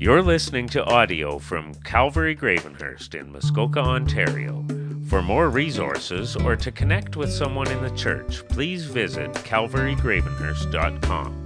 You're 0.00 0.22
listening 0.22 0.66
to 0.68 0.82
audio 0.82 1.38
from 1.38 1.74
Calvary 1.74 2.34
Gravenhurst 2.34 3.14
in 3.14 3.30
Muskoka, 3.30 3.80
Ontario. 3.80 4.64
For 5.08 5.20
more 5.20 5.50
resources 5.50 6.36
or 6.36 6.56
to 6.56 6.72
connect 6.72 7.16
with 7.16 7.30
someone 7.30 7.70
in 7.70 7.82
the 7.82 7.90
church, 7.90 8.42
please 8.48 8.86
visit 8.86 9.30
calvarygravenhurst.com. 9.34 11.44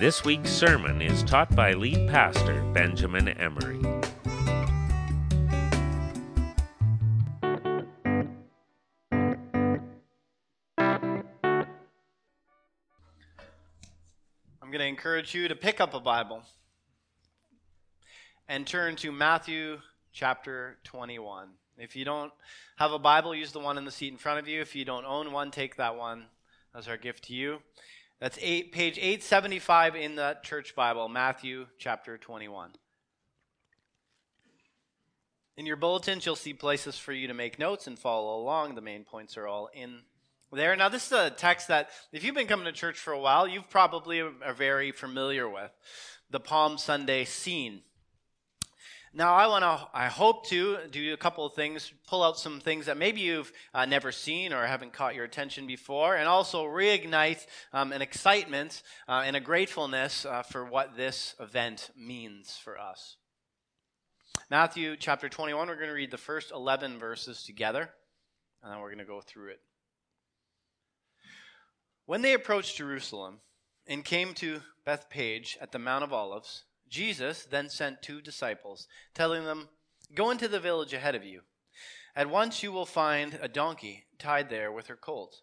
This 0.00 0.24
week's 0.24 0.50
sermon 0.50 1.00
is 1.00 1.22
taught 1.22 1.54
by 1.54 1.74
lead 1.74 2.10
pastor 2.10 2.60
Benjamin 2.72 3.28
Emery. 3.28 3.78
I'm 14.60 14.72
going 14.72 14.80
to 14.80 14.86
encourage 14.86 15.32
you 15.32 15.46
to 15.46 15.54
pick 15.54 15.80
up 15.80 15.94
a 15.94 16.00
Bible 16.00 16.42
and 18.48 18.66
turn 18.66 18.96
to 18.96 19.10
Matthew 19.10 19.78
chapter 20.12 20.76
21. 20.84 21.48
If 21.78 21.96
you 21.96 22.04
don't 22.04 22.32
have 22.76 22.92
a 22.92 22.98
Bible, 22.98 23.34
use 23.34 23.52
the 23.52 23.58
one 23.58 23.78
in 23.78 23.84
the 23.84 23.90
seat 23.90 24.12
in 24.12 24.18
front 24.18 24.38
of 24.38 24.46
you. 24.46 24.60
If 24.60 24.76
you 24.76 24.84
don't 24.84 25.06
own 25.06 25.32
one, 25.32 25.50
take 25.50 25.76
that 25.76 25.96
one 25.96 26.26
as 26.74 26.86
our 26.86 26.96
gift 26.96 27.24
to 27.24 27.34
you. 27.34 27.58
That's 28.20 28.38
eight, 28.40 28.72
page 28.72 28.98
875 28.98 29.96
in 29.96 30.14
the 30.16 30.36
church 30.42 30.76
Bible, 30.76 31.08
Matthew 31.08 31.66
chapter 31.78 32.18
21. 32.18 32.72
In 35.56 35.66
your 35.66 35.76
bulletins, 35.76 36.26
you'll 36.26 36.36
see 36.36 36.52
places 36.52 36.98
for 36.98 37.12
you 37.12 37.28
to 37.28 37.34
make 37.34 37.58
notes 37.58 37.86
and 37.86 37.98
follow 37.98 38.40
along. 38.40 38.74
The 38.74 38.80
main 38.80 39.04
points 39.04 39.36
are 39.36 39.46
all 39.46 39.70
in 39.72 40.00
there. 40.52 40.76
Now, 40.76 40.88
this 40.88 41.06
is 41.06 41.12
a 41.12 41.30
text 41.30 41.68
that, 41.68 41.90
if 42.12 42.24
you've 42.24 42.34
been 42.34 42.46
coming 42.46 42.66
to 42.66 42.72
church 42.72 42.98
for 42.98 43.12
a 43.12 43.20
while, 43.20 43.48
you've 43.48 43.70
probably 43.70 44.20
are 44.20 44.54
very 44.56 44.92
familiar 44.92 45.48
with 45.48 45.70
the 46.30 46.40
Palm 46.40 46.76
Sunday 46.76 47.24
scene. 47.24 47.82
Now, 49.16 49.34
I 49.34 49.46
want 49.46 49.62
to, 49.62 49.88
I 49.94 50.08
hope 50.08 50.44
to 50.48 50.76
do 50.90 51.14
a 51.14 51.16
couple 51.16 51.46
of 51.46 51.54
things, 51.54 51.92
pull 52.08 52.24
out 52.24 52.36
some 52.36 52.58
things 52.58 52.86
that 52.86 52.96
maybe 52.96 53.20
you've 53.20 53.52
uh, 53.72 53.86
never 53.86 54.10
seen 54.10 54.52
or 54.52 54.66
haven't 54.66 54.92
caught 54.92 55.14
your 55.14 55.24
attention 55.24 55.68
before, 55.68 56.16
and 56.16 56.26
also 56.26 56.64
reignite 56.64 57.46
um, 57.72 57.92
an 57.92 58.02
excitement 58.02 58.82
uh, 59.06 59.22
and 59.24 59.36
a 59.36 59.40
gratefulness 59.40 60.26
uh, 60.26 60.42
for 60.42 60.64
what 60.64 60.96
this 60.96 61.36
event 61.38 61.90
means 61.96 62.56
for 62.56 62.76
us. 62.76 63.16
Matthew 64.50 64.96
chapter 64.96 65.28
21, 65.28 65.68
we're 65.68 65.76
going 65.76 65.86
to 65.86 65.94
read 65.94 66.10
the 66.10 66.18
first 66.18 66.50
11 66.50 66.98
verses 66.98 67.44
together, 67.44 67.90
and 68.64 68.72
then 68.72 68.80
we're 68.80 68.88
going 68.88 68.98
to 68.98 69.04
go 69.04 69.20
through 69.20 69.52
it. 69.52 69.60
When 72.06 72.22
they 72.22 72.32
approached 72.32 72.78
Jerusalem 72.78 73.38
and 73.86 74.04
came 74.04 74.34
to 74.34 74.62
Bethpage 74.84 75.56
at 75.60 75.70
the 75.70 75.78
Mount 75.78 76.02
of 76.02 76.12
Olives, 76.12 76.64
Jesus 76.88 77.44
then 77.44 77.68
sent 77.68 78.02
two 78.02 78.20
disciples, 78.20 78.86
telling 79.14 79.44
them, 79.44 79.68
Go 80.14 80.30
into 80.30 80.48
the 80.48 80.60
village 80.60 80.92
ahead 80.92 81.14
of 81.14 81.24
you. 81.24 81.40
At 82.14 82.30
once 82.30 82.62
you 82.62 82.70
will 82.70 82.86
find 82.86 83.38
a 83.42 83.48
donkey 83.48 84.04
tied 84.18 84.48
there 84.48 84.70
with 84.70 84.86
her 84.86 84.96
colt. 84.96 85.40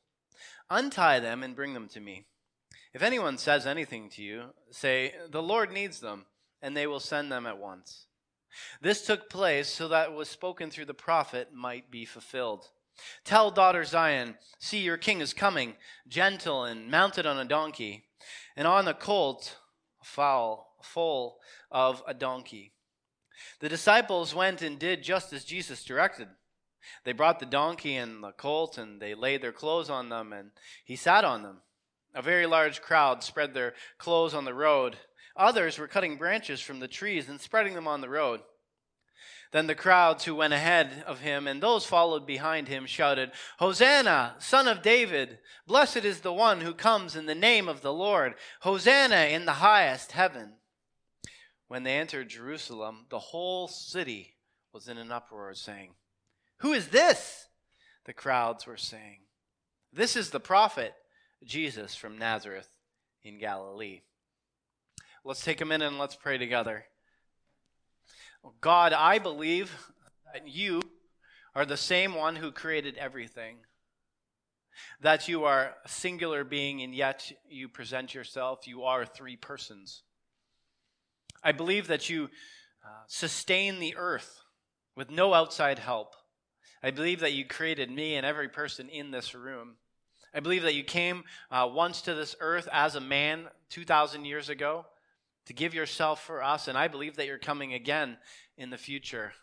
Untie 0.70 1.20
them 1.20 1.44
and 1.44 1.56
bring 1.56 1.74
them 1.74 1.90
to 1.90 2.00
me. 2.00 2.26
If 2.94 3.02
anyone 3.02 3.38
says 3.38 3.66
anything 3.66 4.10
to 4.12 4.22
you, 4.22 4.44
say, 4.70 5.14
The 5.30 5.44
Lord 5.44 5.72
needs 5.72 6.00
them, 6.00 6.26
and 6.62 6.76
they 6.76 6.88
will 6.88 7.00
send 7.00 7.32
them 7.32 7.46
at 7.46 7.58
once. 7.58 8.06
This 8.82 9.06
took 9.06 9.30
place 9.30 9.70
so 9.70 9.88
that 9.88 10.10
what 10.10 10.18
was 10.18 10.30
spoken 10.30 10.70
through 10.70 10.86
the 10.86 10.94
prophet 10.94 11.54
might 11.54 11.92
be 11.92 12.06
fulfilled. 12.06 12.68
Tell 13.24 13.52
daughter 13.52 13.84
Zion, 13.84 14.36
See, 14.60 14.80
your 14.80 14.98
king 14.98 15.22
is 15.22 15.34
coming, 15.34 15.76
gentle 16.08 16.64
and 16.64 16.92
mounted 16.92 17.26
on 17.26 17.38
a 17.38 17.46
donkey, 17.46 18.06
and 18.56 18.68
on 18.68 18.86
the 18.86 18.94
colt, 18.94 19.58
a 20.02 20.06
foal 20.06 20.71
foal 20.84 21.40
of 21.70 22.04
a 22.08 22.14
donkey. 22.14 22.74
The 23.60 23.70
disciples 23.70 24.36
went 24.36 24.62
and 24.62 24.78
did 24.78 25.04
just 25.04 25.34
as 25.34 25.44
Jesus 25.44 25.84
directed. 25.84 26.28
They 27.04 27.12
brought 27.12 27.40
the 27.40 27.46
donkey 27.46 27.96
and 27.96 28.24
the 28.24 28.32
colt, 28.32 28.78
and 28.78 29.02
they 29.02 29.14
laid 29.14 29.42
their 29.42 29.52
clothes 29.52 29.90
on 29.90 30.10
them, 30.10 30.34
and 30.34 30.52
he 30.84 30.96
sat 30.96 31.24
on 31.24 31.44
them. 31.44 31.62
A 32.14 32.22
very 32.22 32.46
large 32.46 32.82
crowd 32.82 33.24
spread 33.24 33.54
their 33.54 33.74
clothes 33.98 34.34
on 34.34 34.46
the 34.46 34.54
road. 34.54 34.98
Others 35.36 35.78
were 35.78 35.88
cutting 35.88 36.18
branches 36.18 36.60
from 36.60 36.80
the 36.80 36.88
trees 36.88 37.30
and 37.30 37.40
spreading 37.40 37.74
them 37.74 37.88
on 37.88 38.02
the 38.02 38.10
road. 38.10 38.42
Then 39.52 39.68
the 39.68 39.76
crowds 39.76 40.24
who 40.24 40.36
went 40.36 40.54
ahead 40.54 41.04
of 41.06 41.20
him 41.20 41.46
and 41.46 41.62
those 41.62 41.86
followed 41.86 42.26
behind 42.26 42.68
him 42.68 42.86
shouted, 42.86 43.32
Hosanna, 43.60 44.36
son 44.40 44.68
of 44.68 44.82
David! 44.82 45.40
Blessed 45.68 45.98
is 46.06 46.22
the 46.22 46.34
one 46.34 46.62
who 46.62 46.74
comes 46.74 47.16
in 47.16 47.26
the 47.26 47.36
name 47.36 47.68
of 47.68 47.82
the 47.82 47.94
Lord! 47.94 48.36
Hosanna 48.62 49.28
in 49.28 49.46
the 49.46 49.54
highest 49.54 50.14
heaven! 50.14 50.54
When 51.72 51.84
they 51.84 52.00
entered 52.00 52.28
Jerusalem, 52.28 53.06
the 53.08 53.18
whole 53.18 53.70
city 53.70 54.36
was 54.74 54.90
in 54.90 54.98
an 54.98 55.10
uproar, 55.10 55.54
saying, 55.54 55.92
Who 56.58 56.74
is 56.74 56.90
this? 56.90 57.48
The 58.04 58.12
crowds 58.12 58.68
were 58.68 58.76
saying, 58.76 59.20
This 59.94 60.18
is 60.18 60.32
the 60.32 60.42
prophet 60.42 60.94
Jesus 61.46 61.96
from 61.96 62.18
Nazareth 62.18 62.68
in 63.24 63.40
Galilee. 63.40 64.02
Let's 65.24 65.46
take 65.46 65.62
a 65.62 65.66
minute 65.66 65.88
and 65.88 65.98
let's 65.98 66.18
pray 66.18 66.38
together. 66.38 66.88
God, 68.60 68.92
I 68.92 69.20
believe 69.20 69.74
that 70.34 70.50
you 70.50 70.82
are 71.56 71.66
the 71.66 71.78
same 71.78 72.16
one 72.16 72.36
who 72.36 72.52
created 72.52 72.98
everything. 72.98 73.60
That 75.00 75.30
you 75.30 75.46
are 75.46 75.76
a 75.86 75.88
singular 75.88 76.44
being, 76.44 76.82
and 76.82 76.94
yet 76.94 77.32
you 77.48 77.70
present 77.70 78.14
yourself, 78.14 78.68
you 78.68 78.84
are 78.84 79.06
three 79.06 79.38
persons. 79.38 80.04
I 81.44 81.52
believe 81.52 81.88
that 81.88 82.10
you 82.10 82.30
uh, 82.84 83.04
sustain 83.08 83.80
the 83.80 83.96
earth 83.98 84.42
with 84.96 85.10
no 85.10 85.34
outside 85.34 85.80
help. 85.80 86.16
I 86.84 86.92
believe 86.92 87.20
that 87.20 87.34
you 87.34 87.46
created 87.46 87.92
me 87.92 88.16
and 88.16 88.26
every 88.26 88.50
person 88.50 88.90
in 88.90 89.12
this 89.12 89.36
room. 89.36 89.76
I 90.34 90.40
believe 90.40 90.64
that 90.64 90.76
you 90.76 90.84
came 90.84 91.24
uh, 91.52 91.70
once 91.72 92.02
to 92.04 92.14
this 92.14 92.36
earth 92.40 92.68
as 92.72 92.96
a 92.96 93.02
man 93.02 93.48
2,000 93.70 94.26
years 94.26 94.50
ago 94.50 94.86
to 95.46 95.54
give 95.54 95.74
yourself 95.74 96.24
for 96.24 96.44
us, 96.44 96.68
and 96.68 96.78
I 96.78 96.88
believe 96.88 97.18
that 97.18 97.28
you're 97.28 97.38
coming 97.38 97.74
again 97.74 98.18
in 98.58 98.70
the 98.70 98.78
future. 98.78 99.34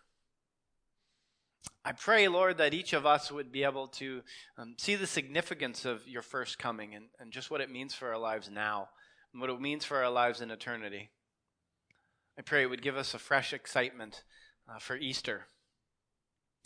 I 1.85 1.93
pray, 1.93 2.29
Lord, 2.29 2.59
that 2.59 2.75
each 2.75 2.93
of 2.93 3.07
us 3.07 3.31
would 3.31 3.53
be 3.53 3.65
able 3.65 3.89
to 3.89 4.23
um, 4.57 4.75
see 4.79 4.95
the 4.95 5.07
significance 5.07 5.85
of 5.85 6.07
your 6.07 6.23
first 6.23 6.59
coming 6.59 6.95
and, 6.95 7.07
and 7.19 7.33
just 7.33 7.51
what 7.51 7.61
it 7.61 7.71
means 7.71 7.95
for 7.95 8.09
our 8.13 8.19
lives 8.19 8.51
now 8.51 8.89
and 9.33 9.41
what 9.41 9.51
it 9.51 9.61
means 9.61 9.85
for 9.85 10.03
our 10.03 10.11
lives 10.11 10.41
in 10.41 10.51
eternity. 10.51 11.11
I 12.39 12.43
pray 12.43 12.63
it 12.63 12.71
would 12.71 12.83
give 12.83 12.97
us 12.97 13.15
a 13.15 13.19
fresh 13.19 13.53
excitement 13.53 14.23
uh, 14.71 14.79
for 14.79 14.97
Easter. 14.97 15.47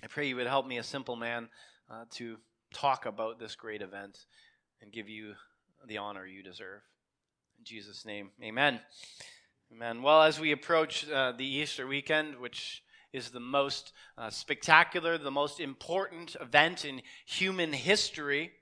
I 0.05 0.07
pray 0.07 0.29
you 0.29 0.37
would 0.37 0.47
help 0.47 0.67
me, 0.67 0.77
a 0.77 0.83
simple 0.83 1.17
man, 1.17 1.49
uh, 1.91 2.05
to 2.17 2.37
talk 2.75 3.07
about 3.07 3.39
this 3.39 3.55
great 3.55 3.81
event 3.81 4.27
and 4.83 4.93
give 4.93 5.09
you 5.09 5.33
the 5.87 5.97
honor 5.97 6.27
you 6.27 6.43
deserve. 6.43 6.83
In 7.59 7.65
Jesus' 7.65 8.05
name, 8.05 8.33
amen. 8.43 8.81
Amen. 9.73 10.03
Well, 10.03 10.21
as 10.21 10.39
we 10.39 10.53
approach 10.53 11.09
uh, 11.09 11.33
the 11.33 11.47
Easter 11.47 11.87
weekend, 11.87 12.37
which 12.37 12.83
is 13.15 13.31
the 13.31 13.41
most 13.41 13.95
uh, 14.19 14.29
spectacular, 14.29 15.17
the 15.17 15.31
most 15.31 15.59
important 15.59 16.37
event 16.39 16.85
in 16.85 17.01
human 17.25 17.73
history, 17.73 18.53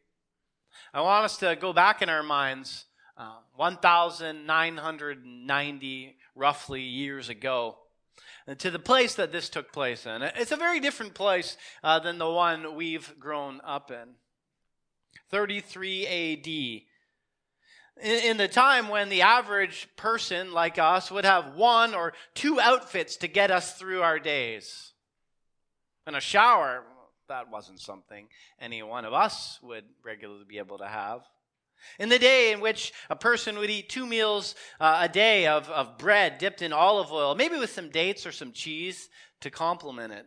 I 0.94 1.00
want 1.00 1.24
us 1.24 1.38
to 1.38 1.56
go 1.56 1.72
back 1.72 2.02
in 2.02 2.08
our 2.08 2.22
minds 2.22 2.84
uh, 3.16 3.38
1,990 3.56 6.16
roughly 6.34 6.82
years 6.82 7.28
ago 7.28 7.76
to 8.58 8.70
the 8.70 8.78
place 8.78 9.14
that 9.14 9.32
this 9.32 9.48
took 9.48 9.72
place 9.72 10.06
in. 10.06 10.22
It's 10.22 10.52
a 10.52 10.56
very 10.56 10.80
different 10.80 11.14
place 11.14 11.56
uh, 11.82 11.98
than 11.98 12.18
the 12.18 12.30
one 12.30 12.74
we've 12.74 13.18
grown 13.18 13.60
up 13.64 13.90
in. 13.90 14.14
33 15.30 16.06
AD. 16.06 16.46
In, 18.02 18.30
in 18.30 18.36
the 18.36 18.48
time 18.48 18.88
when 18.88 19.08
the 19.08 19.22
average 19.22 19.88
person 19.96 20.52
like 20.52 20.78
us 20.78 21.10
would 21.10 21.24
have 21.24 21.54
one 21.54 21.94
or 21.94 22.12
two 22.34 22.60
outfits 22.60 23.16
to 23.16 23.28
get 23.28 23.50
us 23.50 23.74
through 23.74 24.02
our 24.02 24.18
days. 24.18 24.92
And 26.06 26.16
a 26.16 26.20
shower, 26.20 26.82
that 27.28 27.50
wasn't 27.50 27.80
something 27.80 28.26
any 28.60 28.82
one 28.82 29.04
of 29.04 29.12
us 29.12 29.58
would 29.62 29.84
regularly 30.04 30.44
be 30.48 30.58
able 30.58 30.78
to 30.78 30.88
have. 30.88 31.22
In 31.98 32.08
the 32.08 32.18
day 32.18 32.52
in 32.52 32.60
which 32.60 32.92
a 33.08 33.16
person 33.16 33.58
would 33.58 33.70
eat 33.70 33.88
two 33.88 34.06
meals 34.06 34.54
uh, 34.80 34.98
a 35.02 35.08
day 35.08 35.46
of, 35.46 35.68
of 35.70 35.98
bread 35.98 36.38
dipped 36.38 36.62
in 36.62 36.72
olive 36.72 37.12
oil, 37.12 37.34
maybe 37.34 37.58
with 37.58 37.70
some 37.70 37.90
dates 37.90 38.26
or 38.26 38.32
some 38.32 38.52
cheese 38.52 39.08
to 39.40 39.50
complement 39.50 40.12
it. 40.12 40.26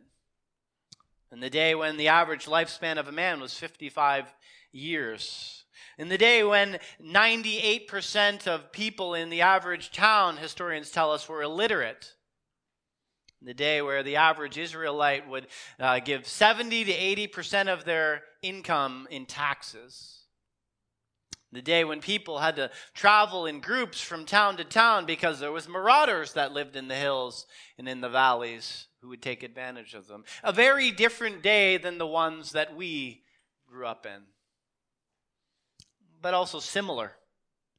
In 1.32 1.40
the 1.40 1.50
day 1.50 1.74
when 1.74 1.98
the 1.98 2.10
average 2.10 2.46
lifespan 2.46 2.98
of 2.98 3.08
a 3.08 3.12
man 3.12 3.40
was 3.40 3.56
55 3.56 4.34
years. 4.72 5.66
In 5.98 6.10
the 6.10 6.18
day 6.18 6.44
when 6.44 6.80
98% 7.02 8.48
of 8.48 8.72
people 8.72 9.14
in 9.14 9.30
the 9.30 9.42
average 9.42 9.92
town, 9.92 10.38
historians 10.38 10.92
tell 10.92 11.12
us, 11.12 11.30
were 11.30 11.42
illiterate. 11.42 12.14
In 13.42 13.48
the 13.48 13.54
day 13.54 13.82
where 13.82 14.04
the 14.04 14.16
average 14.16 14.58
Israelite 14.58 15.28
would 15.28 15.48
uh, 15.80 16.00
give 16.00 16.28
70 16.28 16.86
to 16.86 16.94
80% 16.94 17.68
of 17.68 17.84
their 17.84 18.24
income 18.42 19.08
in 19.10 19.26
taxes 19.26 20.23
The 21.54 21.62
day 21.62 21.84
when 21.84 22.02
people 22.02 22.40
had 22.40 22.56
to 22.56 22.72
travel 22.96 23.46
in 23.46 23.60
groups 23.60 24.02
from 24.02 24.26
town 24.26 24.58
to 24.58 24.64
town 24.64 25.06
because 25.06 25.40
there 25.40 25.52
was 25.52 25.70
marauders 25.70 26.34
that 26.34 26.52
lived 26.52 26.76
in 26.76 26.88
the 26.88 26.96
hills 26.96 27.46
and 27.78 27.88
in 27.88 28.02
the 28.02 28.10
valleys 28.10 28.88
who 29.02 29.10
would 29.10 29.22
take 29.22 29.44
advantage 29.44 29.94
of 29.94 30.08
them. 30.08 30.24
A 30.44 30.52
very 30.52 30.90
different 30.90 31.44
day 31.44 31.78
than 31.78 32.00
the 32.00 32.08
ones 32.08 32.54
that 32.54 32.76
we 32.76 33.22
grew 33.68 33.86
up 33.86 34.08
in. 34.08 34.24
But 36.22 36.34
also 36.34 36.60
similar 36.60 37.12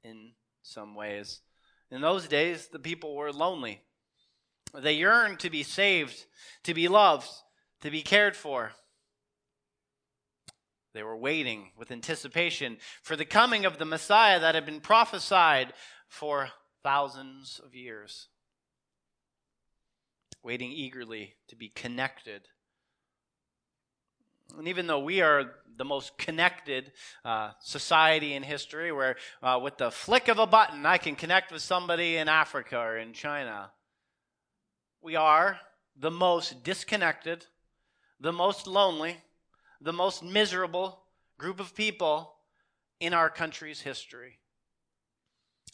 in 0.05 0.33
some 0.63 0.95
ways. 0.95 1.41
In 1.91 2.01
those 2.01 2.29
days, 2.29 2.69
the 2.69 2.79
people 2.79 3.17
were 3.17 3.33
lonely. 3.33 3.81
They 4.73 4.95
yearned 4.95 5.41
to 5.41 5.51
be 5.51 5.65
saved, 5.65 6.27
to 6.63 6.75
be 6.75 6.87
loved, 6.87 7.29
to 7.81 7.91
be 7.91 8.03
cared 8.03 8.37
for. 8.37 8.73
They 10.95 11.03
were 11.03 11.17
waiting 11.17 11.73
with 11.77 11.91
anticipation 11.91 12.79
for 13.03 13.17
the 13.17 13.25
coming 13.25 13.65
of 13.65 13.79
the 13.79 13.85
Messiah 13.85 14.39
that 14.39 14.55
had 14.55 14.65
been 14.65 14.81
prophesied 14.81 15.73
for 16.09 16.51
thousands 16.85 17.61
of 17.65 17.75
years. 17.75 18.29
Waiting 20.45 20.71
eagerly 20.71 21.35
to 21.49 21.57
be 21.57 21.69
connected. 21.69 22.43
And 24.57 24.69
even 24.69 24.87
though 24.87 25.01
we 25.01 25.21
are 25.21 25.55
the 25.77 25.85
most 25.85 26.17
connected 26.17 26.93
uh, 27.25 27.51
society 27.61 28.35
in 28.35 28.45
history, 28.45 28.93
where 28.93 29.17
uh, 29.43 29.59
with 29.61 29.79
the 29.79 29.91
flick 29.91 30.29
of 30.29 30.39
a 30.39 30.47
button 30.47 30.87
I 30.87 30.99
can 30.99 31.17
connect 31.17 31.51
with 31.51 31.63
somebody 31.63 32.19
in 32.19 32.29
Africa 32.29 32.79
or 32.79 32.99
in 32.99 33.15
China, 33.15 33.73
we 35.03 35.17
are 35.17 35.59
the 35.97 36.11
most 36.11 36.63
disconnected, 36.63 37.47
the 38.21 38.33
most 38.33 38.69
lonely, 38.69 39.24
the 39.85 39.93
most 39.93 40.23
miserable 40.23 40.99
group 41.39 41.61
of 41.61 41.75
people 41.75 42.35
in 43.01 43.13
our 43.13 43.29
country's 43.29 43.83
history. 43.83 44.39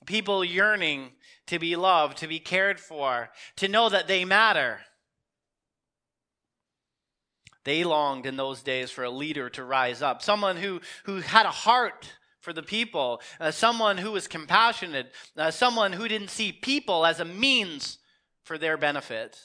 People 0.05 0.45
yearning 0.45 1.13
to 1.47 1.59
be 1.59 1.77
loved, 1.77 2.19
to 2.19 2.27
be 2.27 2.41
cared 2.41 2.81
for, 2.81 3.31
to 3.57 3.69
know 3.69 3.89
that 3.89 4.09
they 4.09 4.25
matter. 4.25 4.81
They 7.65 7.85
longed 7.85 8.27
in 8.27 8.37
those 8.37 8.63
days 8.63 8.91
for 8.91 9.05
a 9.05 9.11
leader 9.11 9.49
to 9.51 9.63
rise 9.63 10.03
up, 10.03 10.23
someone 10.23 10.57
who, 10.57 10.81
who 11.05 11.21
had 11.21 11.47
a 11.47 11.51
heart 11.51 12.13
for 12.41 12.53
the 12.53 12.63
people, 12.63 13.21
uh, 13.39 13.51
someone 13.51 13.99
who 13.99 14.11
was 14.11 14.27
compassionate, 14.27 15.13
uh, 15.37 15.51
someone 15.51 15.93
who 15.93 16.09
didn't 16.09 16.31
see 16.31 16.51
people 16.51 17.07
as 17.07 17.21
a 17.21 17.25
means 17.25 17.99
for 18.43 18.59
their 18.59 18.77
benefit, 18.77 19.39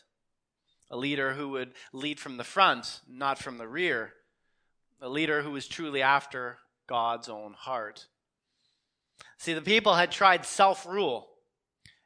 a 0.89 0.97
leader 0.97 1.33
who 1.33 1.49
would 1.49 1.73
lead 1.93 2.19
from 2.19 2.37
the 2.37 2.43
front, 2.43 3.01
not 3.07 3.37
from 3.37 3.57
the 3.57 3.67
rear, 3.67 4.13
a 5.01 5.09
leader 5.09 5.41
who 5.41 5.51
was 5.51 5.67
truly 5.67 6.01
after 6.01 6.57
God's 6.87 7.29
own 7.29 7.53
heart. 7.53 8.07
See, 9.37 9.53
the 9.53 9.61
people 9.61 9.95
had 9.95 10.11
tried 10.11 10.45
self 10.45 10.85
rule. 10.85 11.27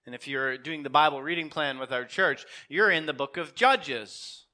And 0.06 0.15
if 0.15 0.27
you're 0.27 0.57
doing 0.57 0.81
the 0.83 0.89
Bible 0.89 1.21
reading 1.21 1.50
plan 1.50 1.77
with 1.77 1.91
our 1.91 2.06
church, 2.06 2.45
you're 2.68 2.89
in 2.89 3.06
the 3.06 3.13
book 3.13 3.38
of 3.38 3.53
Judges. 3.53 4.45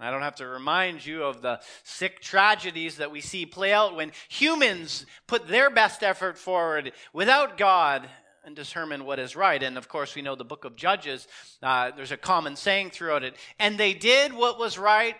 I 0.00 0.10
don't 0.10 0.22
have 0.22 0.34
to 0.36 0.46
remind 0.46 1.06
you 1.06 1.22
of 1.22 1.40
the 1.40 1.60
sick 1.84 2.20
tragedies 2.20 2.96
that 2.96 3.12
we 3.12 3.20
see 3.20 3.46
play 3.46 3.72
out 3.72 3.94
when 3.94 4.10
humans 4.28 5.06
put 5.28 5.46
their 5.46 5.70
best 5.70 6.02
effort 6.02 6.36
forward 6.36 6.92
without 7.12 7.56
God 7.56 8.08
and 8.44 8.56
determine 8.56 9.04
what 9.04 9.20
is 9.20 9.36
right. 9.36 9.62
And 9.62 9.78
of 9.78 9.88
course, 9.88 10.14
we 10.14 10.22
know 10.22 10.34
the 10.34 10.44
book 10.44 10.64
of 10.64 10.76
Judges, 10.76 11.28
uh, 11.62 11.92
there's 11.96 12.12
a 12.12 12.16
common 12.16 12.56
saying 12.56 12.90
throughout 12.90 13.22
it. 13.22 13.36
And 13.58 13.78
they 13.78 13.94
did 13.94 14.32
what 14.32 14.58
was 14.58 14.76
right 14.76 15.14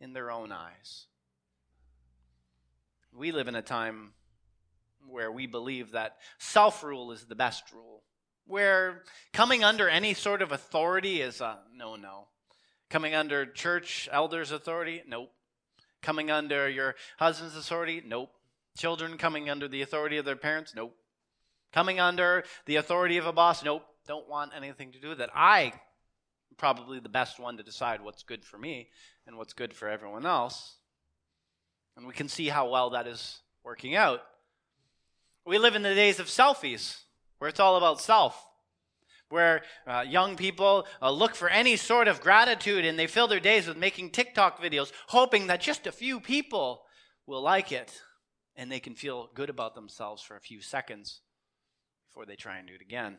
in 0.00 0.12
their 0.12 0.30
own 0.30 0.52
eyes. 0.52 1.06
We 3.14 3.32
live 3.32 3.48
in 3.48 3.54
a 3.54 3.62
time 3.62 4.12
where 5.06 5.30
we 5.30 5.46
believe 5.46 5.92
that 5.92 6.16
self 6.38 6.82
rule 6.82 7.12
is 7.12 7.24
the 7.24 7.34
best 7.34 7.64
rule, 7.72 8.02
where 8.46 9.02
coming 9.32 9.62
under 9.64 9.88
any 9.88 10.14
sort 10.14 10.42
of 10.42 10.52
authority 10.52 11.20
is 11.20 11.40
a 11.40 11.58
no 11.74 11.96
no. 11.96 12.28
Coming 12.88 13.14
under 13.14 13.46
church 13.46 14.08
elders' 14.12 14.50
authority? 14.50 15.02
Nope. 15.06 15.30
Coming 16.02 16.30
under 16.30 16.68
your 16.68 16.94
husband's 17.18 17.56
authority? 17.56 18.02
Nope. 18.04 18.30
Children 18.76 19.18
coming 19.18 19.48
under 19.48 19.68
the 19.68 19.82
authority 19.82 20.16
of 20.16 20.24
their 20.24 20.36
parents? 20.36 20.74
Nope. 20.74 20.96
Coming 21.72 22.00
under 22.00 22.44
the 22.66 22.76
authority 22.76 23.16
of 23.16 23.26
a 23.26 23.32
boss? 23.32 23.64
Nope. 23.64 23.84
Don't 24.06 24.28
want 24.28 24.52
anything 24.56 24.92
to 24.92 25.00
do 25.00 25.08
with 25.08 25.20
it. 25.20 25.30
I 25.34 25.72
probably 26.58 27.00
the 27.00 27.08
best 27.08 27.38
one 27.38 27.56
to 27.56 27.62
decide 27.62 28.02
what's 28.02 28.22
good 28.22 28.44
for 28.44 28.58
me 28.58 28.88
and 29.26 29.36
what's 29.36 29.52
good 29.52 29.72
for 29.72 29.88
everyone 29.88 30.26
else. 30.26 30.76
And 31.96 32.06
we 32.06 32.12
can 32.12 32.28
see 32.28 32.48
how 32.48 32.70
well 32.70 32.90
that 32.90 33.06
is 33.06 33.40
working 33.64 33.94
out. 33.94 34.22
We 35.44 35.58
live 35.58 35.74
in 35.74 35.82
the 35.82 35.94
days 35.94 36.20
of 36.20 36.26
selfies, 36.26 36.98
where 37.38 37.48
it's 37.48 37.60
all 37.60 37.76
about 37.76 38.00
self, 38.00 38.46
where 39.28 39.62
uh, 39.86 40.04
young 40.06 40.36
people 40.36 40.86
uh, 41.00 41.10
look 41.10 41.34
for 41.34 41.48
any 41.48 41.76
sort 41.76 42.06
of 42.06 42.20
gratitude 42.20 42.84
and 42.84 42.98
they 42.98 43.06
fill 43.06 43.28
their 43.28 43.40
days 43.40 43.66
with 43.66 43.76
making 43.76 44.10
TikTok 44.10 44.62
videos, 44.62 44.92
hoping 45.08 45.48
that 45.48 45.60
just 45.60 45.86
a 45.86 45.92
few 45.92 46.20
people 46.20 46.82
will 47.26 47.42
like 47.42 47.72
it 47.72 48.00
and 48.56 48.70
they 48.70 48.80
can 48.80 48.94
feel 48.94 49.30
good 49.34 49.50
about 49.50 49.74
themselves 49.74 50.22
for 50.22 50.36
a 50.36 50.40
few 50.40 50.60
seconds 50.60 51.20
before 52.08 52.26
they 52.26 52.36
try 52.36 52.58
and 52.58 52.68
do 52.68 52.74
it 52.74 52.82
again. 52.82 53.18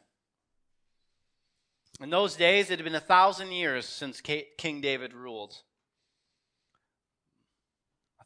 In 2.00 2.10
those 2.10 2.36
days, 2.36 2.70
it 2.70 2.80
had 2.80 2.86
been 2.86 2.96
a 2.96 3.00
thousand 3.00 3.52
years 3.52 3.86
since 3.88 4.22
King 4.22 4.82
David 4.82 5.14
ruled 5.14 5.58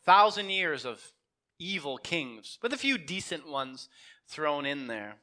thousand 0.08 0.50
years 0.50 0.86
of 0.86 1.12
evil 1.60 1.98
kings, 1.98 2.58
with 2.64 2.74
a 2.74 2.78
few 2.78 2.98
decent 2.98 3.48
ones 3.48 3.90
thrown 4.28 4.66
in 4.66 4.88
there. 4.88 5.18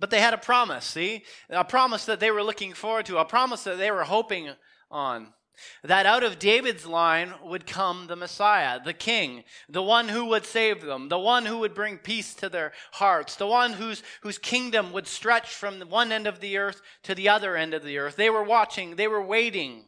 But 0.00 0.10
they 0.10 0.20
had 0.20 0.34
a 0.34 0.38
promise, 0.38 0.86
see? 0.86 1.22
A 1.50 1.64
promise 1.64 2.06
that 2.06 2.18
they 2.18 2.30
were 2.30 2.42
looking 2.42 2.72
forward 2.72 3.06
to, 3.06 3.18
a 3.18 3.24
promise 3.24 3.62
that 3.64 3.78
they 3.78 3.90
were 3.90 4.04
hoping 4.04 4.50
on. 4.90 5.34
That 5.82 6.06
out 6.06 6.22
of 6.22 6.38
David's 6.38 6.86
line 6.86 7.32
would 7.42 7.66
come 7.66 8.06
the 8.06 8.16
Messiah, 8.16 8.78
the 8.82 8.92
King, 8.92 9.44
the 9.68 9.82
one 9.82 10.08
who 10.08 10.26
would 10.26 10.44
save 10.44 10.82
them, 10.82 11.08
the 11.08 11.18
one 11.18 11.46
who 11.46 11.58
would 11.58 11.74
bring 11.74 11.98
peace 11.98 12.34
to 12.34 12.48
their 12.48 12.72
hearts, 12.92 13.36
the 13.36 13.46
one 13.46 13.74
whose, 13.74 14.02
whose 14.22 14.36
kingdom 14.38 14.92
would 14.92 15.06
stretch 15.06 15.48
from 15.48 15.80
one 15.80 16.12
end 16.12 16.26
of 16.26 16.40
the 16.40 16.58
earth 16.58 16.82
to 17.04 17.14
the 17.14 17.28
other 17.28 17.56
end 17.56 17.72
of 17.72 17.84
the 17.84 17.96
earth. 17.96 18.16
They 18.16 18.30
were 18.30 18.44
watching, 18.44 18.96
they 18.96 19.08
were 19.08 19.24
waiting. 19.24 19.84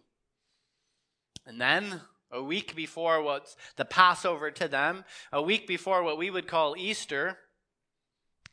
And 1.46 1.60
then 1.60 2.00
a 2.30 2.42
week 2.42 2.74
before 2.74 3.22
what's 3.22 3.56
the 3.76 3.84
Passover 3.84 4.50
to 4.50 4.68
them, 4.68 5.04
a 5.32 5.42
week 5.42 5.66
before 5.66 6.02
what 6.02 6.18
we 6.18 6.30
would 6.30 6.46
call 6.46 6.76
Easter, 6.76 7.38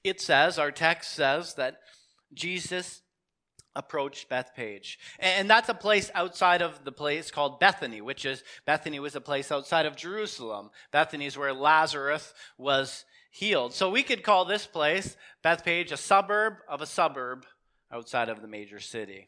it 0.03 0.22
says, 0.22 0.60
our 0.60 0.72
text 0.72 1.13
says, 1.13 1.55
that 1.55 1.79
Jesus 2.34 3.01
approached 3.75 4.29
Bethpage. 4.29 4.98
And 5.20 5.50
that's 5.50 5.67
a 5.67 5.74
place 5.74 6.10
outside 6.15 6.62
of 6.62 6.86
the 6.86 6.91
place 6.91 7.32
called 7.32 7.60
Bethany, 7.60 8.01
which 8.01 8.25
is, 8.25 8.44
Bethany 8.65 9.00
was 9.00 9.15
a 9.15 9.22
place 9.22 9.51
outside 9.51 9.86
of 9.86 9.96
Jerusalem. 9.96 10.70
Bethany 10.91 11.25
is 11.25 11.38
where 11.38 11.53
Lazarus 11.53 12.34
was 12.58 13.03
healed. 13.32 13.74
So 13.74 13.89
we 13.89 14.03
could 14.03 14.24
call 14.24 14.46
this 14.46 14.65
place, 14.65 15.17
Bethpage, 15.44 15.91
a 15.91 15.98
suburb 15.98 16.53
of 16.70 16.82
a 16.82 16.86
suburb 16.86 17.46
outside 17.91 18.29
of 18.29 18.41
the 18.41 18.48
major 18.48 18.79
city. 18.79 19.27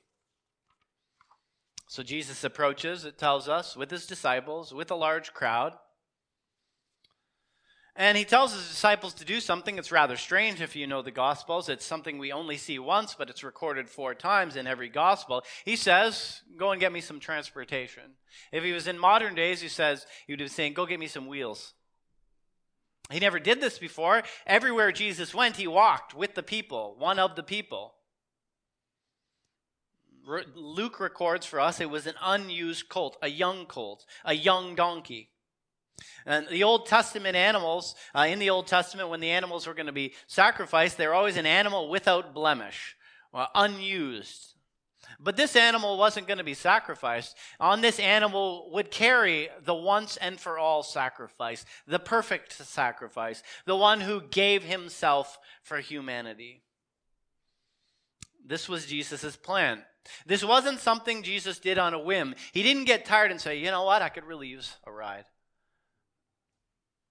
So 1.88 2.04
Jesus 2.04 2.44
approaches, 2.44 3.06
it 3.06 3.18
tells 3.18 3.48
us, 3.48 3.78
with 3.78 3.90
his 3.90 4.06
disciples, 4.06 4.74
with 4.74 4.92
a 4.92 4.96
large 4.96 5.34
crowd. 5.34 5.74
And 7.96 8.16
he 8.16 8.26
tells 8.26 8.54
his 8.54 8.68
disciples 8.68 9.16
to 9.16 9.26
do 9.26 9.40
something 9.40 9.78
It's 9.78 9.92
rather 9.92 10.18
strange 10.18 10.62
if 10.62 10.76
you 10.76 10.86
know 10.86 11.02
the 11.02 11.12
Gospels. 11.12 11.70
It's 11.70 11.86
something 11.86 12.20
we 12.20 12.32
only 12.32 12.58
see 12.58 12.78
once, 12.78 13.16
but 13.18 13.30
it's 13.30 13.44
recorded 13.44 13.90
four 13.90 14.14
times 14.14 14.56
in 14.56 14.68
every 14.68 14.90
Gospel. 14.90 15.44
He 15.66 15.76
says, 15.76 16.42
Go 16.58 16.72
and 16.72 16.80
get 16.80 16.92
me 16.92 17.02
some 17.02 17.20
transportation. 17.20 18.04
If 18.52 18.64
he 18.64 18.74
was 18.74 18.86
in 18.86 19.00
modern 19.00 19.34
days, 19.34 19.62
he 19.62 19.70
says, 19.70 20.06
he 20.28 20.34
would 20.34 20.40
be 20.40 20.48
saying, 20.48 20.74
Go 20.74 20.86
get 20.86 21.00
me 21.00 21.08
some 21.08 21.26
wheels. 21.26 21.74
He 23.10 23.20
never 23.20 23.40
did 23.40 23.62
this 23.62 23.80
before. 23.80 24.24
Everywhere 24.46 24.92
Jesus 24.92 25.34
went, 25.34 25.56
he 25.56 25.68
walked 25.68 26.14
with 26.14 26.36
the 26.36 26.44
people, 26.44 26.96
one 27.00 27.18
of 27.18 27.36
the 27.36 27.44
people. 27.44 27.94
Luke 30.56 31.00
records 31.00 31.46
for 31.46 31.60
us 31.60 31.80
it 31.80 31.90
was 31.90 32.06
an 32.06 32.16
unused 32.22 32.90
colt, 32.90 33.18
a 33.22 33.30
young 33.30 33.66
colt, 33.66 34.06
a 34.26 34.34
young 34.34 34.76
donkey. 34.76 35.30
And 36.26 36.48
the 36.50 36.64
Old 36.64 36.86
Testament 36.86 37.36
animals, 37.36 37.96
uh, 38.14 38.28
in 38.30 38.40
the 38.40 38.50
Old 38.50 38.68
Testament, 38.68 39.10
when 39.10 39.22
the 39.22 39.32
animals 39.32 39.66
were 39.66 39.74
going 39.74 39.88
to 39.88 39.92
be 39.92 40.14
sacrificed, 40.28 40.98
they 40.98 41.08
were 41.08 41.14
always 41.14 41.38
an 41.38 41.46
animal 41.46 41.90
without 41.90 42.34
blemish, 42.34 42.96
uh, 43.34 43.48
unused. 43.56 44.54
But 45.20 45.38
this 45.38 45.56
animal 45.56 45.98
wasn't 45.98 46.28
going 46.28 46.38
to 46.38 46.44
be 46.44 46.54
sacrificed. 46.54 47.36
On 47.60 47.82
this 47.82 48.00
animal 48.00 48.70
would 48.74 48.92
carry 48.92 49.50
the 49.64 49.74
once 49.74 50.18
and 50.18 50.40
for 50.40 50.60
all 50.60 50.84
sacrifice, 50.84 51.66
the 51.88 52.00
perfect 52.00 52.54
sacrifice, 52.54 53.42
the 53.66 53.76
one 53.76 54.02
who 54.02 54.22
gave 54.22 54.64
himself 54.64 55.40
for 55.64 55.80
humanity. 55.80 56.62
This 58.46 58.70
was 58.70 58.86
Jesus' 58.86 59.36
plan. 59.36 59.84
This 60.26 60.44
wasn't 60.44 60.80
something 60.80 61.24
Jesus 61.24 61.60
did 61.60 61.78
on 61.78 61.94
a 61.94 62.00
whim. 62.00 62.36
He 62.52 62.64
didn't 62.64 62.86
get 62.86 63.06
tired 63.06 63.32
and 63.32 63.40
say, 63.40 63.60
you 63.60 63.72
know 63.72 63.84
what, 63.84 64.02
I 64.02 64.10
could 64.10 64.26
really 64.26 64.48
use 64.48 64.76
a 64.86 64.92
ride. 64.92 65.26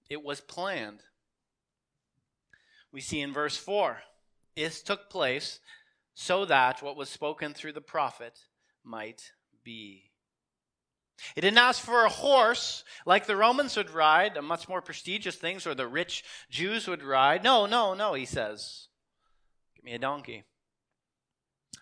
It 0.08 0.22
was 0.22 0.40
planned. 0.40 1.00
we 2.92 3.00
see 3.00 3.20
in 3.20 3.32
verse 3.32 3.56
4 3.56 3.98
this 4.54 4.82
took 4.82 5.10
place 5.10 5.60
so 6.14 6.46
that 6.46 6.82
what 6.82 6.96
was 6.96 7.10
spoken 7.10 7.52
through 7.52 7.72
the 7.72 7.80
prophet 7.80 8.38
might 8.82 9.32
be. 9.62 10.10
He 11.34 11.40
didn't 11.40 11.58
ask 11.58 11.82
for 11.82 12.04
a 12.04 12.10
horse 12.10 12.84
like 13.04 13.26
the 13.26 13.36
Romans 13.36 13.76
would 13.76 13.90
ride, 13.90 14.42
much 14.42 14.68
more 14.68 14.82
prestigious 14.82 15.36
things, 15.36 15.66
or 15.66 15.74
the 15.74 15.86
rich 15.86 16.24
Jews 16.50 16.86
would 16.88 17.02
ride. 17.02 17.42
No, 17.42 17.66
no, 17.66 17.94
no, 17.94 18.14
he 18.14 18.26
says. 18.26 18.88
Give 19.74 19.84
me 19.84 19.94
a 19.94 19.98
donkey. 19.98 20.44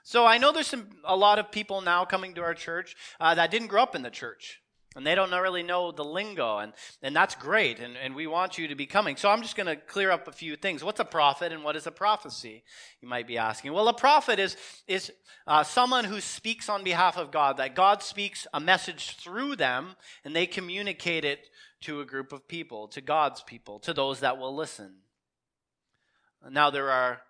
So 0.04 0.26
I 0.26 0.36
know 0.36 0.52
there's 0.52 0.66
some, 0.66 0.86
a 1.02 1.16
lot 1.16 1.38
of 1.38 1.50
people 1.50 1.80
now 1.80 2.04
coming 2.04 2.34
to 2.34 2.42
our 2.42 2.52
church 2.52 2.94
uh, 3.18 3.34
that 3.34 3.50
didn't 3.50 3.68
grow 3.68 3.82
up 3.82 3.96
in 3.96 4.02
the 4.02 4.10
church. 4.10 4.60
And 4.96 5.04
they 5.04 5.16
don't 5.16 5.32
really 5.32 5.64
know 5.64 5.90
the 5.90 6.04
lingo, 6.04 6.58
and, 6.58 6.72
and 7.02 7.16
that's 7.16 7.34
great, 7.34 7.80
and, 7.80 7.96
and 7.96 8.14
we 8.14 8.28
want 8.28 8.58
you 8.58 8.68
to 8.68 8.76
be 8.76 8.86
coming. 8.86 9.16
So 9.16 9.28
I'm 9.28 9.42
just 9.42 9.56
going 9.56 9.66
to 9.66 9.74
clear 9.74 10.12
up 10.12 10.28
a 10.28 10.32
few 10.32 10.54
things. 10.54 10.84
What's 10.84 11.00
a 11.00 11.04
prophet 11.04 11.50
and 11.50 11.64
what 11.64 11.74
is 11.74 11.88
a 11.88 11.90
prophecy? 11.90 12.62
You 13.00 13.08
might 13.08 13.26
be 13.26 13.36
asking. 13.36 13.72
Well, 13.72 13.88
a 13.88 13.94
prophet 13.94 14.38
is, 14.38 14.56
is 14.86 15.10
uh, 15.48 15.64
someone 15.64 16.04
who 16.04 16.20
speaks 16.20 16.68
on 16.68 16.84
behalf 16.84 17.16
of 17.16 17.32
God, 17.32 17.56
that 17.56 17.74
God 17.74 18.04
speaks 18.04 18.46
a 18.54 18.60
message 18.60 19.16
through 19.16 19.56
them, 19.56 19.96
and 20.24 20.36
they 20.36 20.46
communicate 20.46 21.24
it 21.24 21.48
to 21.80 22.00
a 22.00 22.06
group 22.06 22.32
of 22.32 22.46
people, 22.46 22.86
to 22.88 23.00
God's 23.00 23.42
people, 23.42 23.80
to 23.80 23.92
those 23.92 24.20
that 24.20 24.38
will 24.38 24.54
listen. 24.54 24.98
Now, 26.48 26.70
there 26.70 26.90
are 26.90 27.22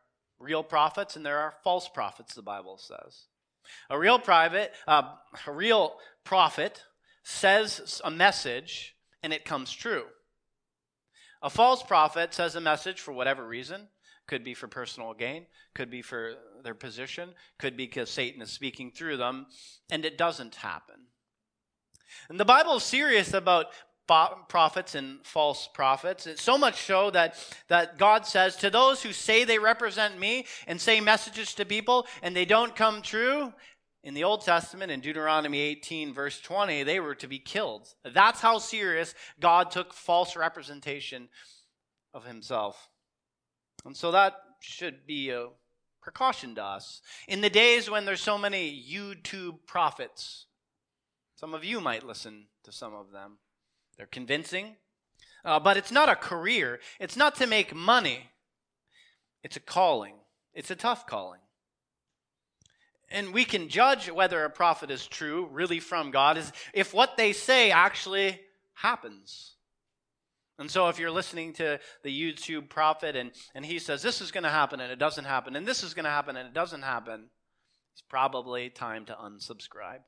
real 0.45 0.63
prophets 0.63 1.17
and 1.17 1.25
there 1.25 1.39
are 1.39 1.55
false 1.65 1.89
prophets, 1.89 2.35
the 2.35 2.43
Bible 2.43 2.79
says. 2.79 3.25
A 3.91 3.99
real 3.99 4.19
private, 4.19 4.73
uh, 4.87 5.15
a 5.47 5.53
real 5.53 5.97
prophet 6.23 6.83
says 7.23 8.01
a 8.05 8.11
message 8.11 8.95
and 9.23 9.33
it 9.33 9.45
comes 9.45 9.73
true. 9.73 10.05
A 11.43 11.51
false 11.51 11.83
prophet 11.83 12.33
says 12.33 12.55
a 12.55 12.61
message 12.61 13.01
for 13.01 13.13
whatever 13.13 13.47
reason. 13.47 13.89
Could 14.27 14.45
be 14.45 14.55
for 14.55 14.69
personal 14.69 15.13
gain, 15.13 15.45
could 15.75 15.91
be 15.91 16.01
for 16.01 16.37
their 16.63 16.75
position, 16.75 17.35
could 17.59 17.77
be 17.77 17.85
because 17.85 18.09
Satan 18.09 18.41
is 18.41 18.51
speaking 18.51 18.91
through 18.91 19.19
them, 19.19 19.47
and 19.91 20.03
it 20.07 20.17
doesn't 20.17 20.55
happen. 20.55 20.97
And 22.31 22.41
the 22.41 22.47
Bible 22.47 22.77
is 22.77 22.85
serious 22.85 23.35
about 23.35 23.67
prophets 24.07 24.95
and 24.95 25.25
false 25.25 25.69
prophets. 25.73 26.27
It's 26.27 26.43
so 26.43 26.59
much 26.59 26.83
so 26.83 27.11
that, 27.13 27.37
that 27.69 27.99
God 27.99 28.27
says, 28.27 28.57
To 28.57 28.71
those 28.71 29.03
who 29.03 29.13
say 29.13 29.45
they 29.45 29.59
represent 29.59 30.19
me 30.19 30.47
and 30.67 30.81
say 30.81 31.01
messages 31.01 31.55
to 31.55 31.65
people 31.65 32.07
and 32.23 32.35
they 32.35 32.45
don't 32.45 32.77
come 32.77 33.03
true, 33.03 33.53
in 34.05 34.13
the 34.13 34.25
Old 34.25 34.43
Testament, 34.43 34.93
in 34.93 35.01
Deuteronomy 35.01 35.61
18, 35.61 36.13
verse 36.13 36.39
20, 36.39 36.83
they 36.83 37.01
were 37.01 37.15
to 37.15 37.27
be 37.27 37.39
killed. 37.39 37.89
That's 38.05 38.41
how 38.41 38.59
serious 38.59 39.15
God 39.41 39.71
took 39.71 39.95
false 39.95 40.37
representation 40.37 41.31
of 42.13 42.27
himself. 42.27 42.91
And 43.87 43.97
so 43.97 44.11
that 44.11 44.35
should 44.61 45.07
be 45.07 45.31
a 45.31 45.49
precaution 46.03 46.55
to 46.57 46.63
us. 46.63 47.01
In 47.29 47.41
the 47.41 47.49
days 47.49 47.89
when 47.89 48.05
there's 48.05 48.21
so 48.21 48.37
many 48.37 48.71
YouTube 48.71 49.61
prophets, 49.67 50.47
some 51.35 51.55
of 51.55 51.65
you 51.65 51.81
might 51.81 52.05
listen 52.05 52.47
to 52.65 52.73
some 52.73 52.95
of 52.95 53.11
them. 53.11 53.39
They're 53.97 54.07
convincing, 54.07 54.77
uh, 55.45 55.61
but 55.61 55.77
it's 55.77 55.93
not 55.93 56.09
a 56.09 56.17
career. 56.17 56.81
It's 56.99 57.17
not 57.17 57.37
to 57.37 57.47
make 57.47 57.75
money. 57.75 58.31
It's 59.43 59.57
a 59.57 59.61
calling. 59.61 60.15
It's 60.55 60.71
a 60.71 60.77
tough 60.77 61.07
calling. 61.07 61.41
And 63.11 63.33
we 63.33 63.45
can 63.45 63.69
judge 63.69 64.11
whether 64.11 64.45
a 64.45 64.51
prophet 64.51 64.91
is 64.91 65.07
true, 65.07 65.49
really 65.53 65.79
from 65.79 66.11
God, 66.11 66.37
is 66.39 66.51
if 66.73 66.93
what 66.95 67.17
they 67.17 67.33
say 67.33 67.71
actually 67.71 68.41
happens. 68.75 69.53
And 70.59 70.71
so 70.71 70.89
if 70.89 70.99
you're 70.99 71.11
listening 71.11 71.53
to 71.55 71.81
the 72.03 72.11
YouTube 72.11 72.69
prophet 72.69 73.17
and, 73.17 73.33
and 73.55 73.67
he 73.67 73.79
says 73.79 74.03
this 74.03 74.21
is 74.21 74.31
going 74.31 74.45
to 74.45 74.51
happen 74.51 74.81
and 74.81 74.91
it 74.91 74.99
doesn't 74.99 75.25
happen, 75.25 75.57
and 75.57 75.67
this 75.67 75.83
is 75.83 75.95
going 75.95 76.05
to 76.05 76.11
happen 76.11 76.37
and 76.37 76.49
it 76.49 76.55
doesn't 76.55 76.83
happen, 76.83 77.27
it's 77.93 78.03
probably 78.03 78.71
time 78.71 79.05
to 79.07 79.13
unsubscribe. 79.13 80.01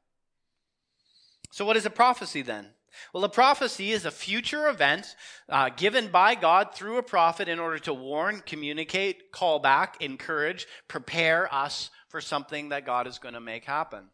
So, 1.50 1.64
what 1.64 1.76
is 1.76 1.87
a 1.87 1.90
prophecy 1.90 2.43
then? 2.43 2.71
Well, 3.12 3.25
a 3.25 3.28
prophecy 3.28 3.93
is 3.93 4.05
a 4.05 4.11
future 4.11 4.69
event 4.69 5.16
uh, 5.49 5.71
given 5.71 6.09
by 6.09 6.35
God 6.35 6.75
through 6.75 6.99
a 6.99 7.02
prophet 7.02 7.49
in 7.49 7.59
order 7.59 7.78
to 7.81 7.95
warn, 7.95 8.43
communicate, 8.45 9.33
call 9.33 9.59
back, 9.59 9.97
encourage, 10.00 10.66
prepare 10.88 11.52
us 11.55 11.90
for 12.09 12.21
something 12.21 12.71
that 12.71 12.87
God 12.87 13.07
is 13.07 13.19
going 13.19 13.35
to 13.35 13.40
make 13.40 13.64
happen. 13.64 14.09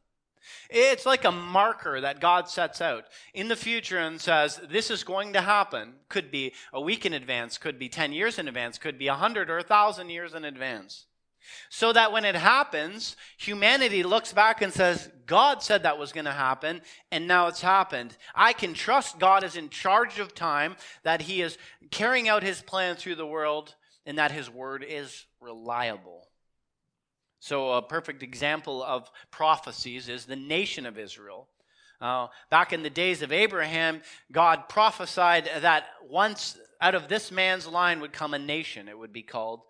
It's 0.70 1.06
like 1.06 1.24
a 1.24 1.32
marker 1.32 2.00
that 2.00 2.20
God 2.20 2.48
sets 2.48 2.80
out 2.80 3.04
in 3.32 3.48
the 3.48 3.56
future 3.56 3.98
and 3.98 4.20
says, 4.20 4.60
This 4.68 4.90
is 4.90 5.04
going 5.04 5.34
to 5.34 5.40
happen. 5.40 5.94
Could 6.08 6.30
be 6.30 6.52
a 6.72 6.80
week 6.80 7.06
in 7.06 7.12
advance, 7.12 7.58
could 7.58 7.78
be 7.78 7.88
10 7.88 8.12
years 8.12 8.38
in 8.38 8.48
advance, 8.48 8.78
could 8.78 8.98
be 8.98 9.08
100 9.08 9.50
or 9.50 9.56
1,000 9.56 10.10
years 10.10 10.34
in 10.34 10.44
advance. 10.44 11.06
So 11.68 11.92
that 11.92 12.12
when 12.12 12.24
it 12.24 12.34
happens, 12.34 13.16
humanity 13.36 14.02
looks 14.02 14.32
back 14.32 14.62
and 14.62 14.72
says, 14.72 15.08
God 15.26 15.62
said 15.62 15.82
that 15.82 15.98
was 15.98 16.12
going 16.12 16.24
to 16.26 16.32
happen, 16.32 16.82
and 17.10 17.26
now 17.26 17.46
it's 17.46 17.60
happened. 17.60 18.16
I 18.34 18.52
can 18.52 18.74
trust 18.74 19.18
God 19.18 19.44
is 19.44 19.56
in 19.56 19.68
charge 19.68 20.18
of 20.18 20.34
time, 20.34 20.76
that 21.04 21.22
He 21.22 21.42
is 21.42 21.58
carrying 21.90 22.28
out 22.28 22.42
His 22.42 22.60
plan 22.60 22.96
through 22.96 23.14
the 23.16 23.26
world, 23.26 23.74
and 24.04 24.18
that 24.18 24.32
His 24.32 24.50
word 24.50 24.84
is 24.86 25.24
reliable. 25.40 26.28
So, 27.40 27.72
a 27.72 27.82
perfect 27.82 28.22
example 28.22 28.82
of 28.82 29.10
prophecies 29.30 30.08
is 30.08 30.26
the 30.26 30.36
nation 30.36 30.86
of 30.86 30.98
Israel. 30.98 31.48
Uh, 32.00 32.26
back 32.50 32.72
in 32.72 32.82
the 32.82 32.90
days 32.90 33.22
of 33.22 33.32
Abraham, 33.32 34.02
God 34.30 34.68
prophesied 34.68 35.48
that 35.60 35.86
once 36.08 36.58
out 36.80 36.96
of 36.96 37.08
this 37.08 37.30
man's 37.30 37.66
line 37.66 38.00
would 38.00 38.12
come 38.12 38.34
a 38.34 38.38
nation. 38.38 38.88
It 38.88 38.98
would 38.98 39.12
be 39.12 39.22
called 39.22 39.62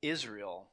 Israel. 0.00 0.70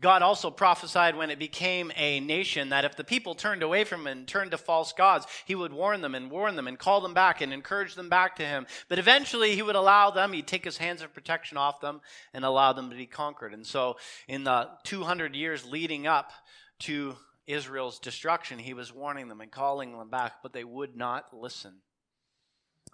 God 0.00 0.22
also 0.22 0.50
prophesied 0.50 1.16
when 1.16 1.30
it 1.30 1.38
became 1.38 1.92
a 1.96 2.20
nation 2.20 2.70
that 2.70 2.84
if 2.84 2.96
the 2.96 3.04
people 3.04 3.34
turned 3.34 3.62
away 3.62 3.84
from 3.84 4.02
him 4.02 4.06
and 4.06 4.28
turned 4.28 4.50
to 4.50 4.58
false 4.58 4.92
gods, 4.92 5.26
he 5.44 5.54
would 5.54 5.72
warn 5.72 6.00
them 6.00 6.14
and 6.14 6.30
warn 6.30 6.56
them 6.56 6.66
and 6.66 6.78
call 6.78 7.00
them 7.00 7.14
back 7.14 7.40
and 7.40 7.52
encourage 7.52 7.94
them 7.94 8.08
back 8.08 8.36
to 8.36 8.46
him. 8.46 8.66
But 8.88 8.98
eventually 8.98 9.54
he 9.54 9.62
would 9.62 9.76
allow 9.76 10.10
them, 10.10 10.32
he'd 10.32 10.46
take 10.46 10.64
his 10.64 10.78
hands 10.78 11.02
of 11.02 11.14
protection 11.14 11.56
off 11.56 11.80
them 11.80 12.00
and 12.34 12.44
allow 12.44 12.72
them 12.72 12.90
to 12.90 12.96
be 12.96 13.06
conquered. 13.06 13.54
And 13.54 13.66
so 13.66 13.96
in 14.28 14.44
the 14.44 14.68
200 14.84 15.34
years 15.34 15.64
leading 15.64 16.06
up 16.06 16.32
to 16.80 17.16
Israel's 17.46 17.98
destruction, 17.98 18.58
he 18.58 18.74
was 18.74 18.92
warning 18.92 19.28
them 19.28 19.40
and 19.40 19.50
calling 19.50 19.96
them 19.96 20.10
back, 20.10 20.42
but 20.42 20.52
they 20.52 20.64
would 20.64 20.96
not 20.96 21.26
listen. 21.32 21.74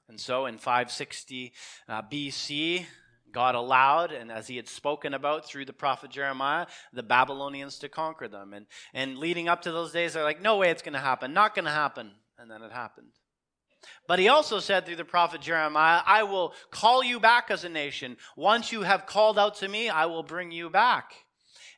And 0.09 0.21
so 0.21 0.47
in 0.47 0.59
560 0.59 1.52
uh, 1.88 2.02
BC, 2.02 2.85
God 3.32 3.54
allowed, 3.54 4.12
and 4.12 4.30
as 4.30 4.46
he 4.46 4.56
had 4.56 4.68
spoken 4.68 5.14
about 5.14 5.46
through 5.46 5.64
the 5.64 5.72
prophet 5.72 6.10
Jeremiah, 6.10 6.66
the 6.92 7.02
Babylonians 7.02 7.78
to 7.78 7.88
conquer 7.88 8.28
them. 8.28 8.52
And, 8.52 8.66
and 8.94 9.18
leading 9.18 9.48
up 9.48 9.62
to 9.62 9.72
those 9.72 9.92
days, 9.92 10.12
they're 10.12 10.24
like, 10.24 10.42
no 10.42 10.58
way 10.58 10.70
it's 10.70 10.82
going 10.82 10.92
to 10.94 10.98
happen, 10.98 11.32
not 11.32 11.54
going 11.54 11.64
to 11.64 11.70
happen. 11.70 12.12
And 12.38 12.50
then 12.50 12.62
it 12.62 12.72
happened. 12.72 13.08
But 14.06 14.18
he 14.18 14.28
also 14.28 14.60
said 14.60 14.86
through 14.86 14.96
the 14.96 15.04
prophet 15.04 15.40
Jeremiah, 15.40 16.02
I 16.06 16.22
will 16.22 16.54
call 16.70 17.02
you 17.02 17.18
back 17.18 17.50
as 17.50 17.64
a 17.64 17.68
nation. 17.68 18.16
Once 18.36 18.72
you 18.72 18.82
have 18.82 19.06
called 19.06 19.38
out 19.38 19.56
to 19.56 19.68
me, 19.68 19.88
I 19.88 20.06
will 20.06 20.22
bring 20.22 20.52
you 20.52 20.70
back. 20.70 21.12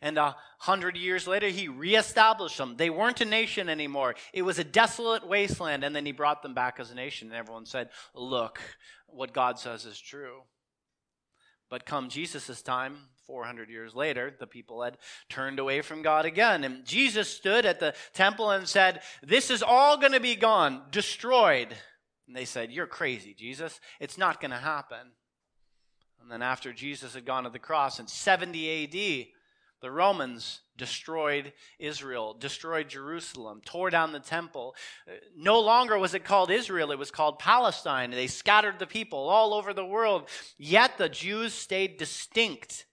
And 0.02 0.18
a 0.18 0.36
hundred 0.58 0.98
years 0.98 1.26
later, 1.26 1.48
he 1.48 1.68
reestablished 1.68 2.58
them. 2.58 2.76
They 2.76 2.90
weren't 2.90 3.22
a 3.22 3.24
nation 3.24 3.70
anymore. 3.70 4.16
It 4.34 4.42
was 4.42 4.58
a 4.58 4.64
desolate 4.64 5.26
wasteland. 5.26 5.82
And 5.82 5.96
then 5.96 6.04
he 6.04 6.12
brought 6.12 6.42
them 6.42 6.52
back 6.52 6.78
as 6.78 6.90
a 6.90 6.94
nation. 6.94 7.28
And 7.28 7.36
everyone 7.36 7.64
said, 7.64 7.88
Look, 8.14 8.60
what 9.06 9.32
God 9.32 9.58
says 9.58 9.86
is 9.86 9.98
true. 9.98 10.42
But 11.70 11.86
come 11.86 12.08
Jesus' 12.08 12.62
time, 12.62 12.96
400 13.26 13.70
years 13.70 13.94
later, 13.94 14.34
the 14.38 14.46
people 14.46 14.82
had 14.82 14.98
turned 15.28 15.58
away 15.58 15.80
from 15.80 16.02
God 16.02 16.26
again. 16.26 16.62
And 16.64 16.84
Jesus 16.84 17.28
stood 17.28 17.64
at 17.64 17.80
the 17.80 17.94
temple 18.12 18.50
and 18.50 18.68
said, 18.68 19.02
This 19.22 19.50
is 19.50 19.62
all 19.62 19.96
going 19.96 20.12
to 20.12 20.20
be 20.20 20.36
gone, 20.36 20.82
destroyed. 20.90 21.74
And 22.26 22.36
they 22.36 22.44
said, 22.44 22.70
You're 22.70 22.86
crazy, 22.86 23.34
Jesus. 23.34 23.80
It's 23.98 24.18
not 24.18 24.40
going 24.40 24.50
to 24.50 24.56
happen. 24.58 25.12
And 26.20 26.30
then 26.30 26.42
after 26.42 26.72
Jesus 26.72 27.14
had 27.14 27.26
gone 27.26 27.44
to 27.44 27.50
the 27.50 27.58
cross 27.58 27.98
in 27.98 28.06
70 28.06 28.84
AD, 28.84 29.33
the 29.84 29.90
Romans 29.90 30.62
destroyed 30.78 31.52
Israel, 31.78 32.32
destroyed 32.32 32.88
Jerusalem, 32.88 33.60
tore 33.66 33.90
down 33.90 34.12
the 34.12 34.18
temple. 34.18 34.74
No 35.36 35.60
longer 35.60 35.98
was 35.98 36.14
it 36.14 36.24
called 36.24 36.50
Israel, 36.50 36.90
it 36.90 36.98
was 36.98 37.10
called 37.10 37.38
Palestine. 37.38 38.10
They 38.10 38.26
scattered 38.26 38.78
the 38.78 38.86
people 38.86 39.28
all 39.28 39.52
over 39.52 39.74
the 39.74 39.84
world. 39.84 40.30
Yet 40.56 40.96
the 40.96 41.10
Jews 41.10 41.52
stayed 41.52 41.98
distinct. 41.98 42.86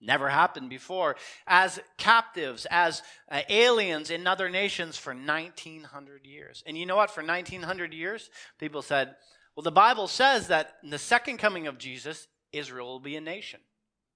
Never 0.00 0.30
happened 0.30 0.70
before. 0.70 1.16
As 1.46 1.78
captives, 1.98 2.66
as 2.70 3.02
uh, 3.30 3.42
aliens 3.50 4.08
in 4.08 4.26
other 4.26 4.48
nations 4.48 4.96
for 4.96 5.12
1900 5.12 6.24
years. 6.24 6.64
And 6.66 6.78
you 6.78 6.86
know 6.86 6.96
what? 6.96 7.10
For 7.10 7.22
1900 7.22 7.92
years, 7.92 8.30
people 8.58 8.80
said, 8.80 9.14
well, 9.54 9.62
the 9.62 9.70
Bible 9.70 10.08
says 10.08 10.48
that 10.48 10.76
in 10.82 10.88
the 10.88 10.96
second 10.96 11.36
coming 11.36 11.66
of 11.66 11.76
Jesus, 11.76 12.28
Israel 12.50 12.86
will 12.86 13.00
be 13.00 13.16
a 13.16 13.20
nation 13.20 13.60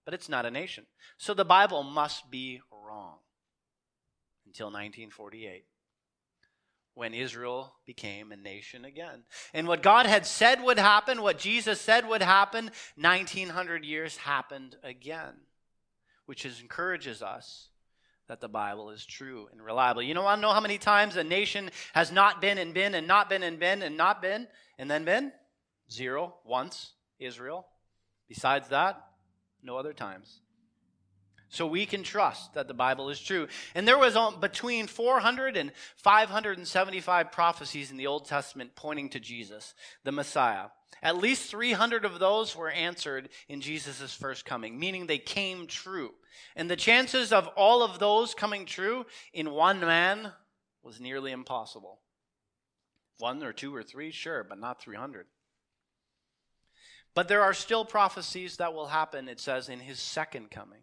but 0.09 0.15
it's 0.15 0.31
not 0.31 0.47
a 0.47 0.50
nation. 0.50 0.87
So 1.19 1.35
the 1.35 1.45
Bible 1.45 1.83
must 1.83 2.31
be 2.31 2.62
wrong 2.73 3.17
until 4.47 4.69
1948 4.69 5.67
when 6.95 7.12
Israel 7.12 7.75
became 7.85 8.33
a 8.33 8.37
nation 8.37 8.87
again. 8.87 9.25
And 9.53 9.69
what 9.69 9.83
God 9.83 10.07
had 10.07 10.25
said 10.25 10.62
would 10.62 10.79
happen, 10.79 11.21
what 11.21 11.38
Jesus 11.38 11.79
said 11.79 12.09
would 12.09 12.23
happen, 12.23 12.71
1900 12.97 13.85
years 13.85 14.17
happened 14.17 14.77
again, 14.83 15.35
which 16.25 16.47
is, 16.47 16.62
encourages 16.62 17.21
us 17.21 17.69
that 18.29 18.41
the 18.41 18.49
Bible 18.49 18.88
is 18.88 19.05
true 19.05 19.49
and 19.53 19.62
reliable. 19.62 20.03
You 20.03 20.15
know, 20.15 20.27
I 20.27 20.37
know 20.37 20.55
how 20.55 20.61
many 20.61 20.79
times 20.79 21.17
a 21.17 21.23
nation 21.23 21.71
has 21.93 22.11
not 22.11 22.41
been 22.41 22.57
and 22.57 22.73
been 22.73 22.95
and 22.95 23.07
not 23.07 23.29
been 23.29 23.43
and 23.43 23.61
been 23.61 23.83
and 23.83 23.99
not 23.99 24.23
been 24.23 24.47
and 24.79 24.91
then 24.91 25.05
been? 25.05 25.33
Zero, 25.93 26.37
once, 26.47 26.95
Israel. 27.19 27.67
Besides 28.27 28.69
that, 28.69 29.03
no 29.62 29.77
other 29.77 29.93
times. 29.93 30.41
So 31.50 31.67
we 31.67 31.87
can 31.87 32.03
trust 32.03 32.55
that 32.55 32.69
the 32.69 32.75
Bible 32.75 33.09
is 33.09 33.19
true. 33.19 33.49
And 33.75 33.88
there 33.88 33.99
was 33.99 34.17
um, 34.17 34.38
between 34.38 34.87
400 34.87 35.57
and 35.57 35.73
575 35.97 37.33
prophecies 37.33 37.91
in 37.91 37.97
the 37.97 38.07
Old 38.07 38.27
Testament 38.27 38.73
pointing 38.75 39.09
to 39.11 39.21
Jesus, 39.21 39.75
the 40.05 40.12
Messiah. 40.12 40.67
At 41.03 41.17
least 41.17 41.50
300 41.50 42.05
of 42.05 42.19
those 42.19 42.55
were 42.55 42.71
answered 42.71 43.31
in 43.49 43.61
Jesus' 43.61 44.12
first 44.12 44.45
coming, 44.45 44.79
meaning 44.79 45.07
they 45.07 45.19
came 45.19 45.67
true. 45.67 46.12
And 46.55 46.71
the 46.71 46.77
chances 46.77 47.33
of 47.33 47.47
all 47.57 47.83
of 47.83 47.99
those 47.99 48.35
coming 48.35 48.67
true 48.67 49.07
in 49.33 49.50
one 49.50 49.81
man 49.81 50.33
was 50.83 51.00
nearly 51.00 51.33
impossible. 51.33 52.00
One 53.19 53.43
or 53.43 53.53
two 53.53 53.75
or 53.75 53.83
three, 53.83 54.11
sure, 54.11 54.45
but 54.45 54.59
not 54.59 54.83
300. 54.83 55.27
But 57.15 57.29
there 57.29 57.43
are 57.43 57.55
still 57.55 57.85
prophecies 57.85 58.57
that 58.57 58.75
will 58.75 58.87
happen, 58.87 59.29
it 59.29 59.41
says, 59.41 59.69
in 59.69 59.81
his 59.81 59.99
second 59.99 60.50
coming. 60.50 60.81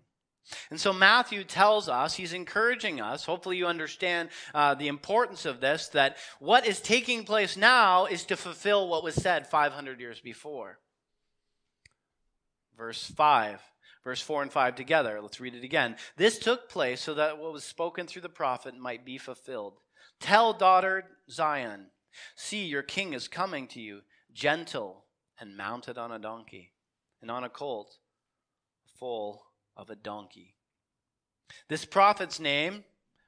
And 0.70 0.80
so 0.80 0.94
Matthew 0.94 1.44
tells 1.44 1.90
us, 1.90 2.16
he's 2.16 2.34
encouraging 2.34 3.02
us, 3.02 3.26
hopefully 3.26 3.58
you 3.58 3.66
understand 3.66 4.30
uh, 4.54 4.76
the 4.76 4.88
importance 4.88 5.46
of 5.46 5.60
this, 5.60 5.88
that 5.90 6.18
what 6.40 6.68
is 6.68 6.80
taking 6.80 7.24
place 7.24 7.58
now 7.58 8.06
is 8.06 8.26
to 8.26 8.38
fulfill 8.38 8.88
what 8.88 9.04
was 9.04 9.16
said 9.16 9.48
500 9.48 10.00
years 10.00 10.20
before. 10.20 10.80
Verse 12.78 13.04
5, 13.04 13.62
verse 14.04 14.22
4 14.22 14.44
and 14.44 14.52
5 14.52 14.76
together. 14.76 15.20
Let's 15.22 15.40
read 15.40 15.56
it 15.56 15.64
again. 15.64 15.96
This 16.18 16.38
took 16.38 16.70
place 16.70 17.02
so 17.02 17.16
that 17.16 17.40
what 17.40 17.54
was 17.54 17.64
spoken 17.64 18.06
through 18.06 18.22
the 18.22 18.30
prophet 18.30 18.78
might 18.78 19.06
be 19.06 19.18
fulfilled. 19.18 19.80
Tell 20.20 20.54
daughter 20.54 21.06
Zion, 21.30 21.88
see, 22.36 22.66
your 22.66 22.84
king 22.84 23.14
is 23.14 23.28
coming 23.28 23.68
to 23.70 23.82
you, 23.82 24.02
gentle 24.32 25.05
and 25.40 25.58
mounted 25.58 25.98
on 25.98 26.12
a 26.12 26.20
donkey, 26.20 26.72
and 27.22 27.30
on 27.30 27.44
a 27.44 27.50
colt, 27.50 27.98
full 29.00 29.46
of 29.76 29.90
a 29.90 29.96
donkey. 29.96 30.56
This 31.68 31.86
prophet's 31.86 32.40
name 32.40 32.84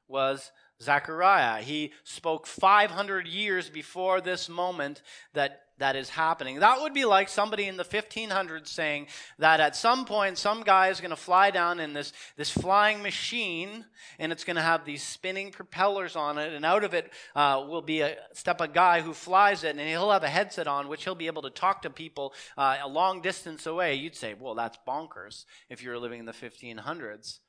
was 0.08 0.52
Zechariah. 0.82 1.62
He 1.62 1.94
spoke 2.04 2.48
500 2.48 3.28
years 3.28 3.70
before 3.70 4.22
this 4.22 4.48
moment 4.48 5.02
that 5.34 5.67
that 5.80 5.96
is 5.96 6.10
happening. 6.10 6.60
That 6.60 6.82
would 6.82 6.94
be 6.94 7.06
like 7.06 7.30
somebody 7.30 7.66
in 7.66 7.78
the 7.78 7.84
1500s 7.84 8.68
saying 8.68 9.08
that 9.38 9.60
at 9.60 9.76
some 9.76 10.06
point 10.06 10.38
some 10.38 10.64
guy 10.64 10.88
is 10.90 11.00
going 11.00 11.12
to 11.12 11.16
fly 11.16 11.52
down 11.52 11.80
in 11.80 11.94
this, 11.94 12.14
this 12.36 12.50
flying 12.50 13.02
machine 13.04 13.86
and 14.20 14.32
it's 14.32 14.44
going 14.44 14.56
to 14.56 14.62
have 14.62 14.86
these 14.86 15.04
spinning 15.04 15.52
propellers 15.52 16.16
on 16.16 16.38
it 16.38 16.54
and 16.54 16.66
out 16.66 16.84
of 16.84 16.94
it 16.94 17.12
uh, 17.36 17.64
will 17.68 17.82
be 17.82 18.02
a 18.02 18.16
step 18.34 18.60
a 18.62 18.68
guy 18.68 19.02
who 19.02 19.14
flies 19.14 19.64
it 19.64 19.78
and 19.78 19.80
he'll 19.80 20.12
have 20.12 20.24
a 20.24 20.30
headset 20.30 20.68
on 20.68 20.88
which 20.88 21.04
he'll 21.04 21.16
be 21.16 21.28
able 21.28 21.44
to 21.44 21.50
talk 21.50 21.82
to 21.84 21.90
people 21.90 22.34
uh, 22.58 22.78
a 22.82 22.88
long 22.88 23.22
distance 23.22 23.66
away. 23.66 23.96
You'd 23.96 24.16
say, 24.16 24.34
well, 24.34 24.56
that's 24.56 24.78
bonkers 24.88 25.46
if 25.70 25.84
you 25.84 25.90
were 25.90 26.00
living 26.00 26.20
in 26.20 26.26
the 26.26 26.34
1500s. 26.34 27.40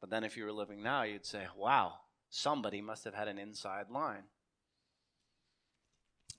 But 0.00 0.10
then 0.10 0.24
if 0.24 0.36
you 0.36 0.44
were 0.44 0.52
living 0.52 0.82
now, 0.82 1.02
you'd 1.02 1.26
say, 1.26 1.44
wow, 1.56 1.94
somebody 2.30 2.80
must 2.80 3.04
have 3.04 3.14
had 3.14 3.28
an 3.28 3.38
inside 3.38 3.90
line. 3.90 4.24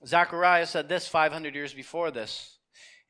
Zechariah 0.06 0.66
said 0.66 0.88
this 0.88 1.06
500 1.06 1.54
years 1.54 1.72
before 1.72 2.10
this 2.10 2.58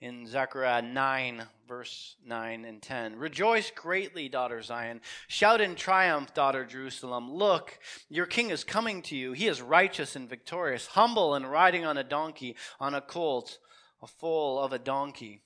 in 0.03 0.27
Zechariah 0.27 0.83
9, 0.83 1.45
verse 1.69 2.17
9 2.27 2.65
and 2.65 2.83
10. 2.83 3.17
Rejoice 3.17 3.71
greatly, 3.71 4.29
daughter 4.29 4.61
Zion. 4.61 5.01
Shout 5.29 5.61
in 5.61 5.75
triumph, 5.75 6.35
daughter 6.35 6.65
Jerusalem. 6.65 7.33
Look, 7.33 7.79
your 8.09 8.27
king 8.27 8.51
is 8.51 8.65
coming 8.65 9.01
to 9.03 9.17
you. 9.17 9.33
He 9.33 9.47
is 9.47 9.63
righteous 9.63 10.17
and 10.17 10.29
victorious, 10.29 10.87
humble 10.87 11.35
and 11.35 11.51
riding 11.51 11.87
on 11.87 11.97
a 11.97 12.05
donkey, 12.05 12.57
on 12.81 12.95
a 12.95 13.01
colt, 13.01 13.59
a 14.03 14.07
foal 14.07 14.59
of 14.59 14.73
a 14.73 14.79
donkey. 14.79 15.45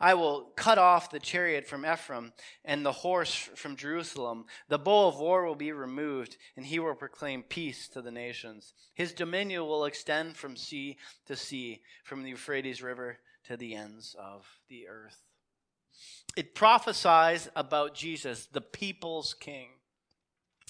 I 0.00 0.14
will 0.14 0.52
cut 0.56 0.78
off 0.78 1.10
the 1.10 1.18
chariot 1.18 1.66
from 1.66 1.86
Ephraim 1.86 2.32
and 2.64 2.84
the 2.84 2.92
horse 2.92 3.34
from 3.54 3.76
Jerusalem. 3.76 4.46
The 4.68 4.78
bow 4.78 5.08
of 5.08 5.18
war 5.18 5.44
will 5.44 5.54
be 5.54 5.72
removed, 5.72 6.36
and 6.56 6.66
he 6.66 6.78
will 6.78 6.94
proclaim 6.94 7.42
peace 7.42 7.88
to 7.88 8.02
the 8.02 8.10
nations. 8.10 8.74
His 8.94 9.12
dominion 9.12 9.66
will 9.66 9.84
extend 9.84 10.36
from 10.36 10.56
sea 10.56 10.96
to 11.26 11.36
sea, 11.36 11.82
from 12.04 12.22
the 12.22 12.30
Euphrates 12.30 12.82
River 12.82 13.18
to 13.44 13.56
the 13.56 13.74
ends 13.74 14.14
of 14.18 14.46
the 14.68 14.88
earth. 14.88 15.22
It 16.36 16.54
prophesies 16.54 17.48
about 17.56 17.94
Jesus, 17.94 18.46
the 18.46 18.60
people's 18.60 19.34
king. 19.34 19.68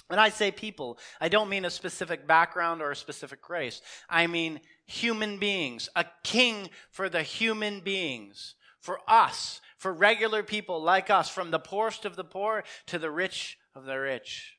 When 0.09 0.21
I 0.21 0.29
say 0.29 0.53
people, 0.53 0.99
I 1.21 1.29
don't 1.29 1.49
mean 1.49 1.65
a 1.65 1.71
specific 1.71 2.29
background 2.29 2.81
or 2.81 2.93
a 2.93 2.97
specific 2.97 3.49
race. 3.49 3.83
I 4.09 4.29
mean 4.29 4.61
human 4.87 5.39
beings, 5.39 5.89
a 5.97 6.05
king 6.23 6.71
for 6.93 7.09
the 7.09 7.23
human 7.23 7.81
beings 7.81 8.55
for 8.87 9.01
us, 9.09 9.61
for 9.77 9.93
regular 9.93 10.45
people 10.45 10.81
like 10.81 11.11
us, 11.11 11.29
from 11.29 11.51
the 11.51 11.59
poorest 11.59 12.05
of 12.05 12.15
the 12.15 12.25
poor 12.25 12.63
to 12.87 12.99
the 13.01 13.11
rich 13.11 13.59
of 13.75 13.85
the 13.85 13.99
rich. 13.99 14.57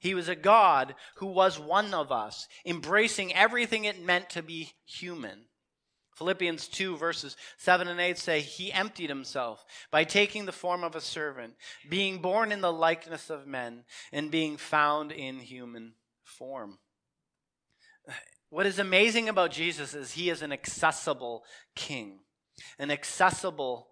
He 0.00 0.14
was 0.14 0.28
a 0.28 0.34
God 0.34 0.94
who 1.16 1.26
was 1.26 1.58
one 1.58 1.92
of 1.92 2.10
us, 2.10 2.48
embracing 2.64 3.34
everything 3.34 3.84
it 3.84 4.02
meant 4.02 4.30
to 4.30 4.42
be 4.42 4.72
human. 4.86 5.44
Philippians 6.16 6.68
2, 6.68 6.96
verses 6.96 7.36
7 7.58 7.88
and 7.88 8.00
8 8.00 8.16
say, 8.16 8.40
He 8.40 8.72
emptied 8.72 9.10
himself 9.10 9.66
by 9.90 10.04
taking 10.04 10.46
the 10.46 10.52
form 10.52 10.82
of 10.82 10.96
a 10.96 11.00
servant, 11.02 11.54
being 11.90 12.22
born 12.22 12.52
in 12.52 12.62
the 12.62 12.72
likeness 12.72 13.28
of 13.28 13.46
men, 13.46 13.84
and 14.12 14.30
being 14.30 14.56
found 14.56 15.12
in 15.12 15.40
human 15.40 15.92
form. 16.24 16.78
What 18.48 18.64
is 18.64 18.78
amazing 18.78 19.28
about 19.28 19.50
Jesus 19.50 19.92
is 19.92 20.12
he 20.12 20.30
is 20.30 20.40
an 20.40 20.52
accessible 20.52 21.44
king 21.74 22.20
an 22.78 22.90
accessible 22.90 23.88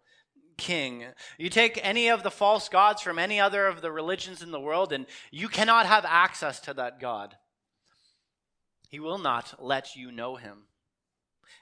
king. 0.57 1.05
You 1.39 1.51
take 1.51 1.79
any 1.83 2.09
of 2.09 2.23
the 2.23 2.31
false 2.31 2.69
gods 2.69 3.03
from 3.03 3.19
any 3.19 3.41
other 3.41 3.67
of 3.67 3.83
the 3.83 3.93
religions 3.93 4.43
in 4.43 4.51
the 4.51 4.61
world, 4.61 4.93
and 4.93 5.07
you 5.31 5.49
cannot 5.49 5.87
have 5.87 6.05
access 6.05 6.61
to 6.61 6.75
that 6.75 7.01
God. 7.01 7.37
He 8.89 9.01
will 9.01 9.19
not 9.19 9.55
let 9.63 9.97
you 9.97 10.13
know 10.13 10.37
him. 10.37 10.67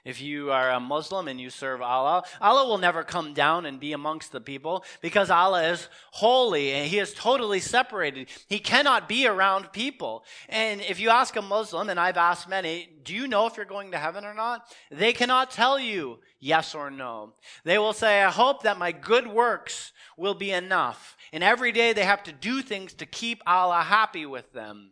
If 0.05 0.21
you 0.21 0.51
are 0.51 0.71
a 0.71 0.79
Muslim 0.79 1.27
and 1.27 1.39
you 1.39 1.49
serve 1.49 1.81
Allah, 1.81 2.23
Allah 2.41 2.67
will 2.67 2.77
never 2.77 3.03
come 3.03 3.33
down 3.33 3.65
and 3.65 3.79
be 3.79 3.93
amongst 3.93 4.31
the 4.31 4.41
people 4.41 4.83
because 5.01 5.29
Allah 5.29 5.63
is 5.69 5.87
holy 6.11 6.71
and 6.71 6.87
He 6.87 6.99
is 6.99 7.13
totally 7.13 7.59
separated. 7.59 8.29
He 8.47 8.59
cannot 8.59 9.07
be 9.07 9.27
around 9.27 9.71
people. 9.71 10.25
And 10.49 10.81
if 10.81 10.99
you 10.99 11.09
ask 11.09 11.35
a 11.35 11.41
Muslim, 11.41 11.89
and 11.89 11.99
I've 11.99 12.17
asked 12.17 12.49
many, 12.49 12.89
do 13.03 13.13
you 13.13 13.27
know 13.27 13.47
if 13.47 13.57
you're 13.57 13.65
going 13.65 13.91
to 13.91 13.97
heaven 13.97 14.25
or 14.25 14.33
not? 14.33 14.65
They 14.91 15.13
cannot 15.13 15.51
tell 15.51 15.79
you 15.79 16.19
yes 16.39 16.75
or 16.75 16.89
no. 16.89 17.33
They 17.63 17.77
will 17.77 17.93
say, 17.93 18.23
I 18.23 18.29
hope 18.29 18.63
that 18.63 18.77
my 18.77 18.91
good 18.91 19.27
works 19.27 19.91
will 20.17 20.33
be 20.33 20.51
enough. 20.51 21.15
And 21.31 21.43
every 21.43 21.71
day 21.71 21.93
they 21.93 22.05
have 22.05 22.23
to 22.23 22.31
do 22.31 22.61
things 22.61 22.93
to 22.95 23.05
keep 23.05 23.41
Allah 23.47 23.81
happy 23.81 24.25
with 24.25 24.51
them. 24.53 24.91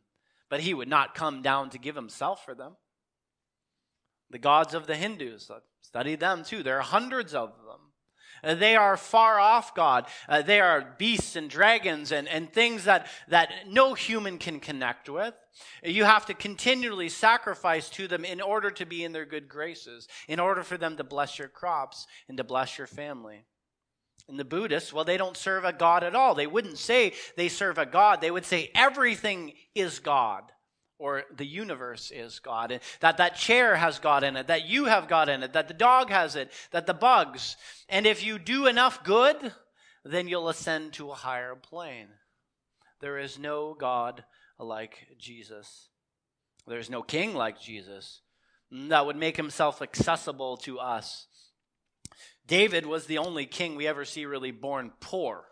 But 0.49 0.61
He 0.61 0.73
would 0.73 0.87
not 0.87 1.15
come 1.15 1.41
down 1.41 1.69
to 1.71 1.77
give 1.77 1.95
Himself 1.95 2.43
for 2.43 2.55
them. 2.55 2.75
The 4.31 4.39
gods 4.39 4.73
of 4.73 4.87
the 4.87 4.95
Hindus, 4.95 5.51
study 5.81 6.15
them 6.15 6.43
too. 6.43 6.63
There 6.63 6.77
are 6.77 6.81
hundreds 6.81 7.33
of 7.33 7.49
them. 7.49 7.91
Uh, 8.43 8.55
they 8.55 8.75
are 8.75 8.97
far 8.97 9.39
off 9.39 9.75
God. 9.75 10.07
Uh, 10.27 10.41
they 10.41 10.59
are 10.59 10.95
beasts 10.97 11.35
and 11.35 11.49
dragons 11.49 12.11
and, 12.11 12.27
and 12.27 12.51
things 12.51 12.85
that, 12.85 13.07
that 13.27 13.51
no 13.67 13.93
human 13.93 14.37
can 14.37 14.59
connect 14.59 15.09
with. 15.09 15.33
You 15.83 16.05
have 16.05 16.25
to 16.27 16.33
continually 16.33 17.09
sacrifice 17.09 17.89
to 17.89 18.07
them 18.07 18.25
in 18.25 18.41
order 18.41 18.71
to 18.71 18.85
be 18.85 19.03
in 19.03 19.11
their 19.11 19.25
good 19.25 19.47
graces, 19.47 20.07
in 20.27 20.39
order 20.39 20.63
for 20.63 20.77
them 20.77 20.97
to 20.97 21.03
bless 21.03 21.37
your 21.37 21.49
crops 21.49 22.07
and 22.27 22.37
to 22.37 22.43
bless 22.43 22.77
your 22.77 22.87
family. 22.87 23.45
And 24.27 24.39
the 24.39 24.45
Buddhists, 24.45 24.93
well, 24.93 25.03
they 25.03 25.17
don't 25.17 25.37
serve 25.37 25.65
a 25.65 25.73
God 25.73 26.03
at 26.03 26.15
all. 26.15 26.33
They 26.35 26.47
wouldn't 26.47 26.77
say 26.77 27.13
they 27.35 27.49
serve 27.49 27.77
a 27.77 27.85
God. 27.85 28.21
They 28.21 28.31
would 28.31 28.45
say 28.45 28.71
everything 28.73 29.53
is 29.75 29.99
God 29.99 30.51
or 31.01 31.23
the 31.35 31.45
universe 31.45 32.11
is 32.11 32.37
God, 32.39 32.79
that 32.99 33.17
that 33.17 33.35
chair 33.35 33.75
has 33.75 33.97
God 33.97 34.23
in 34.23 34.35
it, 34.35 34.47
that 34.47 34.67
you 34.67 34.85
have 34.85 35.07
God 35.07 35.29
in 35.29 35.41
it, 35.41 35.53
that 35.53 35.67
the 35.67 35.73
dog 35.73 36.11
has 36.11 36.35
it, 36.35 36.51
that 36.69 36.85
the 36.85 36.93
bugs. 36.93 37.57
And 37.89 38.05
if 38.05 38.23
you 38.23 38.37
do 38.37 38.67
enough 38.67 39.03
good, 39.03 39.51
then 40.05 40.27
you'll 40.27 40.47
ascend 40.47 40.93
to 40.93 41.09
a 41.09 41.15
higher 41.15 41.55
plane. 41.55 42.09
There 42.99 43.17
is 43.17 43.39
no 43.39 43.73
God 43.73 44.23
like 44.59 45.07
Jesus. 45.17 45.89
There's 46.67 46.89
no 46.89 47.01
king 47.01 47.33
like 47.33 47.59
Jesus 47.59 48.21
that 48.71 49.05
would 49.05 49.17
make 49.17 49.37
himself 49.37 49.81
accessible 49.81 50.57
to 50.57 50.79
us. 50.79 51.27
David 52.45 52.85
was 52.85 53.07
the 53.07 53.17
only 53.17 53.47
king 53.47 53.75
we 53.75 53.87
ever 53.87 54.05
see 54.05 54.25
really 54.25 54.51
born 54.51 54.91
poor, 54.99 55.45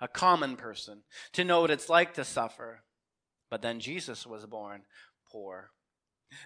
a 0.00 0.08
common 0.08 0.56
person, 0.56 1.02
to 1.32 1.44
know 1.44 1.60
what 1.60 1.70
it's 1.70 1.90
like 1.90 2.14
to 2.14 2.24
suffer. 2.24 2.83
But 3.54 3.62
then 3.62 3.78
Jesus 3.78 4.26
was 4.26 4.44
born 4.46 4.82
poor. 5.30 5.70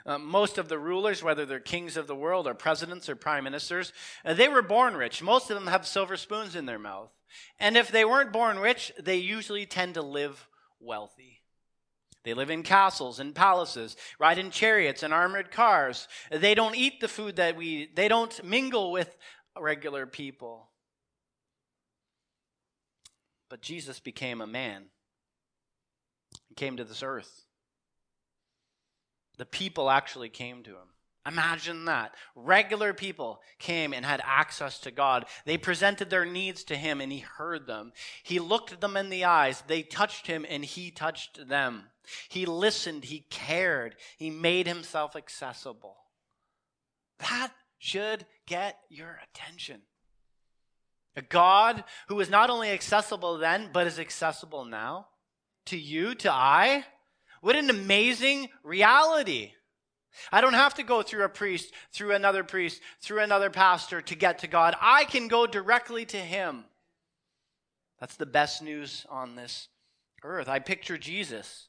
Uh, 0.05 0.19
most 0.19 0.59
of 0.59 0.69
the 0.69 0.79
rulers, 0.79 1.23
whether 1.23 1.47
they're 1.47 1.59
kings 1.59 1.97
of 1.97 2.07
the 2.07 2.15
world 2.15 2.47
or 2.47 2.53
presidents 2.53 3.09
or 3.09 3.17
prime 3.17 3.45
ministers, 3.45 3.95
uh, 4.27 4.35
they 4.35 4.47
were 4.47 4.61
born 4.61 4.95
rich. 4.95 5.23
Most 5.23 5.49
of 5.49 5.55
them 5.55 5.69
have 5.69 5.87
silver 5.87 6.19
spoons 6.19 6.55
in 6.55 6.67
their 6.67 6.79
mouth. 6.79 7.11
And 7.59 7.79
if 7.79 7.91
they 7.91 8.05
weren't 8.05 8.31
born 8.31 8.59
rich, 8.59 8.93
they 9.01 9.17
usually 9.17 9.65
tend 9.65 9.95
to 9.95 10.03
live 10.03 10.51
wealthy. 10.81 11.41
They 12.25 12.35
live 12.35 12.51
in 12.51 12.63
castles 12.63 13.21
and 13.21 13.35
palaces, 13.35 13.97
ride 14.21 14.37
in 14.37 14.51
chariots 14.51 15.03
and 15.03 15.15
armored 15.15 15.51
cars. 15.51 16.09
They 16.31 16.55
don't 16.55 16.77
eat 16.77 17.01
the 17.01 17.09
food 17.09 17.37
that 17.37 17.57
we 17.57 17.67
eat. 17.69 17.97
They 17.97 18.09
don't 18.09 18.45
mingle 18.45 18.93
with 18.93 19.17
regular 19.59 20.05
people. 20.05 20.73
But 23.49 23.63
Jesus 23.63 23.99
became 23.99 24.43
a 24.43 24.47
man. 24.47 24.91
Came 26.59 26.77
to 26.79 26.85
this 26.85 27.05
earth. 27.05 27.45
The 29.37 29.47
people 29.47 29.91
actually 29.91 30.29
came 30.29 30.65
to 30.65 30.71
him. 30.71 30.89
Imagine 31.25 31.85
that. 31.85 32.17
Regular 32.35 32.93
people 32.93 33.41
came 33.61 33.93
and 33.93 34.05
had 34.05 34.21
access 34.25 34.81
to 34.81 34.91
God. 34.91 35.27
They 35.45 35.57
presented 35.57 36.11
their 36.11 36.25
needs 36.25 36.65
to 36.65 36.75
him 36.75 37.01
and 37.01 37.13
he 37.13 37.21
heard 37.21 37.69
them. 37.69 37.93
He 38.25 38.41
looked 38.41 38.81
them 38.81 38.97
in 38.97 39.09
the 39.09 39.25
eyes. 39.25 39.63
They 39.69 39.83
touched 39.83 40.27
him 40.27 40.45
and 40.51 40.65
he 40.65 40.91
touched 40.91 41.47
them. 41.47 41.85
He 42.29 42.45
listened. 42.45 43.05
He 43.05 43.21
cared. 43.31 43.95
He 44.17 44.29
made 44.29 44.67
himself 44.67 45.15
accessible. 45.15 45.97
That 47.21 47.53
should 47.79 48.27
get 48.47 48.81
your 48.89 49.21
attention. 49.31 49.83
A 51.15 51.23
God 51.23 51.85
who 52.09 52.19
is 52.19 52.29
not 52.29 52.51
only 52.51 52.71
accessible 52.71 53.39
then, 53.39 53.71
but 53.73 53.87
is 53.87 54.01
accessible 54.01 54.65
now 54.65 55.07
to 55.69 55.79
you, 55.79 56.15
to 56.17 56.33
I. 56.33 56.85
What 57.41 57.57
an 57.57 57.71
amazing 57.71 58.49
reality. 58.63 59.53
I 60.33 60.41
don't 60.41 60.55
have 60.55 60.75
to 60.75 60.83
go 60.83 61.03
through 61.03 61.25
a 61.25 61.29
priest, 61.29 61.73
through 61.93 62.13
another 62.13 62.43
priest, 62.43 62.81
through 63.01 63.21
another 63.21 63.51
pastor 63.51 64.01
to 64.03 64.15
get 64.15 64.41
to 64.41 64.49
God. 64.49 64.75
I 64.81 65.05
can 65.05 65.29
go 65.29 65.47
directly 65.47 66.05
to 66.07 66.17
Him. 66.17 66.65
That's 68.01 68.17
the 68.17 68.27
best 68.27 68.63
news 68.63 69.07
on 69.09 69.37
this 69.37 69.69
earth. 70.23 70.49
I 70.49 70.59
picture 70.59 70.99
Jesus, 70.99 71.69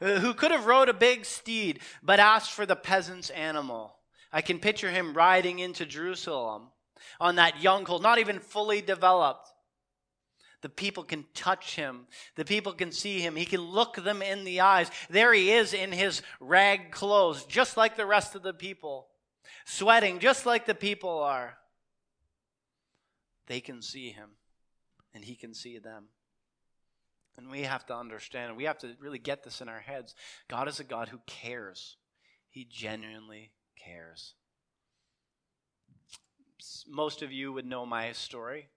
uh, 0.00 0.18
who 0.20 0.34
could 0.34 0.50
have 0.50 0.66
rode 0.66 0.88
a 0.88 0.94
big 0.94 1.24
steed, 1.24 1.80
but 2.02 2.20
asked 2.20 2.52
for 2.52 2.66
the 2.66 2.76
peasant's 2.76 3.30
animal. 3.30 3.96
I 4.32 4.42
can 4.42 4.58
picture 4.58 4.90
him 4.90 5.14
riding 5.14 5.58
into 5.58 5.86
Jerusalem 5.86 6.68
on 7.20 7.36
that 7.36 7.62
young 7.62 7.84
colt, 7.84 8.02
not 8.02 8.18
even 8.18 8.40
fully 8.40 8.82
developed. 8.82 9.50
The 10.60 10.68
people 10.68 11.04
can 11.04 11.24
touch 11.34 11.76
him. 11.76 12.06
The 12.34 12.44
people 12.44 12.72
can 12.72 12.90
see 12.90 13.20
him. 13.20 13.36
He 13.36 13.44
can 13.44 13.60
look 13.60 13.96
them 13.96 14.22
in 14.22 14.44
the 14.44 14.60
eyes. 14.60 14.90
There 15.08 15.32
he 15.32 15.52
is 15.52 15.72
in 15.72 15.92
his 15.92 16.22
rag 16.40 16.90
clothes, 16.90 17.44
just 17.44 17.76
like 17.76 17.96
the 17.96 18.06
rest 18.06 18.34
of 18.34 18.42
the 18.42 18.54
people, 18.54 19.06
sweating 19.64 20.18
just 20.18 20.46
like 20.46 20.66
the 20.66 20.74
people 20.74 21.20
are. 21.20 21.58
They 23.46 23.60
can 23.60 23.82
see 23.82 24.10
him, 24.10 24.30
and 25.14 25.24
he 25.24 25.36
can 25.36 25.54
see 25.54 25.78
them. 25.78 26.08
And 27.36 27.50
we 27.50 27.62
have 27.62 27.86
to 27.86 27.94
understand, 27.94 28.56
we 28.56 28.64
have 28.64 28.78
to 28.78 28.96
really 29.00 29.20
get 29.20 29.44
this 29.44 29.60
in 29.60 29.68
our 29.68 29.78
heads. 29.78 30.16
God 30.48 30.66
is 30.66 30.80
a 30.80 30.84
God 30.84 31.08
who 31.08 31.20
cares, 31.26 31.96
He 32.50 32.66
genuinely 32.68 33.52
cares. 33.76 34.34
Most 36.88 37.22
of 37.22 37.30
you 37.30 37.52
would 37.52 37.64
know 37.64 37.86
my 37.86 38.10
story. 38.10 38.68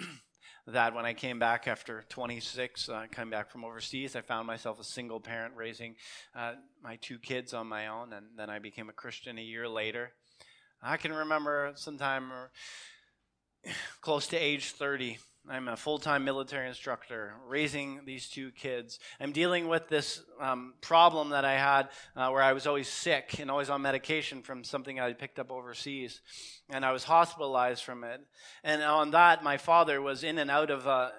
that 0.72 0.94
when 0.94 1.06
I 1.06 1.14
came 1.14 1.38
back 1.38 1.66
after 1.66 2.04
26, 2.10 2.88
uh, 2.88 3.06
came 3.10 3.30
back 3.30 3.50
from 3.50 3.64
overseas, 3.64 4.14
I 4.14 4.20
found 4.20 4.46
myself 4.46 4.78
a 4.78 4.84
single 4.84 5.18
parent 5.18 5.54
raising 5.56 5.94
uh, 6.34 6.54
my 6.82 6.96
two 6.96 7.18
kids 7.18 7.54
on 7.54 7.66
my 7.66 7.86
own, 7.86 8.12
and 8.12 8.26
then 8.36 8.50
I 8.50 8.58
became 8.58 8.88
a 8.88 8.92
Christian 8.92 9.38
a 9.38 9.42
year 9.42 9.66
later. 9.66 10.12
I 10.82 10.98
can 10.98 11.12
remember 11.12 11.72
sometime 11.74 12.30
close 14.02 14.26
to 14.28 14.36
age 14.36 14.72
30, 14.72 15.18
I'm 15.50 15.68
a 15.68 15.76
full 15.76 15.98
time 15.98 16.24
military 16.24 16.68
instructor, 16.68 17.32
raising 17.46 18.00
these 18.04 18.28
two 18.28 18.50
kids. 18.50 18.98
I'm 19.18 19.32
dealing 19.32 19.66
with 19.66 19.88
this 19.88 20.22
um, 20.40 20.74
problem 20.82 21.30
that 21.30 21.44
I 21.46 21.54
had 21.54 21.88
uh, 22.16 22.30
where 22.30 22.42
I 22.42 22.52
was 22.52 22.66
always 22.66 22.86
sick 22.86 23.38
and 23.38 23.50
always 23.50 23.70
on 23.70 23.80
medication 23.80 24.42
from 24.42 24.62
something 24.62 25.00
I 25.00 25.12
picked 25.14 25.38
up 25.38 25.50
overseas. 25.50 26.20
And 26.70 26.84
I 26.84 26.92
was 26.92 27.04
hospitalized 27.04 27.82
from 27.82 28.04
it. 28.04 28.20
And 28.62 28.82
on 28.82 29.12
that, 29.12 29.42
my 29.42 29.56
father 29.56 30.02
was 30.02 30.22
in 30.22 30.36
and 30.38 30.50
out 30.50 30.70
of 30.70 30.86
uh, 30.86 31.10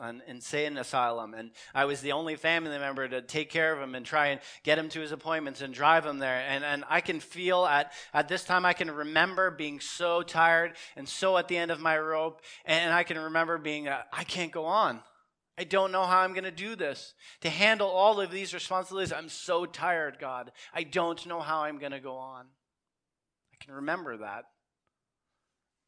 an 0.00 0.22
insane 0.26 0.78
asylum. 0.78 1.34
And 1.34 1.50
I 1.74 1.84
was 1.84 2.00
the 2.00 2.12
only 2.12 2.36
family 2.36 2.78
member 2.78 3.06
to 3.06 3.20
take 3.20 3.50
care 3.50 3.74
of 3.74 3.82
him 3.82 3.94
and 3.94 4.06
try 4.06 4.28
and 4.28 4.40
get 4.62 4.78
him 4.78 4.88
to 4.88 5.00
his 5.00 5.12
appointments 5.12 5.60
and 5.60 5.74
drive 5.74 6.06
him 6.06 6.20
there. 6.20 6.42
And, 6.48 6.64
and 6.64 6.84
I 6.88 7.02
can 7.02 7.20
feel 7.20 7.66
at, 7.66 7.92
at 8.14 8.28
this 8.28 8.44
time, 8.44 8.64
I 8.64 8.72
can 8.72 8.90
remember 8.90 9.50
being 9.50 9.78
so 9.78 10.22
tired 10.22 10.72
and 10.96 11.06
so 11.06 11.36
at 11.36 11.48
the 11.48 11.58
end 11.58 11.70
of 11.70 11.80
my 11.80 11.98
rope. 11.98 12.40
And 12.64 12.90
I 12.94 13.02
can 13.02 13.18
remember 13.18 13.58
being, 13.58 13.73
uh, 13.82 14.02
I 14.12 14.24
can't 14.24 14.52
go 14.52 14.64
on. 14.64 15.00
I 15.56 15.64
don't 15.64 15.92
know 15.92 16.04
how 16.04 16.20
I'm 16.20 16.32
going 16.32 16.44
to 16.44 16.50
do 16.50 16.74
this. 16.74 17.14
To 17.42 17.50
handle 17.50 17.88
all 17.88 18.20
of 18.20 18.30
these 18.30 18.52
responsibilities, 18.52 19.12
I'm 19.12 19.28
so 19.28 19.66
tired, 19.66 20.18
God. 20.20 20.50
I 20.72 20.82
don't 20.82 21.24
know 21.26 21.40
how 21.40 21.62
I'm 21.62 21.78
going 21.78 21.92
to 21.92 22.00
go 22.00 22.16
on. 22.16 22.46
I 23.52 23.64
can 23.64 23.74
remember 23.74 24.16
that. 24.18 24.44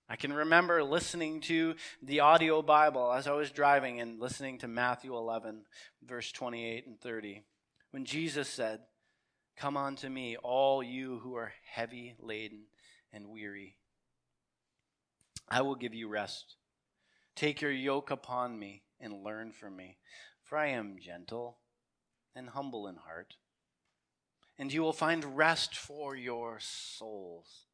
I 0.09 0.15
can 0.15 0.33
remember 0.33 0.85
listening 0.85 1.41
to 1.43 1.75
the 2.01 2.21
audio 2.21 2.63
Bible 2.63 3.13
as 3.13 3.27
I 3.27 3.33
was 3.33 3.51
driving 3.51 4.01
and 4.01 4.21
listening 4.21 4.59
to 4.59 4.69
Matthew 4.69 5.17
11, 5.17 5.63
verse 6.07 6.31
28 6.31 6.87
and 6.87 7.01
30, 7.01 7.43
when 7.91 8.05
Jesus 8.05 8.49
said, 8.49 8.81
Come 9.57 9.77
unto 9.77 10.09
me, 10.09 10.37
all 10.37 10.81
you 10.81 11.19
who 11.25 11.35
are 11.35 11.53
heavy 11.73 12.15
laden 12.21 12.67
and 13.13 13.29
weary. 13.29 13.79
I 15.49 15.63
will 15.63 15.75
give 15.75 15.95
you 15.95 16.09
rest. 16.09 16.57
Take 17.37 17.61
your 17.61 17.71
yoke 17.71 18.11
upon 18.11 18.59
me 18.59 18.83
and 18.99 19.23
learn 19.23 19.53
from 19.53 19.77
me, 19.77 19.99
for 20.43 20.57
I 20.57 20.69
am 20.69 20.97
gentle 20.99 21.59
and 22.35 22.49
humble 22.49 22.89
in 22.89 22.97
heart, 22.97 23.37
and 24.59 24.73
you 24.73 24.83
will 24.83 24.95
find 24.95 25.37
rest 25.37 25.77
for 25.77 26.17
your 26.17 26.59
souls. 26.61 27.67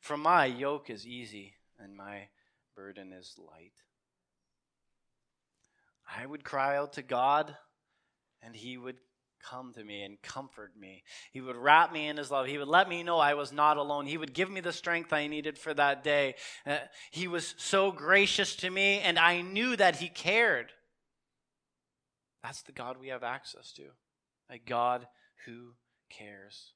For 0.00 0.16
my 0.16 0.46
yoke 0.46 0.88
is 0.88 1.06
easy 1.06 1.54
and 1.78 1.94
my 1.94 2.28
burden 2.74 3.12
is 3.12 3.36
light. 3.38 3.74
I 6.16 6.24
would 6.24 6.44
cry 6.44 6.76
out 6.76 6.94
to 6.94 7.02
God, 7.02 7.56
and 8.42 8.56
He 8.56 8.78
would 8.78 8.96
come 9.50 9.72
to 9.74 9.84
me 9.84 10.02
and 10.02 10.20
comfort 10.22 10.72
me. 10.78 11.02
He 11.32 11.40
would 11.40 11.56
wrap 11.56 11.92
me 11.92 12.08
in 12.08 12.16
his 12.16 12.30
love. 12.30 12.46
He 12.46 12.58
would 12.58 12.68
let 12.68 12.88
me 12.88 13.02
know 13.02 13.18
I 13.18 13.34
was 13.34 13.52
not 13.52 13.76
alone. 13.76 14.06
He 14.06 14.18
would 14.18 14.34
give 14.34 14.50
me 14.50 14.60
the 14.60 14.72
strength 14.72 15.12
I 15.12 15.26
needed 15.26 15.58
for 15.58 15.74
that 15.74 16.02
day. 16.04 16.34
Uh, 16.66 16.78
he 17.10 17.28
was 17.28 17.54
so 17.58 17.92
gracious 17.92 18.56
to 18.56 18.70
me, 18.70 19.00
and 19.00 19.18
I 19.18 19.40
knew 19.40 19.76
that 19.76 19.96
he 19.96 20.08
cared. 20.08 20.72
That's 22.42 22.62
the 22.62 22.72
God 22.72 22.96
we 23.00 23.08
have 23.08 23.22
access 23.22 23.72
to 23.72 23.84
a 24.50 24.58
God 24.58 25.06
who 25.46 25.72
cares, 26.10 26.72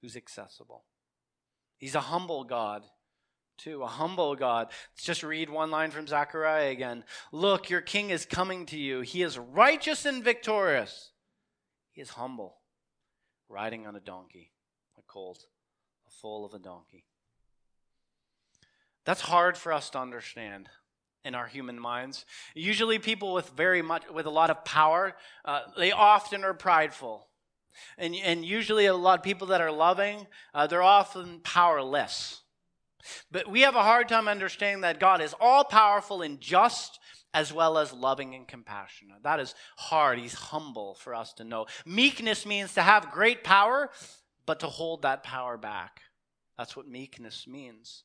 who's 0.00 0.16
accessible. 0.16 0.84
He's 1.78 1.94
a 1.94 2.00
humble 2.00 2.44
God 2.44 2.84
too, 3.58 3.82
a 3.82 3.88
humble 3.88 4.36
God. 4.36 4.68
Let's 4.94 5.04
just 5.04 5.22
read 5.22 5.50
one 5.50 5.70
line 5.70 5.90
from 5.90 6.06
Zechariah 6.06 6.70
again. 6.70 7.04
Look, 7.32 7.68
your 7.68 7.80
king 7.80 8.10
is 8.10 8.24
coming 8.24 8.66
to 8.66 8.78
you. 8.78 9.00
He 9.00 9.22
is 9.22 9.36
righteous 9.36 10.06
and 10.06 10.22
victorious. 10.22 11.10
He 11.98 12.02
is 12.02 12.10
humble, 12.10 12.58
riding 13.48 13.84
on 13.84 13.96
a 13.96 14.00
donkey, 14.00 14.52
a 14.96 15.02
colt, 15.08 15.46
a 16.06 16.10
foal 16.12 16.44
of 16.44 16.54
a 16.54 16.60
donkey. 16.60 17.04
That's 19.04 19.22
hard 19.22 19.58
for 19.58 19.72
us 19.72 19.90
to 19.90 19.98
understand 19.98 20.68
in 21.24 21.34
our 21.34 21.48
human 21.48 21.76
minds. 21.76 22.24
Usually, 22.54 23.00
people 23.00 23.34
with 23.34 23.48
very 23.48 23.82
much, 23.82 24.04
with 24.14 24.26
a 24.26 24.30
lot 24.30 24.48
of 24.48 24.64
power, 24.64 25.16
uh, 25.44 25.62
they 25.76 25.90
often 25.90 26.44
are 26.44 26.54
prideful, 26.54 27.26
and 27.98 28.14
and 28.14 28.44
usually 28.44 28.86
a 28.86 28.94
lot 28.94 29.18
of 29.18 29.24
people 29.24 29.48
that 29.48 29.60
are 29.60 29.72
loving, 29.72 30.28
uh, 30.54 30.68
they're 30.68 30.84
often 30.84 31.40
powerless. 31.40 32.42
But 33.32 33.50
we 33.50 33.62
have 33.62 33.74
a 33.74 33.82
hard 33.82 34.08
time 34.08 34.28
understanding 34.28 34.82
that 34.82 35.00
God 35.00 35.20
is 35.20 35.34
all 35.40 35.64
powerful 35.64 36.22
and 36.22 36.40
just 36.40 37.00
as 37.34 37.52
well 37.52 37.78
as 37.78 37.92
loving 37.92 38.34
and 38.34 38.48
compassionate. 38.48 39.22
That 39.22 39.40
is 39.40 39.54
hard. 39.76 40.18
He's 40.18 40.34
humble 40.34 40.94
for 40.94 41.14
us 41.14 41.32
to 41.34 41.44
know. 41.44 41.66
Meekness 41.84 42.46
means 42.46 42.74
to 42.74 42.82
have 42.82 43.10
great 43.10 43.44
power, 43.44 43.90
but 44.46 44.60
to 44.60 44.66
hold 44.66 45.02
that 45.02 45.22
power 45.22 45.56
back. 45.56 46.00
That's 46.56 46.76
what 46.76 46.88
meekness 46.88 47.46
means. 47.46 48.04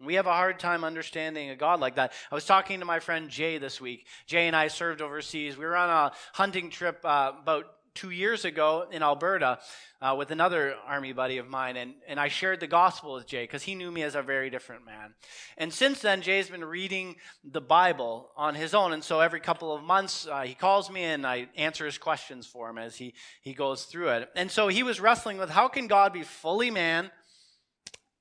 We 0.00 0.14
have 0.14 0.26
a 0.26 0.32
hard 0.32 0.60
time 0.60 0.84
understanding 0.84 1.50
a 1.50 1.56
God 1.56 1.80
like 1.80 1.96
that. 1.96 2.12
I 2.30 2.34
was 2.34 2.44
talking 2.44 2.78
to 2.78 2.86
my 2.86 3.00
friend 3.00 3.28
Jay 3.28 3.58
this 3.58 3.80
week. 3.80 4.06
Jay 4.26 4.46
and 4.46 4.54
I 4.54 4.68
served 4.68 5.02
overseas. 5.02 5.56
We 5.56 5.64
were 5.64 5.74
on 5.74 5.90
a 5.90 6.12
hunting 6.32 6.70
trip 6.70 7.00
uh, 7.04 7.32
about 7.42 7.64
two 7.98 8.10
years 8.10 8.44
ago 8.44 8.86
in 8.92 9.02
Alberta 9.02 9.58
uh, 10.00 10.14
with 10.16 10.30
another 10.30 10.76
army 10.86 11.12
buddy 11.12 11.38
of 11.38 11.48
mine, 11.48 11.76
and, 11.76 11.94
and 12.06 12.20
I 12.20 12.28
shared 12.28 12.60
the 12.60 12.68
gospel 12.68 13.14
with 13.14 13.26
Jay 13.26 13.42
because 13.42 13.64
he 13.64 13.74
knew 13.74 13.90
me 13.90 14.04
as 14.04 14.14
a 14.14 14.22
very 14.22 14.50
different 14.50 14.86
man. 14.86 15.14
And 15.56 15.72
since 15.72 16.00
then, 16.00 16.22
Jay's 16.22 16.48
been 16.48 16.64
reading 16.64 17.16
the 17.42 17.60
Bible 17.60 18.30
on 18.36 18.54
his 18.54 18.72
own, 18.72 18.92
and 18.92 19.02
so 19.02 19.18
every 19.18 19.40
couple 19.40 19.74
of 19.74 19.82
months 19.82 20.28
uh, 20.30 20.42
he 20.42 20.54
calls 20.54 20.88
me 20.90 21.02
and 21.02 21.26
I 21.26 21.48
answer 21.56 21.86
his 21.86 21.98
questions 21.98 22.46
for 22.46 22.70
him 22.70 22.78
as 22.78 22.94
he, 22.94 23.14
he 23.42 23.52
goes 23.52 23.84
through 23.84 24.10
it. 24.10 24.30
And 24.36 24.48
so 24.48 24.68
he 24.68 24.84
was 24.84 25.00
wrestling 25.00 25.38
with 25.38 25.50
how 25.50 25.66
can 25.66 25.88
God 25.88 26.12
be 26.12 26.22
fully 26.22 26.70
man 26.70 27.10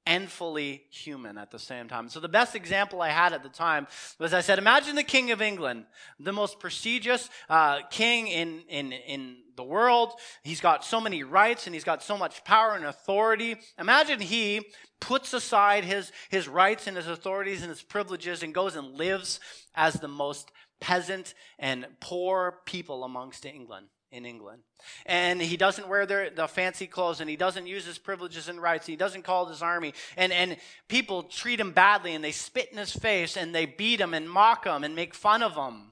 and 0.08 0.30
fully 0.30 0.86
human 0.90 1.38
at 1.38 1.52
the 1.52 1.60
same 1.60 1.90
time. 1.90 2.08
So 2.08 2.22
the 2.22 2.30
best 2.30 2.56
example 2.56 3.02
I 3.02 3.10
had 3.10 3.34
at 3.34 3.44
the 3.44 3.50
time 3.50 3.88
was 4.18 4.34
I 4.34 4.40
said, 4.40 4.58
imagine 4.58 4.96
the 4.96 5.04
King 5.04 5.32
of 5.32 5.42
England, 5.42 5.86
the 6.18 6.32
most 6.32 6.60
prestigious 6.60 7.30
uh, 7.50 7.82
king 7.92 8.28
in, 8.28 8.62
in, 8.70 8.94
in 8.94 9.36
the 9.58 9.64
world. 9.64 10.14
He's 10.44 10.62
got 10.62 10.86
so 10.86 11.02
many 11.02 11.24
rights 11.24 11.68
and 11.68 11.76
he's 11.76 11.84
got 11.84 12.02
so 12.02 12.18
much 12.18 12.44
power 12.46 12.74
and 12.76 12.86
authority. 12.86 13.58
Imagine 13.78 14.22
he 14.22 14.62
puts 15.02 15.34
aside 15.34 15.84
his, 15.84 16.14
his 16.30 16.48
rights 16.48 16.88
and 16.88 16.96
his 16.96 17.08
authorities 17.08 17.62
and 17.62 17.70
his 17.70 17.84
privileges 17.84 18.44
and 18.44 18.54
goes 18.54 18.78
and 18.78 18.96
lives 18.96 19.42
as 19.76 19.96
the 19.96 20.08
most 20.08 20.52
peasant 20.80 21.34
and 21.60 21.86
poor 22.00 22.60
people 22.66 23.04
amongst 23.04 23.46
England 23.46 23.88
in 24.12 24.26
England. 24.26 24.62
And 25.06 25.42
he 25.42 25.58
doesn't 25.58 25.88
wear 25.88 26.06
their, 26.06 26.30
the 26.30 26.48
fancy 26.48 26.88
clothes 26.88 27.22
and 27.22 27.30
he 27.30 27.36
doesn't 27.36 27.68
use 27.68 27.86
his 27.86 27.98
privileges 27.98 28.48
and 28.50 28.62
rights. 28.62 28.88
And 28.88 28.94
He 28.94 28.98
doesn't 28.98 29.24
call 29.24 29.46
his 29.48 29.62
army. 29.62 29.94
And, 30.16 30.32
and 30.32 30.58
people 30.88 31.24
treat 31.24 31.60
him 31.60 31.72
badly 31.72 32.16
and 32.16 32.24
they 32.24 32.32
spit 32.32 32.70
in 32.72 32.78
his 32.78 32.94
face 32.94 33.38
and 33.38 33.54
they 33.54 33.66
beat 33.66 34.00
him 34.00 34.14
and 34.14 34.30
mock 34.30 34.66
him 34.66 34.84
and 34.84 34.96
make 34.96 35.14
fun 35.14 35.44
of 35.44 35.56
him. 35.56 35.92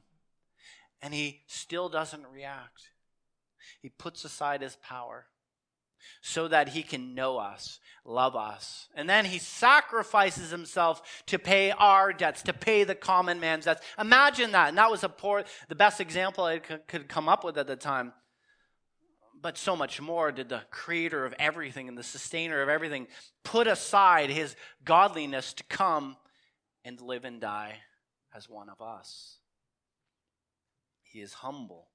And 1.01 1.13
he 1.13 1.41
still 1.47 1.89
doesn't 1.89 2.25
react. 2.33 2.89
He 3.81 3.89
puts 3.89 4.25
aside 4.25 4.61
his 4.61 4.77
power 4.77 5.27
so 6.21 6.47
that 6.47 6.69
he 6.69 6.83
can 6.83 7.15
know 7.15 7.37
us, 7.37 7.79
love 8.03 8.35
us. 8.35 8.87
And 8.95 9.09
then 9.09 9.25
he 9.25 9.39
sacrifices 9.39 10.51
himself 10.51 11.23
to 11.27 11.39
pay 11.39 11.71
our 11.71 12.13
debts, 12.13 12.41
to 12.43 12.53
pay 12.53 12.83
the 12.83 12.95
common 12.95 13.39
man's 13.39 13.65
debts. 13.65 13.81
Imagine 13.99 14.51
that. 14.51 14.69
And 14.69 14.77
that 14.77 14.91
was 14.91 15.03
a 15.03 15.09
poor, 15.09 15.43
the 15.67 15.75
best 15.75 16.01
example 16.01 16.43
I 16.43 16.59
could 16.59 17.07
come 17.07 17.29
up 17.29 17.43
with 17.43 17.57
at 17.57 17.67
the 17.67 17.75
time. 17.75 18.13
But 19.41 19.57
so 19.57 19.75
much 19.75 20.01
more 20.01 20.31
did 20.31 20.49
the 20.49 20.63
creator 20.71 21.25
of 21.25 21.35
everything 21.37 21.87
and 21.87 21.97
the 21.97 22.03
sustainer 22.03 22.61
of 22.61 22.69
everything 22.69 23.07
put 23.43 23.67
aside 23.67 24.29
his 24.31 24.55
godliness 24.83 25.53
to 25.53 25.63
come 25.65 26.17
and 26.83 26.99
live 26.99 27.25
and 27.25 27.39
die 27.39 27.81
as 28.35 28.49
one 28.49 28.69
of 28.69 28.81
us. 28.81 29.37
He 31.03 31.21
is 31.21 31.33
humble, 31.33 31.89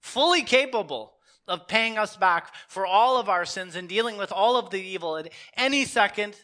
fully 0.00 0.42
capable 0.42 1.15
of 1.48 1.68
paying 1.68 1.98
us 1.98 2.16
back 2.16 2.54
for 2.68 2.86
all 2.86 3.18
of 3.18 3.28
our 3.28 3.44
sins 3.44 3.76
and 3.76 3.88
dealing 3.88 4.16
with 4.16 4.32
all 4.32 4.56
of 4.56 4.70
the 4.70 4.80
evil 4.80 5.16
at 5.16 5.32
any 5.56 5.84
second, 5.84 6.36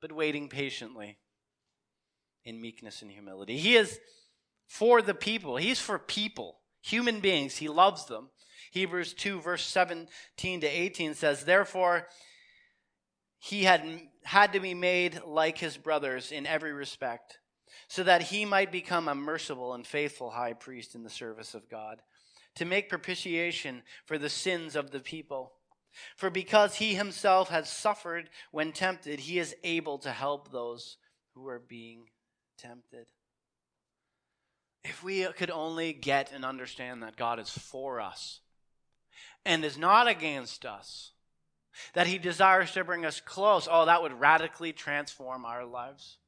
but 0.00 0.12
waiting 0.12 0.48
patiently 0.48 1.18
in 2.44 2.60
meekness 2.60 3.02
and 3.02 3.10
humility. 3.10 3.56
He 3.56 3.76
is 3.76 3.98
for 4.66 5.02
the 5.02 5.14
people, 5.14 5.56
He's 5.56 5.80
for 5.80 5.98
people, 5.98 6.60
human 6.80 7.20
beings. 7.20 7.56
He 7.56 7.68
loves 7.68 8.06
them. 8.06 8.30
Hebrews 8.72 9.14
2, 9.14 9.40
verse 9.40 9.66
17 9.66 10.60
to 10.60 10.66
18 10.66 11.14
says, 11.14 11.44
Therefore, 11.44 12.06
he 13.38 13.64
had 13.64 13.82
had 14.22 14.52
to 14.52 14.60
be 14.60 14.74
made 14.74 15.22
like 15.26 15.58
his 15.58 15.76
brothers 15.76 16.30
in 16.30 16.46
every 16.46 16.72
respect, 16.72 17.38
so 17.88 18.02
that 18.02 18.22
he 18.24 18.44
might 18.44 18.70
become 18.70 19.08
a 19.08 19.14
merciful 19.14 19.72
and 19.72 19.86
faithful 19.86 20.30
high 20.30 20.52
priest 20.52 20.94
in 20.94 21.02
the 21.02 21.10
service 21.10 21.54
of 21.54 21.68
God 21.68 22.00
to 22.56 22.64
make 22.64 22.88
propitiation 22.88 23.82
for 24.04 24.18
the 24.18 24.28
sins 24.28 24.76
of 24.76 24.90
the 24.90 25.00
people. 25.00 25.52
For 26.16 26.30
because 26.30 26.76
he 26.76 26.94
himself 26.94 27.48
has 27.50 27.68
suffered 27.68 28.30
when 28.50 28.72
tempted, 28.72 29.20
he 29.20 29.38
is 29.38 29.54
able 29.64 29.98
to 29.98 30.10
help 30.10 30.50
those 30.50 30.96
who 31.34 31.48
are 31.48 31.58
being 31.58 32.04
tempted. 32.58 33.06
If 34.84 35.02
we 35.02 35.24
could 35.36 35.50
only 35.50 35.92
get 35.92 36.32
and 36.32 36.44
understand 36.44 37.02
that 37.02 37.16
God 37.16 37.38
is 37.38 37.50
for 37.50 38.00
us 38.00 38.40
and 39.44 39.64
is 39.64 39.76
not 39.76 40.08
against 40.08 40.64
us, 40.64 41.12
that 41.94 42.06
he 42.06 42.18
desires 42.18 42.72
to 42.72 42.84
bring 42.84 43.04
us 43.04 43.20
close, 43.20 43.68
oh, 43.70 43.86
that 43.86 44.02
would 44.02 44.18
radically 44.18 44.72
transform 44.72 45.44
our 45.44 45.64
lives. 45.64 46.18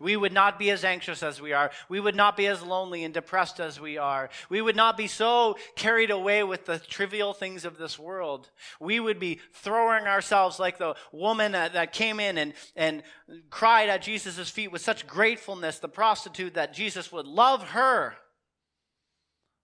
We 0.00 0.16
would 0.16 0.32
not 0.32 0.58
be 0.58 0.70
as 0.70 0.84
anxious 0.84 1.22
as 1.22 1.40
we 1.40 1.52
are. 1.52 1.70
We 1.88 2.00
would 2.00 2.16
not 2.16 2.36
be 2.36 2.46
as 2.46 2.62
lonely 2.62 3.04
and 3.04 3.12
depressed 3.12 3.60
as 3.60 3.80
we 3.80 3.98
are. 3.98 4.30
We 4.48 4.60
would 4.60 4.76
not 4.76 4.96
be 4.96 5.06
so 5.06 5.56
carried 5.76 6.10
away 6.10 6.42
with 6.44 6.66
the 6.66 6.78
trivial 6.78 7.32
things 7.32 7.64
of 7.64 7.78
this 7.78 7.98
world. 7.98 8.50
We 8.80 9.00
would 9.00 9.18
be 9.18 9.40
throwing 9.52 10.06
ourselves 10.06 10.58
like 10.58 10.78
the 10.78 10.94
woman 11.12 11.52
that, 11.52 11.72
that 11.74 11.92
came 11.92 12.20
in 12.20 12.38
and, 12.38 12.54
and 12.76 13.02
cried 13.50 13.88
at 13.88 14.02
Jesus' 14.02 14.50
feet 14.50 14.72
with 14.72 14.82
such 14.82 15.06
gratefulness, 15.06 15.78
the 15.78 15.88
prostitute, 15.88 16.54
that 16.54 16.74
Jesus 16.74 17.12
would 17.12 17.26
love 17.26 17.70
her. 17.70 18.14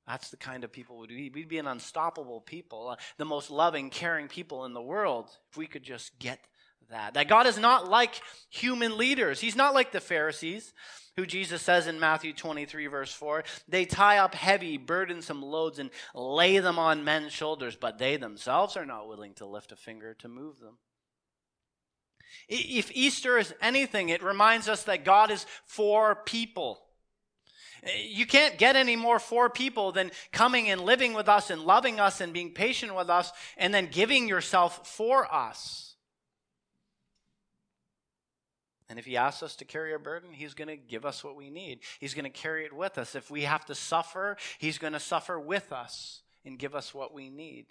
That's 0.07 0.31
the 0.31 0.37
kind 0.37 0.65
of 0.65 0.73
people 0.73 0.99
we'd 0.99 1.09
be. 1.09 1.31
We'd 1.31 1.49
be 1.49 1.59
an 1.59 1.67
unstoppable 1.67 2.41
people, 2.41 2.91
uh, 2.91 2.97
the 3.17 3.25
most 3.25 3.51
loving, 3.51 3.89
caring 3.89 4.29
people 4.29 4.67
in 4.67 4.75
the 4.75 4.83
world 4.83 5.31
if 5.51 5.57
we 5.57 5.67
could 5.67 5.83
just 5.83 6.19
get 6.19 6.41
that. 6.91 7.15
That 7.15 7.29
God 7.29 7.47
is 7.47 7.59
not 7.59 7.89
like 7.89 8.21
human 8.51 8.97
leaders. 8.97 9.41
He's 9.41 9.57
not 9.57 9.75
like 9.75 9.93
the 9.93 10.01
Pharisees, 10.01 10.73
who 11.17 11.27
Jesus 11.27 11.63
says 11.63 11.87
in 11.87 12.01
Matthew 12.01 12.33
23, 12.33 12.87
verse 12.87 13.13
4 13.13 13.45
they 13.69 13.85
tie 13.85 14.19
up 14.19 14.35
heavy, 14.35 14.77
burdensome 14.77 15.43
loads 15.43 15.79
and 15.79 15.91
lay 16.15 16.59
them 16.59 16.79
on 16.79 17.05
men's 17.05 17.33
shoulders, 17.33 17.77
but 17.77 17.99
they 17.99 18.17
themselves 18.17 18.77
are 18.77 18.87
not 18.87 19.09
willing 19.09 19.35
to 19.35 19.47
lift 19.47 19.73
a 19.73 19.77
finger 19.77 20.15
to 20.15 20.29
move 20.29 20.61
them. 20.61 20.79
If 22.49 22.91
Easter 22.95 23.39
is 23.39 23.55
anything, 23.61 24.09
it 24.09 24.23
reminds 24.23 24.69
us 24.69 24.85
that 24.85 25.05
God 25.05 25.31
is 25.31 25.47
for 25.67 26.17
people. 26.17 26.81
Eh, 27.85 28.07
you 28.09 28.27
can't 28.27 28.59
get 28.59 28.77
any 28.77 28.97
more 28.97 29.19
for 29.19 29.49
people 29.49 29.93
than 29.93 30.11
coming 30.33 30.69
and 30.69 30.81
living 30.81 31.15
with 31.15 31.29
us 31.29 31.51
and 31.51 31.63
loving 31.63 32.01
us 32.01 32.21
and 32.21 32.33
being 32.33 32.53
patient 32.53 32.95
with 32.95 33.09
us 33.09 33.33
and 33.57 33.73
then 33.73 33.89
giving 33.91 34.29
yourself 34.29 34.87
for 34.87 35.33
us. 35.33 35.94
And 38.89 38.99
if 38.99 39.07
he 39.07 39.17
asks 39.17 39.43
us 39.43 39.57
to 39.57 39.65
carry 39.65 39.95
a 39.95 39.99
burden, 39.99 40.33
he's 40.33 40.55
going 40.55 40.69
to 40.69 40.77
give 40.77 41.07
us 41.07 41.25
what 41.25 41.37
we 41.37 41.49
need. 41.49 41.81
He's 42.01 42.15
going 42.15 42.25
to 42.25 42.31
carry 42.31 42.65
it 42.67 42.73
with 42.73 42.99
us. 42.99 43.15
If 43.15 43.31
we 43.31 43.43
have 43.43 43.65
to 43.67 43.75
suffer, 43.75 44.37
he's 44.59 44.79
going 44.79 44.93
to 44.93 45.01
suffer 45.01 45.41
with 45.41 45.73
us 45.73 46.23
and 46.45 46.59
give 46.59 46.75
us 46.75 46.93
what 46.93 47.15
we 47.15 47.31
need. 47.31 47.67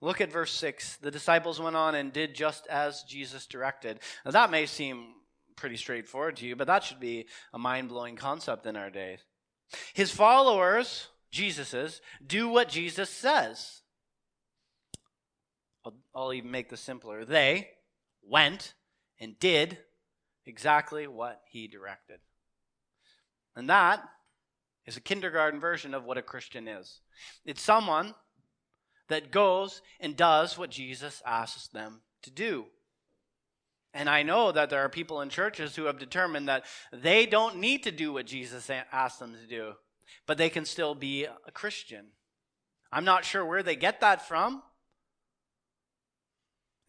Look 0.00 0.22
at 0.22 0.32
verse 0.32 0.52
6. 0.52 0.96
The 0.96 1.10
disciples 1.10 1.60
went 1.60 1.76
on 1.76 1.94
and 1.94 2.12
did 2.12 2.34
just 2.34 2.66
as 2.68 3.02
Jesus 3.02 3.46
directed. 3.46 4.00
Now, 4.24 4.30
that 4.30 4.50
may 4.50 4.64
seem 4.64 5.08
pretty 5.56 5.76
straightforward 5.76 6.36
to 6.36 6.46
you, 6.46 6.56
but 6.56 6.66
that 6.68 6.82
should 6.82 7.00
be 7.00 7.26
a 7.52 7.58
mind 7.58 7.90
blowing 7.90 8.16
concept 8.16 8.64
in 8.64 8.76
our 8.76 8.88
days. 8.88 9.18
His 9.92 10.10
followers, 10.10 11.08
Jesus's, 11.30 12.00
do 12.26 12.48
what 12.48 12.70
Jesus 12.70 13.10
says. 13.10 13.82
I'll, 15.84 15.94
I'll 16.14 16.32
even 16.32 16.50
make 16.50 16.70
this 16.70 16.80
simpler. 16.80 17.26
They, 17.26 17.68
went 18.22 18.74
and 19.18 19.38
did 19.38 19.78
exactly 20.46 21.06
what 21.06 21.42
he 21.50 21.66
directed. 21.66 22.18
And 23.56 23.68
that 23.68 24.02
is 24.86 24.96
a 24.96 25.00
kindergarten 25.00 25.60
version 25.60 25.94
of 25.94 26.04
what 26.04 26.18
a 26.18 26.22
Christian 26.22 26.66
is 26.66 27.00
it's 27.44 27.62
someone 27.62 28.14
that 29.08 29.30
goes 29.30 29.82
and 29.98 30.16
does 30.16 30.56
what 30.56 30.70
Jesus 30.70 31.22
asks 31.26 31.68
them 31.68 32.00
to 32.22 32.30
do. 32.30 32.66
And 33.92 34.08
I 34.08 34.22
know 34.22 34.52
that 34.52 34.70
there 34.70 34.80
are 34.80 34.88
people 34.88 35.20
in 35.20 35.28
churches 35.28 35.74
who 35.74 35.84
have 35.84 35.98
determined 35.98 36.48
that 36.48 36.64
they 36.92 37.26
don't 37.26 37.56
need 37.56 37.82
to 37.82 37.90
do 37.90 38.12
what 38.12 38.26
Jesus 38.26 38.70
asked 38.92 39.18
them 39.18 39.34
to 39.34 39.48
do, 39.48 39.72
but 40.26 40.38
they 40.38 40.48
can 40.48 40.64
still 40.64 40.94
be 40.94 41.24
a 41.24 41.50
Christian. 41.52 42.06
I'm 42.92 43.04
not 43.04 43.24
sure 43.24 43.44
where 43.44 43.64
they 43.64 43.76
get 43.76 44.00
that 44.00 44.26
from. 44.26 44.62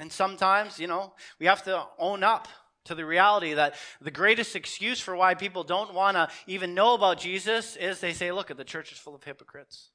And 0.02 0.12
sometimes, 0.12 0.80
you 0.80 0.88
know, 0.88 1.14
we 1.38 1.46
have 1.46 1.64
to 1.66 1.86
own 2.00 2.24
up 2.24 2.48
to 2.86 2.96
the 2.96 3.06
reality 3.06 3.54
that 3.54 3.76
the 4.02 4.10
greatest 4.10 4.56
excuse 4.56 5.00
for 5.00 5.16
why 5.16 5.36
people 5.36 5.64
don't 5.64 5.94
want 5.94 6.18
to 6.18 6.28
even 6.48 6.74
know 6.74 6.96
about 6.96 7.20
Jesus 7.20 7.76
is 7.76 8.00
they 8.00 8.12
say, 8.12 8.32
look, 8.32 8.48
the 8.48 8.64
church 8.64 8.92
is 8.92 8.98
full 8.98 9.14
of 9.14 9.24
hypocrites. 9.24 9.92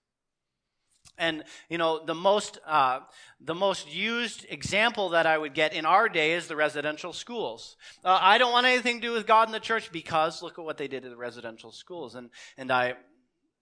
And 1.18 1.42
you 1.68 1.78
know 1.78 2.04
the 2.04 2.14
most 2.14 2.58
uh, 2.66 3.00
the 3.40 3.54
most 3.54 3.92
used 3.92 4.46
example 4.48 5.08
that 5.10 5.26
I 5.26 5.38
would 5.38 5.54
get 5.54 5.72
in 5.72 5.86
our 5.86 6.08
day 6.08 6.32
is 6.32 6.46
the 6.46 6.56
residential 6.56 7.12
schools. 7.12 7.76
Uh, 8.04 8.18
I 8.20 8.38
don't 8.38 8.52
want 8.52 8.66
anything 8.66 9.00
to 9.00 9.08
do 9.08 9.12
with 9.12 9.26
God 9.26 9.48
and 9.48 9.54
the 9.54 9.60
church 9.60 9.90
because 9.90 10.42
look 10.42 10.58
at 10.58 10.64
what 10.64 10.76
they 10.76 10.88
did 10.88 11.04
to 11.04 11.08
the 11.08 11.16
residential 11.16 11.72
schools. 11.72 12.16
And 12.16 12.30
and 12.58 12.70
I 12.70 12.94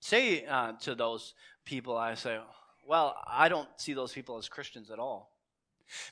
say 0.00 0.44
uh, 0.46 0.72
to 0.80 0.94
those 0.94 1.34
people, 1.64 1.96
I 1.96 2.14
say, 2.14 2.38
well, 2.86 3.14
I 3.26 3.48
don't 3.48 3.68
see 3.76 3.92
those 3.92 4.12
people 4.12 4.36
as 4.36 4.48
Christians 4.48 4.90
at 4.90 4.98
all. 4.98 5.33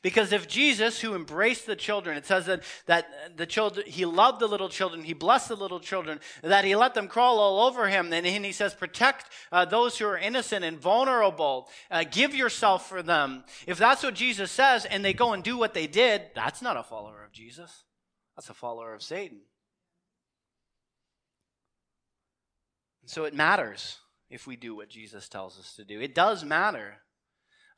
Because 0.03 0.33
if 0.33 0.49
Jesus, 0.49 1.01
who 1.01 1.15
embraced 1.15 1.67
the 1.67 1.77
children, 1.77 2.17
it 2.17 2.27
says 2.27 2.47
that, 2.47 2.63
that 2.87 3.37
the 3.37 3.47
children, 3.47 3.87
he 3.87 4.05
loved 4.05 4.41
the 4.41 4.47
little 4.47 4.69
children, 4.69 5.03
he 5.03 5.13
blessed 5.13 5.49
the 5.49 5.57
little 5.57 5.81
children, 5.81 6.21
that 6.43 6.65
he 6.65 6.77
let 6.77 6.95
them 6.95 7.09
crawl 7.09 7.39
all 7.39 7.67
over 7.67 7.89
him, 7.89 8.13
and, 8.13 8.27
he 8.27 8.53
says, 8.53 8.75
protect 8.75 9.27
uh, 9.51 9.65
those 9.65 9.99
who 9.99 10.07
are 10.07 10.19
innocent 10.19 10.65
and 10.65 10.79
vulnerable, 10.79 11.69
uh, 11.91 12.05
give 12.11 12.35
yourself 12.35 12.89
for 12.89 13.03
them. 13.03 13.45
If 13.67 13.79
that's 13.79 14.03
what 14.03 14.15
Jesus 14.15 14.51
says, 14.51 14.85
and 14.85 15.05
they 15.05 15.15
go 15.15 15.33
and 15.33 15.43
do 15.43 15.57
what 15.57 15.75
they 15.75 15.87
did, 15.87 16.23
that's 16.35 16.63
not 16.63 16.77
a 16.77 16.83
follower 16.83 17.25
of 17.25 17.33
Jesus. 17.33 17.85
That's 18.37 18.51
a 18.51 18.55
follower 18.55 18.95
of 18.95 19.03
Satan. 19.03 19.41
And 23.03 23.11
so 23.11 23.25
it 23.25 23.35
matters 23.35 23.99
if 24.31 24.47
we 24.47 24.57
do 24.57 24.75
what 24.75 24.89
Jesus 24.89 25.29
tells 25.29 25.59
us 25.59 25.75
to 25.77 25.85
do. 25.85 26.01
It 26.01 26.15
does 26.15 26.45
matter. 26.45 26.99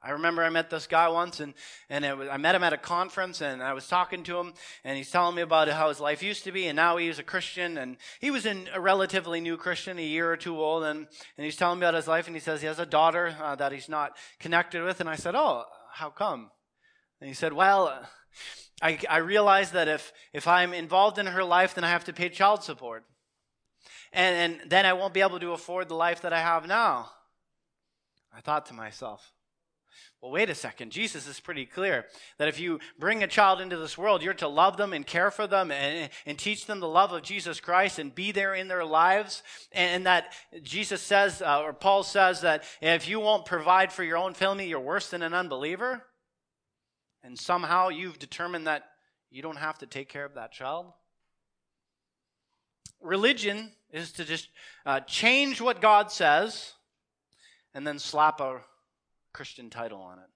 I 0.04 0.10
remember 0.10 0.44
I 0.44 0.50
met 0.50 0.68
this 0.68 0.86
guy 0.86 1.08
once, 1.08 1.40
and, 1.40 1.54
and 1.88 2.18
was, 2.18 2.28
I 2.28 2.36
met 2.36 2.54
him 2.54 2.62
at 2.62 2.74
a 2.74 2.78
conference, 2.78 3.40
and 3.40 3.62
I 3.62 3.72
was 3.72 3.88
talking 3.88 4.22
to 4.24 4.38
him, 4.38 4.52
and 4.84 4.98
he's 4.98 5.10
telling 5.10 5.34
me 5.34 5.40
about 5.40 5.66
how 5.68 5.88
his 5.88 5.98
life 5.98 6.22
used 6.22 6.44
to 6.44 6.52
be, 6.52 6.66
and 6.66 6.76
now 6.76 6.98
he's 6.98 7.18
a 7.18 7.22
Christian, 7.22 7.78
and 7.78 7.96
he 8.20 8.30
was 8.30 8.44
in 8.44 8.68
a 8.74 8.80
relatively 8.80 9.40
new 9.40 9.56
Christian, 9.56 9.98
a 9.98 10.02
year 10.02 10.30
or 10.30 10.36
two 10.36 10.60
old, 10.60 10.84
and, 10.84 11.06
and 11.38 11.44
he's 11.44 11.56
telling 11.56 11.78
me 11.78 11.86
about 11.86 11.94
his 11.94 12.06
life, 12.06 12.26
and 12.26 12.36
he 12.36 12.40
says 12.40 12.60
he 12.60 12.66
has 12.66 12.78
a 12.78 12.84
daughter 12.84 13.34
uh, 13.40 13.54
that 13.54 13.72
he's 13.72 13.88
not 13.88 14.14
connected 14.38 14.82
with, 14.82 15.00
and 15.00 15.08
I 15.08 15.16
said, 15.16 15.34
oh, 15.34 15.64
how 15.94 16.10
come? 16.10 16.50
And 17.20 17.28
he 17.28 17.34
said, 17.34 17.54
well, 17.54 18.06
I, 18.82 18.98
I 19.08 19.18
realized 19.18 19.72
that 19.72 19.88
if, 19.88 20.12
if 20.34 20.46
I'm 20.46 20.74
involved 20.74 21.18
in 21.18 21.26
her 21.26 21.44
life, 21.44 21.74
then 21.74 21.84
I 21.84 21.90
have 21.90 22.04
to 22.04 22.12
pay 22.12 22.28
child 22.28 22.62
support. 22.62 23.04
And, 24.12 24.60
and 24.60 24.70
then 24.70 24.84
I 24.84 24.92
won't 24.92 25.14
be 25.14 25.22
able 25.22 25.40
to 25.40 25.52
afford 25.52 25.88
the 25.88 25.94
life 25.94 26.20
that 26.22 26.34
I 26.34 26.40
have 26.40 26.66
now. 26.66 27.10
I 28.36 28.40
thought 28.40 28.66
to 28.66 28.74
myself, 28.74 29.32
well, 30.20 30.33
wait 30.33 30.48
a 30.48 30.54
second. 30.54 30.90
Jesus 30.90 31.26
is 31.26 31.38
pretty 31.38 31.66
clear 31.66 32.07
that 32.38 32.48
if 32.48 32.59
you 32.59 32.80
bring 32.98 33.22
a 33.22 33.26
child 33.26 33.61
into 33.61 33.76
this 33.76 33.98
world, 33.98 34.22
you're 34.22 34.33
to 34.35 34.48
love 34.48 34.76
them 34.78 34.92
and 34.92 35.07
care 35.07 35.30
for 35.30 35.46
them 35.46 35.70
and, 35.70 36.09
and 36.24 36.38
teach 36.38 36.64
them 36.64 36.80
the 36.80 36.88
love 36.88 37.12
of 37.12 37.22
Jesus 37.22 37.61
Christ 37.61 37.98
and 37.98 38.14
be 38.14 38.33
there 38.33 38.54
in 38.54 38.68
their 38.68 38.85
lives. 38.85 39.42
And, 39.72 40.07
that 40.07 40.33
Jesus 40.62 41.02
says, 41.02 41.42
uh, 41.42 41.62
or 41.62 41.72
Paul 41.72 42.02
says, 42.02 42.40
that 42.40 42.64
if 42.80 43.09
you 43.09 43.20
won't 43.20 43.44
provide 43.44 43.92
for 43.92 44.02
your 44.02 44.16
own 44.16 44.35
family, 44.35 44.68
you're 44.68 44.80
worse 44.80 45.11
than 45.11 45.22
an 45.22 45.35
unbeliever. 45.35 46.04
And 47.22 47.38
somehow 47.38 47.88
you've 47.88 48.18
determined 48.18 48.66
that 48.66 48.85
you 49.30 49.42
don't 49.42 49.57
have 49.57 49.78
to 49.78 49.87
take 49.87 50.09
care 50.09 50.24
of 50.24 50.35
that 50.35 50.52
child. 50.52 50.87
Religion 53.00 53.72
is 53.92 54.12
to 54.12 54.24
just 54.24 54.48
uh, 54.87 55.00
change 55.00 55.61
what 55.61 55.80
God 55.80 56.11
says 56.11 56.72
and 57.74 57.87
then 57.87 57.98
slap 57.98 58.40
a 58.40 58.61
Christian 59.35 59.68
title 59.68 60.01
on 60.01 60.18
it. 60.18 60.31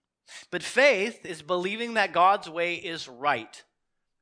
But 0.50 0.62
faith 0.62 1.24
is 1.24 1.40
believing 1.40 1.94
that 1.94 2.12
God's 2.12 2.50
way 2.50 2.74
is 2.74 3.08
right 3.08 3.64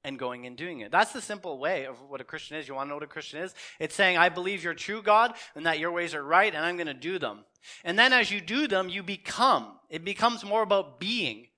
and 0.05 0.21
going 0.21 0.47
and 0.47 0.57
doing 0.57 0.81
it. 0.81 0.93
That's 0.93 1.13
the 1.13 1.21
simple 1.21 1.59
way 1.59 1.87
of 1.87 2.01
what 2.01 2.21
a 2.21 2.25
Christian 2.25 2.57
is. 2.57 2.69
You 2.69 2.75
want 2.75 2.87
to 2.87 2.91
know 2.91 2.95
what 2.95 3.03
a 3.03 3.09
Christian 3.09 3.43
is? 3.43 3.53
It's 3.81 3.97
saying, 3.97 4.17
I 4.17 4.29
believe 4.29 4.63
you're 4.63 4.75
true, 4.75 5.03
God, 5.03 5.35
and 5.57 5.67
that 5.67 5.81
your 5.81 5.91
ways 5.91 6.15
are 6.15 6.23
right, 6.23 6.55
and 6.55 6.65
I'm 6.65 6.77
going 6.77 6.87
to 6.87 6.95
do 6.95 7.19
them. 7.19 7.45
And 7.83 7.99
then 7.99 8.13
as 8.13 8.31
you 8.31 8.41
do 8.41 8.69
them, 8.69 8.89
you 8.89 9.03
become. 9.03 9.73
It 9.91 10.05
becomes 10.05 10.45
more 10.45 10.63
about 10.63 11.01
being. 11.01 11.49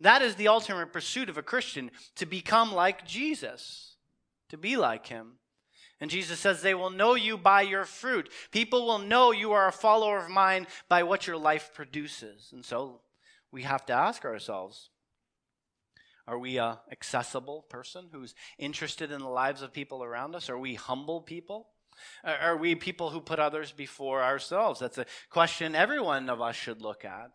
That 0.00 0.22
is 0.22 0.36
the 0.36 0.46
ultimate 0.46 0.92
pursuit 0.92 1.28
of 1.28 1.36
a 1.36 1.42
Christian, 1.42 1.90
to 2.14 2.26
become 2.26 2.72
like 2.72 3.04
Jesus, 3.04 3.96
to 4.50 4.56
be 4.56 4.76
like 4.76 5.08
him. 5.08 5.32
And 6.00 6.10
Jesus 6.10 6.40
says, 6.40 6.62
They 6.62 6.74
will 6.74 6.90
know 6.90 7.14
you 7.14 7.36
by 7.36 7.62
your 7.62 7.84
fruit. 7.84 8.30
People 8.50 8.86
will 8.86 8.98
know 8.98 9.32
you 9.32 9.52
are 9.52 9.68
a 9.68 9.72
follower 9.72 10.18
of 10.18 10.30
mine 10.30 10.66
by 10.88 11.02
what 11.02 11.26
your 11.26 11.36
life 11.36 11.72
produces. 11.74 12.50
And 12.52 12.64
so 12.64 13.00
we 13.52 13.62
have 13.62 13.84
to 13.86 13.92
ask 13.92 14.24
ourselves 14.24 14.90
Are 16.26 16.38
we 16.38 16.56
a 16.56 16.80
accessible 16.90 17.66
person 17.68 18.08
who's 18.12 18.34
interested 18.58 19.12
in 19.12 19.20
the 19.20 19.28
lives 19.28 19.62
of 19.62 19.72
people 19.72 20.02
around 20.02 20.34
us? 20.34 20.48
Are 20.48 20.58
we 20.58 20.74
humble 20.74 21.20
people? 21.20 21.68
Are 22.24 22.56
we 22.56 22.74
people 22.74 23.10
who 23.10 23.20
put 23.20 23.38
others 23.38 23.72
before 23.72 24.22
ourselves? 24.22 24.80
That's 24.80 24.96
a 24.96 25.06
question 25.28 25.74
every 25.74 26.00
one 26.00 26.30
of 26.30 26.40
us 26.40 26.56
should 26.56 26.80
look 26.80 27.04
at. 27.04 27.30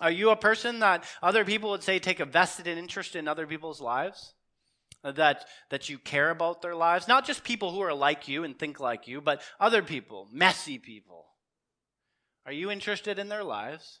Are 0.00 0.10
you 0.10 0.30
a 0.30 0.36
person 0.36 0.80
that 0.80 1.04
other 1.22 1.44
people 1.44 1.70
would 1.70 1.82
say 1.82 1.98
take 1.98 2.20
a 2.20 2.24
vested 2.24 2.66
interest 2.66 3.16
in 3.16 3.28
other 3.28 3.46
people's 3.46 3.80
lives? 3.80 4.34
That, 5.12 5.46
that 5.70 5.88
you 5.88 5.98
care 5.98 6.30
about 6.30 6.62
their 6.62 6.74
lives. 6.74 7.08
Not 7.08 7.26
just 7.26 7.44
people 7.44 7.72
who 7.72 7.80
are 7.80 7.94
like 7.94 8.28
you 8.28 8.44
and 8.44 8.58
think 8.58 8.80
like 8.80 9.08
you, 9.08 9.20
but 9.20 9.42
other 9.60 9.82
people, 9.82 10.28
messy 10.32 10.78
people. 10.78 11.26
Are 12.44 12.52
you 12.52 12.70
interested 12.70 13.18
in 13.18 13.28
their 13.28 13.44
lives? 13.44 14.00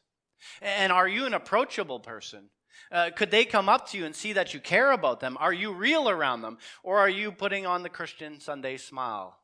And 0.60 0.92
are 0.92 1.08
you 1.08 1.26
an 1.26 1.34
approachable 1.34 2.00
person? 2.00 2.50
Uh, 2.92 3.10
could 3.14 3.30
they 3.30 3.44
come 3.44 3.68
up 3.68 3.88
to 3.88 3.98
you 3.98 4.04
and 4.04 4.14
see 4.14 4.32
that 4.34 4.54
you 4.54 4.60
care 4.60 4.92
about 4.92 5.20
them? 5.20 5.36
Are 5.40 5.52
you 5.52 5.72
real 5.72 6.08
around 6.08 6.42
them? 6.42 6.58
Or 6.82 6.98
are 6.98 7.08
you 7.08 7.32
putting 7.32 7.66
on 7.66 7.82
the 7.82 7.88
Christian 7.88 8.38
Sunday 8.38 8.76
smile, 8.76 9.38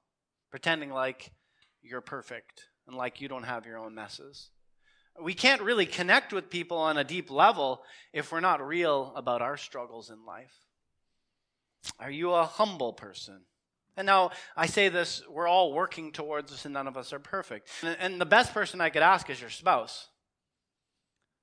pretending 0.50 0.90
like 0.90 1.32
you're 1.82 2.00
perfect 2.00 2.68
and 2.86 2.96
like 2.96 3.20
you 3.20 3.28
don't 3.28 3.44
have 3.44 3.66
your 3.66 3.78
own 3.78 3.94
messes? 3.94 4.50
We 5.20 5.34
can't 5.34 5.62
really 5.62 5.86
connect 5.86 6.32
with 6.32 6.50
people 6.50 6.78
on 6.78 6.96
a 6.96 7.04
deep 7.04 7.30
level 7.30 7.82
if 8.12 8.32
we're 8.32 8.40
not 8.40 8.66
real 8.66 9.12
about 9.14 9.42
our 9.42 9.56
struggles 9.56 10.10
in 10.10 10.24
life. 10.24 10.54
Are 11.98 12.10
you 12.10 12.32
a 12.32 12.44
humble 12.44 12.92
person? 12.92 13.40
And 13.96 14.06
now 14.06 14.30
I 14.56 14.66
say 14.66 14.88
this, 14.88 15.22
we're 15.28 15.48
all 15.48 15.72
working 15.72 16.12
towards 16.12 16.50
this 16.50 16.64
and 16.64 16.74
none 16.74 16.86
of 16.86 16.96
us 16.96 17.12
are 17.12 17.18
perfect. 17.18 17.68
And, 17.82 18.20
the 18.20 18.26
best 18.26 18.54
person 18.54 18.80
I 18.80 18.90
could 18.90 19.02
ask 19.02 19.28
is 19.28 19.40
your 19.40 19.50
spouse. 19.50 20.08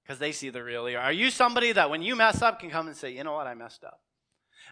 Because 0.04 0.20
they 0.20 0.32
see 0.32 0.50
the 0.50 0.64
real 0.64 0.90
you. 0.90 0.98
Are 0.98 1.14
you 1.14 1.30
somebody 1.30 1.72
that 1.74 1.92
when 1.92 2.02
you 2.02 2.16
mess 2.16 2.42
up 2.42 2.60
can 2.60 2.72
come 2.72 2.88
and 2.88 2.96
say, 2.96 3.12
you 3.12 3.24
know 3.24 3.34
what, 3.34 3.46
I 3.46 3.54
messed 3.54 3.84
up? 3.84 4.02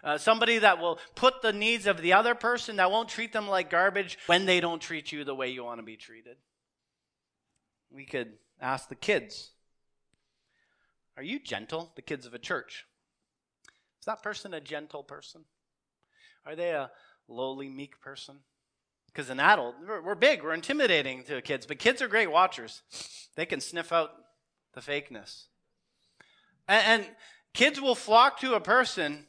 Uh, 0.02 0.18
somebody 0.18 0.58
that 0.58 0.80
will 0.80 0.98
put 1.14 1.42
the 1.42 1.52
needs 1.52 1.86
of 1.86 2.02
the 2.02 2.12
other 2.12 2.34
person, 2.34 2.76
that 2.76 2.90
won't 2.90 3.08
treat 3.08 3.32
them 3.32 3.48
like 3.48 3.70
garbage 3.70 4.18
when 4.26 4.46
they 4.46 4.60
don't 4.60 4.80
treat 4.80 5.12
you 5.12 5.24
the 5.24 5.34
way 5.34 5.48
you 5.48 5.64
want 5.64 5.78
to 5.78 5.84
be 5.84 5.96
treated. 5.96 6.36
We 7.90 8.04
could 8.04 8.34
ask 8.60 8.88
the 8.88 8.94
kids 8.94 9.50
Are 11.16 11.22
you 11.22 11.40
gentle? 11.40 11.92
The 11.94 12.02
kids 12.02 12.26
of 12.26 12.34
a 12.34 12.38
church. 12.38 12.84
Is 14.00 14.06
that 14.06 14.22
person 14.22 14.54
a 14.54 14.60
gentle 14.60 15.02
person? 15.02 15.44
Are 16.46 16.56
they 16.56 16.70
a 16.70 16.90
lowly, 17.28 17.68
meek 17.68 18.00
person? 18.00 18.36
Because 19.06 19.30
an 19.30 19.40
adult, 19.40 19.74
we're, 20.04 20.14
big, 20.14 20.42
we're 20.42 20.54
intimidating 20.54 21.24
to 21.24 21.42
kids, 21.42 21.66
but 21.66 21.78
kids 21.78 22.00
are 22.02 22.08
great 22.08 22.30
watchers. 22.30 22.82
They 23.36 23.46
can 23.46 23.60
sniff 23.60 23.92
out 23.92 24.10
the 24.74 24.80
fakeness. 24.80 25.44
And, 26.68 27.02
and 27.02 27.10
kids 27.54 27.80
will 27.80 27.94
flock 27.94 28.40
to 28.40 28.54
a 28.54 28.60
person 28.60 29.26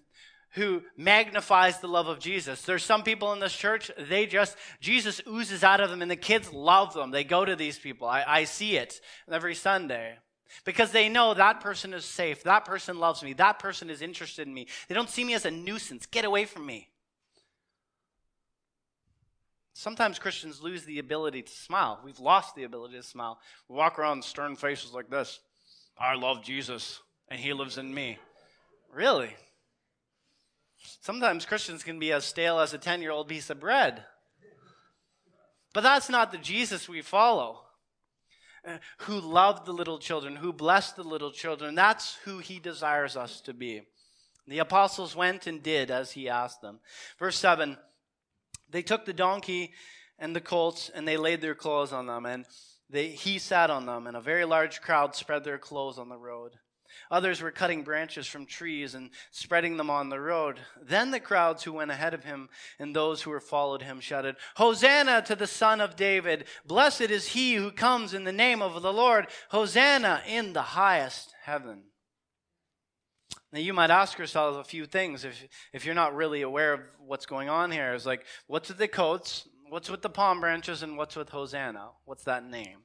who 0.54 0.82
magnifies 0.98 1.80
the 1.80 1.88
love 1.88 2.08
of 2.08 2.20
Jesus. 2.20 2.64
There's 2.64 2.84
some 2.84 3.04
people 3.04 3.34
in 3.34 3.40
this 3.40 3.56
church, 3.56 3.92
they 3.98 4.26
just, 4.26 4.58
Jesus 4.80 5.22
oozes 5.28 5.64
out 5.64 5.80
of 5.80 5.90
them, 5.90 6.02
and 6.02 6.10
the 6.10 6.16
kids 6.16 6.52
love 6.52 6.94
them. 6.94 7.12
They 7.12 7.24
go 7.24 7.46
to 7.46 7.56
these 7.56 7.78
people. 7.78 8.08
I, 8.08 8.24
I 8.28 8.44
see 8.46 8.76
it 8.76 9.00
every 9.32 9.56
Sunday 9.56 10.18
because 10.66 10.92
they 10.92 11.08
know 11.08 11.34
that 11.34 11.62
person 11.62 11.94
is 11.94 12.06
safe. 12.06 12.44
That 12.44 12.66
person 12.66 13.00
loves 13.00 13.24
me. 13.24 13.34
That 13.34 13.60
person 13.60 13.90
is 13.90 14.02
interested 14.02 14.48
in 14.48 14.54
me. 14.54 14.68
They 14.88 14.96
don't 14.96 15.10
see 15.10 15.24
me 15.24 15.36
as 15.36 15.46
a 15.46 15.52
nuisance. 15.52 16.08
Get 16.08 16.26
away 16.26 16.46
from 16.46 16.66
me. 16.66 16.90
Sometimes 19.80 20.20
Christians 20.20 20.62
lose 20.62 20.84
the 20.84 21.00
ability 21.00 21.42
to 21.42 21.52
smile. 21.54 22.02
We've 22.04 22.20
lost 22.20 22.54
the 22.54 22.66
ability 22.66 22.98
to 22.98 23.04
smile. 23.04 23.40
We 23.70 23.78
walk 23.78 23.98
around 23.98 24.26
stern 24.26 24.58
faces 24.58 24.92
like 24.92 25.10
this 25.10 25.40
I 25.98 26.16
love 26.16 26.44
Jesus, 26.44 27.00
and 27.30 27.40
he 27.40 27.54
lives 27.54 27.78
in 27.78 27.94
me. 27.94 28.18
Really? 28.94 29.34
Sometimes 31.00 31.46
Christians 31.46 31.82
can 31.82 31.98
be 31.98 32.12
as 32.12 32.26
stale 32.26 32.60
as 32.60 32.74
a 32.74 32.78
10 32.78 33.02
year 33.02 33.12
old 33.12 33.30
piece 33.30 33.50
of 33.50 33.62
bread. 33.62 34.04
But 35.74 35.84
that's 35.84 36.10
not 36.10 36.34
the 36.34 36.38
Jesus 36.38 36.90
we 36.90 37.02
follow. 37.02 37.62
Uh, 38.68 38.80
who 38.98 39.22
loved 39.22 39.66
the 39.66 39.72
little 39.72 39.98
children, 39.98 40.36
who 40.36 40.52
blessed 40.52 40.98
the 40.98 41.04
little 41.04 41.32
children. 41.32 41.74
That's 41.74 42.16
who 42.26 42.40
he 42.40 42.60
desires 42.60 43.16
us 43.16 43.40
to 43.42 43.54
be. 43.54 43.84
The 44.46 44.60
apostles 44.60 45.16
went 45.16 45.48
and 45.48 45.64
did 45.64 45.90
as 45.90 46.12
he 46.12 46.28
asked 46.28 46.62
them. 46.62 46.82
Verse 47.18 47.38
7 47.38 47.78
they 48.70 48.82
took 48.82 49.06
the 49.06 49.14
donkey 49.14 49.74
and 50.18 50.36
the 50.36 50.42
colts 50.42 50.90
and 50.94 51.08
they 51.08 51.18
laid 51.18 51.42
their 51.42 51.56
clothes 51.56 51.94
on 51.94 52.08
them, 52.08 52.26
and 52.26 52.46
they, 52.90 53.10
he 53.10 53.40
sat 53.40 53.70
on 53.70 53.86
them, 53.86 54.08
and 54.08 54.18
a 54.18 54.22
very 54.22 54.46
large 54.46 54.82
crowd 54.82 55.16
spread 55.16 55.44
their 55.44 55.58
clothes 55.58 56.00
on 56.00 56.10
the 56.10 56.18
road. 56.18 56.54
Others 57.12 57.42
were 57.42 57.52
cutting 57.52 57.84
branches 57.84 58.28
from 58.28 58.46
trees 58.46 58.94
and 58.96 59.12
spreading 59.32 59.78
them 59.78 59.90
on 59.90 60.10
the 60.10 60.20
road. 60.20 60.60
Then 60.82 61.12
the 61.12 61.20
crowds 61.20 61.64
who 61.64 61.74
went 61.74 61.92
ahead 61.92 62.14
of 62.14 62.24
him 62.24 62.50
and 62.78 62.96
those 62.96 63.22
who 63.22 63.30
were 63.30 63.40
followed 63.40 63.82
him 63.82 64.00
shouted, 64.00 64.36
Hosanna 64.56 65.22
to 65.24 65.36
the 65.36 65.48
Son 65.48 65.82
of 65.82 65.96
David! 65.96 66.46
Blessed 66.66 67.02
is 67.02 67.30
he 67.30 67.56
who 67.56 67.72
comes 67.72 68.14
in 68.14 68.24
the 68.24 68.32
name 68.32 68.62
of 68.62 68.82
the 68.82 68.94
Lord! 68.94 69.28
Hosanna 69.50 70.22
in 70.28 70.54
the 70.54 70.62
highest 70.62 71.34
heaven! 71.44 71.89
Now, 73.52 73.60
you 73.60 73.74
might 73.74 73.90
ask 73.90 74.18
yourself 74.18 74.58
a 74.58 74.64
few 74.64 74.86
things 74.86 75.26
if, 75.26 75.48
if 75.74 75.86
you're 75.86 75.96
not 75.96 76.16
really 76.16 76.42
aware 76.44 76.74
of 76.74 76.82
what's 77.06 77.26
going 77.26 77.50
on 77.50 77.72
here. 77.72 77.94
It's 77.94 78.06
like, 78.06 78.26
what's 78.48 78.70
with 78.70 78.78
the 78.78 78.88
coats? 78.88 79.48
What's 79.70 79.90
with 79.90 80.02
the 80.02 80.10
palm 80.10 80.40
branches? 80.40 80.84
And 80.84 80.98
what's 80.98 81.16
with 81.16 81.30
Hosanna? 81.30 81.90
What's 82.06 82.24
that 82.26 82.46
name? 82.46 82.80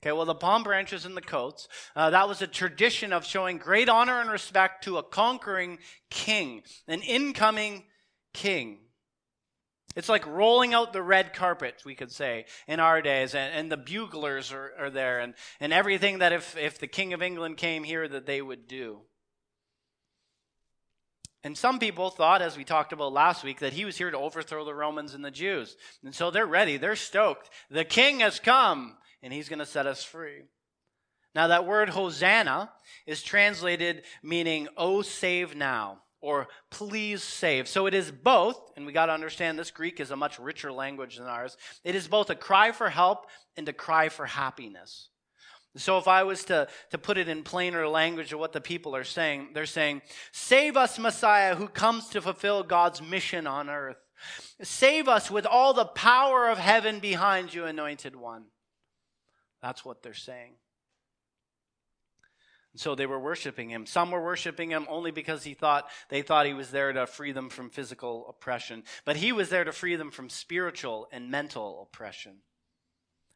Okay, 0.00 0.12
well, 0.12 0.26
the 0.26 0.34
palm 0.34 0.62
branches 0.62 1.04
and 1.04 1.16
the 1.16 1.20
coats, 1.20 1.68
uh, 1.96 2.10
that 2.10 2.28
was 2.28 2.40
a 2.40 2.46
tradition 2.46 3.12
of 3.12 3.24
showing 3.24 3.58
great 3.58 3.88
honor 3.88 4.20
and 4.20 4.30
respect 4.30 4.84
to 4.84 4.98
a 4.98 5.02
conquering 5.02 5.78
king, 6.08 6.62
an 6.86 7.02
incoming 7.02 7.82
king. 8.32 8.78
It's 9.96 10.08
like 10.08 10.24
rolling 10.24 10.72
out 10.72 10.92
the 10.92 11.02
red 11.02 11.32
carpet, 11.32 11.82
we 11.84 11.96
could 11.96 12.12
say, 12.12 12.44
in 12.68 12.78
our 12.78 13.02
days, 13.02 13.34
and, 13.34 13.52
and 13.52 13.72
the 13.72 13.76
buglers 13.76 14.52
are, 14.52 14.72
are 14.78 14.90
there, 14.90 15.18
and, 15.18 15.34
and 15.58 15.72
everything 15.72 16.18
that 16.18 16.32
if, 16.32 16.56
if 16.56 16.78
the 16.78 16.86
King 16.86 17.12
of 17.12 17.20
England 17.20 17.56
came 17.56 17.82
here, 17.82 18.06
that 18.06 18.26
they 18.26 18.40
would 18.40 18.68
do. 18.68 19.00
And 21.44 21.56
some 21.56 21.78
people 21.78 22.10
thought, 22.10 22.42
as 22.42 22.56
we 22.56 22.64
talked 22.64 22.92
about 22.92 23.12
last 23.12 23.44
week, 23.44 23.60
that 23.60 23.72
he 23.72 23.84
was 23.84 23.96
here 23.96 24.10
to 24.10 24.18
overthrow 24.18 24.64
the 24.64 24.74
Romans 24.74 25.14
and 25.14 25.24
the 25.24 25.30
Jews. 25.30 25.76
And 26.04 26.14
so 26.14 26.30
they're 26.30 26.46
ready, 26.46 26.76
they're 26.76 26.96
stoked. 26.96 27.48
The 27.70 27.84
king 27.84 28.20
has 28.20 28.40
come, 28.40 28.96
and 29.22 29.32
he's 29.32 29.48
going 29.48 29.60
to 29.60 29.66
set 29.66 29.86
us 29.86 30.02
free. 30.02 30.42
Now, 31.34 31.48
that 31.48 31.66
word 31.66 31.90
Hosanna 31.90 32.70
is 33.06 33.22
translated 33.22 34.02
meaning, 34.22 34.66
oh, 34.76 35.02
save 35.02 35.54
now, 35.54 35.98
or 36.20 36.48
please 36.70 37.22
save. 37.22 37.68
So 37.68 37.86
it 37.86 37.94
is 37.94 38.10
both, 38.10 38.72
and 38.76 38.84
we 38.84 38.92
got 38.92 39.06
to 39.06 39.12
understand 39.12 39.58
this 39.58 39.70
Greek 39.70 40.00
is 40.00 40.10
a 40.10 40.16
much 40.16 40.40
richer 40.40 40.72
language 40.72 41.18
than 41.18 41.26
ours. 41.26 41.56
It 41.84 41.94
is 41.94 42.08
both 42.08 42.30
a 42.30 42.34
cry 42.34 42.72
for 42.72 42.90
help 42.90 43.26
and 43.56 43.68
a 43.68 43.72
cry 43.72 44.08
for 44.08 44.26
happiness. 44.26 45.10
So, 45.78 45.98
if 45.98 46.08
I 46.08 46.24
was 46.24 46.44
to, 46.44 46.68
to 46.90 46.98
put 46.98 47.18
it 47.18 47.28
in 47.28 47.42
plainer 47.42 47.86
language 47.88 48.32
of 48.32 48.38
what 48.38 48.52
the 48.52 48.60
people 48.60 48.94
are 48.94 49.04
saying, 49.04 49.50
they're 49.54 49.66
saying, 49.66 50.02
Save 50.32 50.76
us, 50.76 50.98
Messiah, 50.98 51.54
who 51.54 51.68
comes 51.68 52.08
to 52.10 52.20
fulfill 52.20 52.62
God's 52.62 53.00
mission 53.00 53.46
on 53.46 53.70
earth. 53.70 53.96
Save 54.62 55.08
us 55.08 55.30
with 55.30 55.46
all 55.46 55.72
the 55.72 55.84
power 55.84 56.48
of 56.48 56.58
heaven 56.58 56.98
behind 56.98 57.54
you, 57.54 57.64
anointed 57.64 58.16
one. 58.16 58.44
That's 59.62 59.84
what 59.84 60.02
they're 60.02 60.14
saying. 60.14 60.54
So 62.76 62.94
they 62.94 63.06
were 63.06 63.18
worshiping 63.18 63.70
him. 63.70 63.86
Some 63.86 64.12
were 64.12 64.22
worshiping 64.22 64.70
him 64.70 64.86
only 64.88 65.10
because 65.10 65.42
he 65.42 65.54
thought 65.54 65.88
they 66.10 66.22
thought 66.22 66.46
he 66.46 66.54
was 66.54 66.70
there 66.70 66.92
to 66.92 67.06
free 67.06 67.32
them 67.32 67.48
from 67.48 67.70
physical 67.70 68.26
oppression, 68.28 68.84
but 69.04 69.16
he 69.16 69.32
was 69.32 69.48
there 69.48 69.64
to 69.64 69.72
free 69.72 69.96
them 69.96 70.12
from 70.12 70.28
spiritual 70.28 71.08
and 71.10 71.30
mental 71.30 71.82
oppression. 71.82 72.36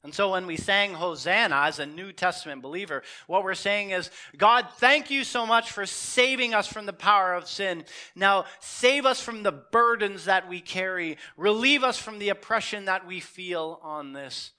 And 0.05 0.13
so 0.13 0.33
when 0.33 0.47
we 0.47 0.57
sang 0.57 0.95
Hosanna 0.95 1.55
as 1.55 1.79
a 1.79 1.87
New 1.87 2.13
Testament 2.13 2.61
believer, 2.61 3.05
what 3.29 3.45
we're 3.45 3.55
saying 3.55 3.91
is, 3.91 4.11
God, 4.37 4.67
thank 4.79 5.13
you 5.13 5.23
so 5.23 5.47
much 5.47 5.71
for 5.71 5.87
saving 5.87 6.55
us 6.55 6.67
from 6.67 6.87
the 6.87 6.93
power 6.93 7.35
of 7.35 7.49
sin. 7.49 7.85
Now 8.17 8.47
save 8.59 9.07
us 9.07 9.21
from 9.21 9.45
the 9.45 9.53
burdens 9.53 10.25
that 10.25 10.49
we 10.49 10.61
carry. 10.61 11.19
Relieve 11.37 11.85
us 11.85 11.99
from 11.99 12.19
the 12.19 12.31
oppression 12.31 12.87
that 12.87 13.07
we 13.07 13.21
feel 13.21 13.79
on 13.83 14.13
this 14.13 14.51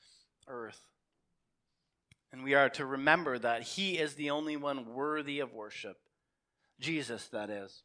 earth. 0.47 0.79
And 2.31 2.43
we 2.43 2.53
are 2.53 2.69
to 2.69 2.85
remember 2.85 3.37
that 3.37 3.63
He 3.63 3.97
is 3.97 4.15
the 4.15 4.29
only 4.29 4.55
one 4.55 4.93
worthy 4.93 5.41
of 5.41 5.53
worship. 5.53 5.97
Jesus, 6.79 7.27
that 7.27 7.49
is. 7.49 7.83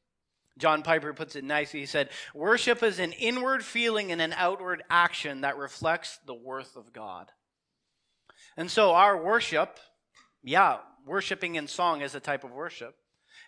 John 0.59 0.83
Piper 0.83 1.13
puts 1.13 1.35
it 1.35 1.45
nicely. 1.45 1.81
He 1.81 1.87
said, 1.87 2.09
Worship 2.35 2.85
is 2.85 3.01
an 3.01 3.13
inward 3.13 3.65
feeling 3.65 4.13
and 4.13 4.23
an 4.23 4.33
outward 4.37 4.85
action 4.89 5.41
that 5.41 5.57
reflects 5.57 6.21
the 6.25 6.35
worth 6.35 6.77
of 6.77 6.93
God. 6.93 7.31
And 8.59 8.69
so 8.69 8.93
our 8.93 9.17
worship, 9.17 9.79
yeah, 10.43 10.79
worshiping 11.07 11.55
in 11.55 11.69
song 11.69 12.03
is 12.03 12.17
a 12.17 12.21
type 12.21 12.43
of 12.43 12.51
worship. 12.51 12.97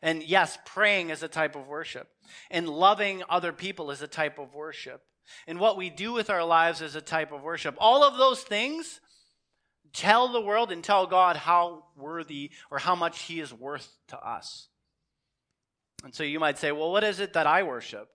And 0.03 0.23
yes, 0.23 0.57
praying 0.65 1.11
is 1.11 1.25
a 1.25 1.29
type 1.29 1.57
of 1.57 1.67
worship. 1.67 2.09
And 2.49 2.69
loving 2.69 3.25
other 3.29 3.53
people 3.53 3.91
is 3.91 4.03
a 4.03 4.07
type 4.07 4.39
of 4.39 4.55
worship. 4.55 5.03
And 5.49 5.59
what 5.59 5.77
we 5.77 5.91
do 5.91 6.13
with 6.13 6.31
our 6.31 6.45
lives 6.45 6.81
is 6.81 6.95
a 6.95 7.01
type 7.01 7.33
of 7.33 7.43
worship. 7.43 7.75
All 7.79 8.05
of 8.05 8.19
those 8.19 8.41
things 8.43 9.01
tell 9.93 10.29
the 10.29 10.41
world 10.41 10.71
and 10.71 10.83
tell 10.83 11.09
God 11.09 11.37
how 11.37 11.87
worthy 11.97 12.53
or 12.71 12.79
how 12.79 12.95
much 12.95 13.23
He 13.23 13.41
is 13.41 13.53
worth 13.53 13.93
to 14.09 14.19
us. 14.19 14.69
And 16.05 16.15
so 16.15 16.23
you 16.23 16.39
might 16.39 16.59
say, 16.59 16.71
well, 16.71 16.93
what 16.93 17.03
is 17.03 17.19
it 17.19 17.33
that 17.33 17.49
I 17.49 17.65
worship? 17.65 18.09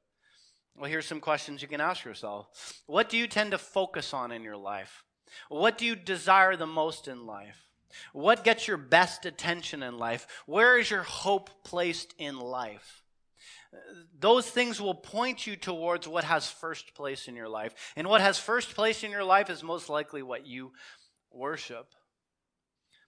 Well, 0.77 0.89
here's 0.89 1.05
some 1.05 1.19
questions 1.19 1.61
you 1.61 1.67
can 1.67 1.81
ask 1.81 2.05
yourself. 2.05 2.47
What 2.85 3.09
do 3.09 3.17
you 3.17 3.27
tend 3.27 3.51
to 3.51 3.57
focus 3.57 4.13
on 4.13 4.31
in 4.31 4.43
your 4.43 4.57
life? 4.57 5.04
What 5.49 5.77
do 5.77 5.85
you 5.85 5.95
desire 5.95 6.55
the 6.55 6.67
most 6.67 7.07
in 7.07 7.25
life? 7.25 7.61
What 8.13 8.43
gets 8.43 8.67
your 8.67 8.77
best 8.77 9.25
attention 9.25 9.83
in 9.83 9.97
life? 9.97 10.27
Where 10.45 10.77
is 10.77 10.89
your 10.89 11.03
hope 11.03 11.49
placed 11.63 12.13
in 12.17 12.39
life? 12.39 13.03
Those 14.19 14.49
things 14.49 14.79
will 14.79 14.95
point 14.95 15.45
you 15.45 15.55
towards 15.55 16.07
what 16.07 16.23
has 16.23 16.49
first 16.49 16.93
place 16.95 17.27
in 17.27 17.35
your 17.35 17.49
life. 17.49 17.73
And 17.95 18.07
what 18.07 18.21
has 18.21 18.37
first 18.37 18.75
place 18.75 19.03
in 19.03 19.11
your 19.11 19.23
life 19.23 19.49
is 19.49 19.63
most 19.63 19.89
likely 19.89 20.23
what 20.23 20.47
you 20.47 20.71
worship. 21.31 21.87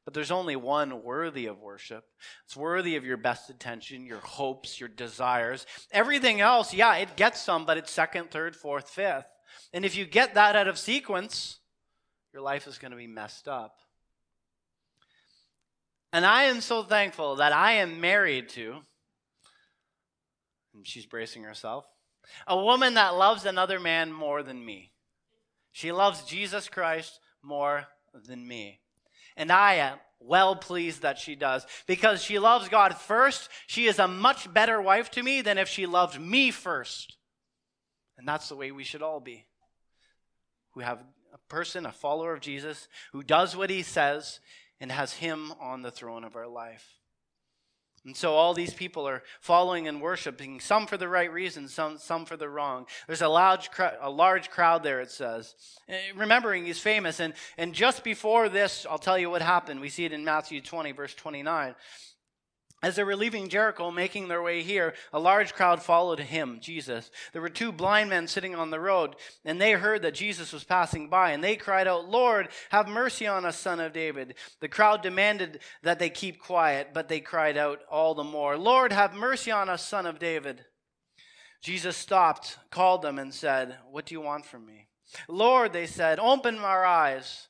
But 0.03 0.13
there's 0.13 0.31
only 0.31 0.55
one 0.55 1.03
worthy 1.03 1.47
of 1.47 1.59
worship. 1.59 2.05
It's 2.45 2.55
worthy 2.55 2.95
of 2.95 3.03
your 3.03 3.17
best 3.17 3.49
attention, 3.49 4.05
your 4.05 4.19
hopes, 4.19 4.79
your 4.79 4.89
desires. 4.89 5.65
Everything 5.91 6.39
else, 6.39 6.73
yeah, 6.73 6.95
it 6.95 7.17
gets 7.17 7.41
some, 7.41 7.65
but 7.65 7.77
it's 7.77 7.91
second, 7.91 8.31
third, 8.31 8.55
fourth, 8.55 8.89
fifth. 8.89 9.25
And 9.73 9.83
if 9.83 9.97
you 9.97 10.05
get 10.05 10.33
that 10.35 10.55
out 10.55 10.69
of 10.69 10.77
sequence, 10.77 11.59
your 12.37 12.43
life 12.43 12.67
is 12.67 12.77
going 12.77 12.91
to 12.91 12.97
be 12.97 13.07
messed 13.07 13.47
up. 13.47 13.79
And 16.13 16.23
I 16.23 16.43
am 16.43 16.61
so 16.61 16.83
thankful 16.83 17.37
that 17.37 17.51
I 17.51 17.71
am 17.77 17.99
married 17.99 18.49
to, 18.49 18.75
and 20.75 20.85
she's 20.85 21.07
bracing 21.07 21.41
herself, 21.41 21.87
a 22.45 22.55
woman 22.55 22.93
that 22.93 23.15
loves 23.15 23.47
another 23.47 23.79
man 23.79 24.13
more 24.13 24.43
than 24.43 24.63
me. 24.63 24.91
She 25.71 25.91
loves 25.91 26.25
Jesus 26.25 26.69
Christ 26.69 27.19
more 27.41 27.87
than 28.27 28.47
me. 28.47 28.81
And 29.35 29.51
I 29.51 29.73
am 29.73 29.97
well 30.19 30.55
pleased 30.55 31.01
that 31.01 31.17
she 31.17 31.33
does 31.33 31.65
because 31.87 32.21
she 32.21 32.37
loves 32.37 32.69
God 32.69 32.95
first. 32.95 33.49
She 33.65 33.87
is 33.87 33.97
a 33.97 34.07
much 34.07 34.53
better 34.53 34.79
wife 34.79 35.09
to 35.11 35.23
me 35.23 35.41
than 35.41 35.57
if 35.57 35.69
she 35.69 35.87
loved 35.87 36.21
me 36.21 36.51
first. 36.51 37.17
And 38.15 38.27
that's 38.27 38.47
the 38.47 38.55
way 38.55 38.71
we 38.71 38.83
should 38.83 39.01
all 39.01 39.19
be. 39.19 39.47
Who 40.73 40.81
have 40.81 41.03
a 41.37 41.49
person, 41.49 41.85
a 41.85 41.91
follower 41.91 42.33
of 42.33 42.41
Jesus, 42.41 42.87
who 43.11 43.23
does 43.23 43.55
what 43.55 43.69
he 43.69 43.83
says 43.83 44.39
and 44.79 44.91
has 44.91 45.13
him 45.13 45.53
on 45.59 45.81
the 45.81 45.91
throne 45.91 46.23
of 46.23 46.35
our 46.35 46.47
life. 46.47 46.97
And 48.05 48.15
so 48.15 48.35
all 48.35 48.53
these 48.53 48.73
people 48.73 49.05
are 49.05 49.21
following 49.41 49.87
and 49.87 50.01
worshiping, 50.01 50.61
some 50.61 50.87
for 50.87 50.95
the 50.95 51.09
right 51.09 51.31
reasons, 51.31 51.73
some, 51.73 51.97
some 51.97 52.25
for 52.25 52.37
the 52.37 52.47
wrong. 52.47 52.85
There's 53.05 53.21
a 53.21 53.27
large, 53.27 53.69
a 53.99 54.09
large 54.09 54.49
crowd 54.49 54.81
there, 54.81 55.01
it 55.01 55.11
says. 55.11 55.55
Eh, 55.89 55.97
remembering 56.15 56.65
he's 56.65 56.79
famous. 56.79 57.19
And, 57.19 57.33
and 57.57 57.73
just 57.73 58.05
before 58.05 58.47
this, 58.47 58.85
I'll 58.89 58.97
tell 58.97 59.17
you 59.17 59.29
what 59.29 59.41
happened. 59.41 59.81
We 59.81 59.89
see 59.89 60.05
it 60.05 60.13
in 60.13 60.23
Matthew 60.23 60.61
20, 60.61 60.93
verse 60.93 61.13
29. 61.15 61.75
As 62.83 62.95
they 62.95 63.03
were 63.03 63.15
leaving 63.15 63.49
Jericho, 63.49 63.89
making 63.89 64.27
their 64.27 64.41
way 64.43 64.61
here, 64.61 64.93
a 65.11 65.19
large 65.19 65.55
crowd 65.55 65.81
followed 65.81 66.19
him, 66.19 66.59
Jesus. 66.61 67.09
There 67.33 67.41
were 67.41 67.49
two 67.49 67.71
blind 67.71 68.11
men 68.11 68.27
sitting 68.27 68.53
on 68.53 68.69
the 68.69 68.79
road, 68.79 69.15
and 69.43 69.59
they 69.59 69.71
heard 69.71 70.03
that 70.03 70.13
Jesus 70.13 70.53
was 70.53 70.63
passing 70.63 71.09
by, 71.09 71.31
and 71.31 71.43
they 71.43 71.55
cried 71.55 71.87
out, 71.87 72.07
Lord, 72.07 72.49
have 72.69 72.87
mercy 72.87 73.25
on 73.25 73.45
us, 73.45 73.57
son 73.57 73.79
of 73.79 73.93
David. 73.93 74.35
The 74.59 74.67
crowd 74.67 75.01
demanded 75.01 75.59
that 75.81 75.97
they 75.97 76.11
keep 76.11 76.39
quiet, 76.39 76.89
but 76.93 77.09
they 77.09 77.19
cried 77.19 77.57
out 77.57 77.79
all 77.89 78.13
the 78.13 78.23
more, 78.23 78.55
Lord, 78.57 78.91
have 78.91 79.15
mercy 79.15 79.49
on 79.49 79.69
us, 79.69 79.83
son 79.83 80.05
of 80.05 80.19
David. 80.19 80.63
Jesus 81.63 81.97
stopped, 81.97 82.59
called 82.69 83.01
them, 83.01 83.17
and 83.17 83.33
said, 83.33 83.75
What 83.89 84.05
do 84.05 84.13
you 84.13 84.21
want 84.21 84.45
from 84.45 84.67
me? 84.67 84.87
Lord, 85.27 85.73
they 85.73 85.87
said, 85.87 86.19
open 86.19 86.59
our 86.59 86.85
eyes. 86.85 87.47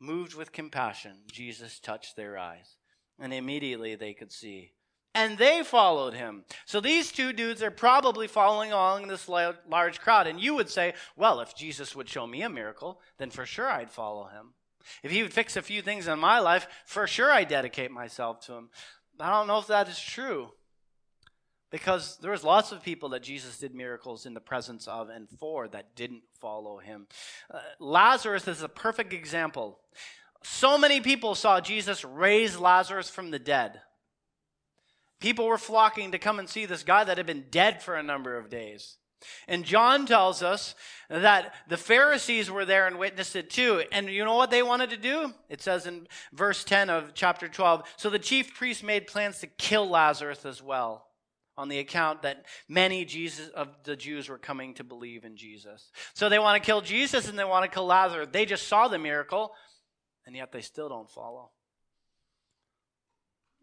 Moved 0.00 0.34
with 0.34 0.50
compassion, 0.50 1.18
Jesus 1.30 1.78
touched 1.78 2.16
their 2.16 2.36
eyes 2.36 2.76
and 3.18 3.32
immediately 3.32 3.94
they 3.94 4.14
could 4.14 4.32
see. 4.32 4.72
And 5.14 5.38
they 5.38 5.62
followed 5.62 6.14
him. 6.14 6.44
So 6.66 6.80
these 6.80 7.12
two 7.12 7.32
dudes 7.32 7.62
are 7.62 7.70
probably 7.70 8.26
following 8.26 8.72
along 8.72 9.06
this 9.06 9.28
large 9.28 10.00
crowd. 10.00 10.26
And 10.26 10.40
you 10.40 10.56
would 10.56 10.68
say, 10.68 10.94
well, 11.16 11.40
if 11.40 11.54
Jesus 11.54 11.94
would 11.94 12.08
show 12.08 12.26
me 12.26 12.42
a 12.42 12.48
miracle, 12.48 13.00
then 13.18 13.30
for 13.30 13.46
sure 13.46 13.70
I'd 13.70 13.92
follow 13.92 14.26
him. 14.26 14.54
If 15.04 15.12
he 15.12 15.22
would 15.22 15.32
fix 15.32 15.56
a 15.56 15.62
few 15.62 15.82
things 15.82 16.08
in 16.08 16.18
my 16.18 16.40
life, 16.40 16.66
for 16.84 17.06
sure 17.06 17.30
I'd 17.30 17.48
dedicate 17.48 17.92
myself 17.92 18.40
to 18.46 18.54
him. 18.54 18.70
I 19.20 19.30
don't 19.30 19.46
know 19.46 19.58
if 19.58 19.68
that 19.68 19.88
is 19.88 20.00
true. 20.00 20.50
Because 21.70 22.18
there 22.18 22.32
was 22.32 22.44
lots 22.44 22.72
of 22.72 22.82
people 22.82 23.08
that 23.10 23.22
Jesus 23.22 23.58
did 23.58 23.74
miracles 23.74 24.26
in 24.26 24.34
the 24.34 24.40
presence 24.40 24.86
of 24.86 25.08
and 25.08 25.28
for 25.38 25.68
that 25.68 25.94
didn't 25.94 26.22
follow 26.40 26.78
him. 26.78 27.06
Uh, 27.52 27.60
Lazarus 27.78 28.46
is 28.48 28.62
a 28.62 28.68
perfect 28.68 29.12
example. 29.12 29.78
So 30.44 30.76
many 30.76 31.00
people 31.00 31.34
saw 31.34 31.60
Jesus 31.60 32.04
raise 32.04 32.58
Lazarus 32.58 33.08
from 33.08 33.30
the 33.30 33.38
dead. 33.38 33.80
People 35.18 35.46
were 35.46 35.56
flocking 35.56 36.12
to 36.12 36.18
come 36.18 36.38
and 36.38 36.48
see 36.48 36.66
this 36.66 36.82
guy 36.82 37.02
that 37.02 37.16
had 37.16 37.26
been 37.26 37.46
dead 37.50 37.82
for 37.82 37.96
a 37.96 38.02
number 38.02 38.36
of 38.36 38.50
days. 38.50 38.98
And 39.48 39.64
John 39.64 40.04
tells 40.04 40.42
us 40.42 40.74
that 41.08 41.54
the 41.66 41.78
Pharisees 41.78 42.50
were 42.50 42.66
there 42.66 42.86
and 42.86 42.98
witnessed 42.98 43.36
it 43.36 43.48
too. 43.48 43.84
And 43.90 44.10
you 44.10 44.22
know 44.22 44.36
what 44.36 44.50
they 44.50 44.62
wanted 44.62 44.90
to 44.90 44.98
do? 44.98 45.32
It 45.48 45.62
says 45.62 45.86
in 45.86 46.06
verse 46.34 46.62
10 46.62 46.90
of 46.90 47.14
chapter 47.14 47.48
12 47.48 47.84
So 47.96 48.10
the 48.10 48.18
chief 48.18 48.54
priests 48.54 48.82
made 48.82 49.06
plans 49.06 49.38
to 49.38 49.46
kill 49.46 49.88
Lazarus 49.88 50.44
as 50.44 50.62
well, 50.62 51.06
on 51.56 51.70
the 51.70 51.78
account 51.78 52.20
that 52.20 52.44
many 52.68 53.06
Jesus 53.06 53.48
of 53.48 53.68
the 53.84 53.96
Jews 53.96 54.28
were 54.28 54.36
coming 54.36 54.74
to 54.74 54.84
believe 54.84 55.24
in 55.24 55.38
Jesus. 55.38 55.90
So 56.12 56.28
they 56.28 56.38
want 56.38 56.62
to 56.62 56.66
kill 56.66 56.82
Jesus 56.82 57.30
and 57.30 57.38
they 57.38 57.44
want 57.44 57.64
to 57.64 57.74
kill 57.74 57.86
Lazarus. 57.86 58.28
They 58.30 58.44
just 58.44 58.68
saw 58.68 58.88
the 58.88 58.98
miracle 58.98 59.52
and 60.26 60.34
yet 60.36 60.52
they 60.52 60.60
still 60.60 60.88
don't 60.88 61.10
follow. 61.10 61.50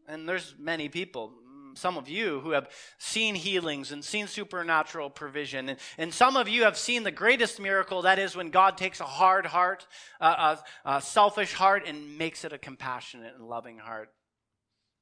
And 0.08 0.28
there's 0.28 0.56
many 0.60 0.90
people, 0.90 1.32
some 1.76 1.98
of 1.98 2.10
you 2.10 2.40
who 2.42 2.52
have 2.52 2.70
seen 2.98 3.36
healings 3.36 3.92
and 3.92 4.04
seen 4.04 4.28
supernatural 4.28 5.10
provision. 5.10 5.70
And, 5.70 5.80
and 5.98 6.14
some 6.14 6.36
of 6.36 6.50
you 6.50 6.64
have 6.64 6.78
seen 6.78 7.04
the 7.04 7.12
greatest 7.12 7.60
miracle 7.60 8.02
that 8.02 8.20
is 8.20 8.36
when 8.36 8.50
God 8.50 8.78
takes 8.78 9.00
a 9.00 9.06
hard 9.06 9.46
heart, 9.46 9.88
uh, 10.20 10.58
a, 10.86 10.96
a 10.96 11.02
selfish 11.02 11.54
heart, 11.54 11.84
and 11.86 12.18
makes 12.18 12.44
it 12.44 12.54
a 12.54 12.58
compassionate 12.58 13.36
and 13.36 13.48
loving 13.48 13.78
heart. 13.78 14.10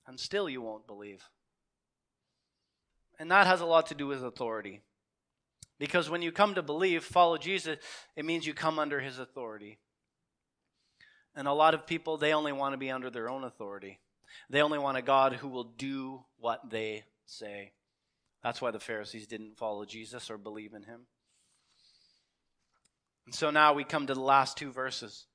And 0.07 0.19
still 0.19 0.49
you 0.49 0.61
won't 0.61 0.87
believe. 0.87 1.23
And 3.19 3.31
that 3.31 3.47
has 3.47 3.61
a 3.61 3.65
lot 3.65 3.87
to 3.87 3.95
do 3.95 4.07
with 4.07 4.23
authority. 4.23 4.81
Because 5.77 6.09
when 6.09 6.21
you 6.21 6.31
come 6.31 6.55
to 6.55 6.61
believe, 6.61 7.03
follow 7.03 7.37
Jesus, 7.37 7.77
it 8.15 8.25
means 8.25 8.45
you 8.45 8.53
come 8.53 8.79
under 8.79 8.99
his 8.99 9.17
authority. 9.17 9.79
And 11.35 11.47
a 11.47 11.53
lot 11.53 11.73
of 11.73 11.85
people, 11.85 12.17
they 12.17 12.33
only 12.33 12.51
want 12.51 12.73
to 12.73 12.77
be 12.77 12.91
under 12.91 13.09
their 13.09 13.29
own 13.29 13.43
authority. 13.43 13.99
They 14.49 14.61
only 14.61 14.79
want 14.79 14.97
a 14.97 15.01
God 15.01 15.33
who 15.33 15.47
will 15.47 15.63
do 15.63 16.23
what 16.39 16.69
they 16.69 17.03
say. 17.25 17.71
That's 18.43 18.61
why 18.61 18.71
the 18.71 18.79
Pharisees 18.79 19.27
didn't 19.27 19.57
follow 19.57 19.85
Jesus 19.85 20.29
or 20.29 20.37
believe 20.37 20.73
in 20.73 20.83
him. 20.83 21.01
And 23.25 23.35
so 23.35 23.51
now 23.51 23.73
we 23.73 23.83
come 23.83 24.07
to 24.07 24.13
the 24.13 24.21
last 24.21 24.57
two 24.57 24.71
verses. 24.71 25.25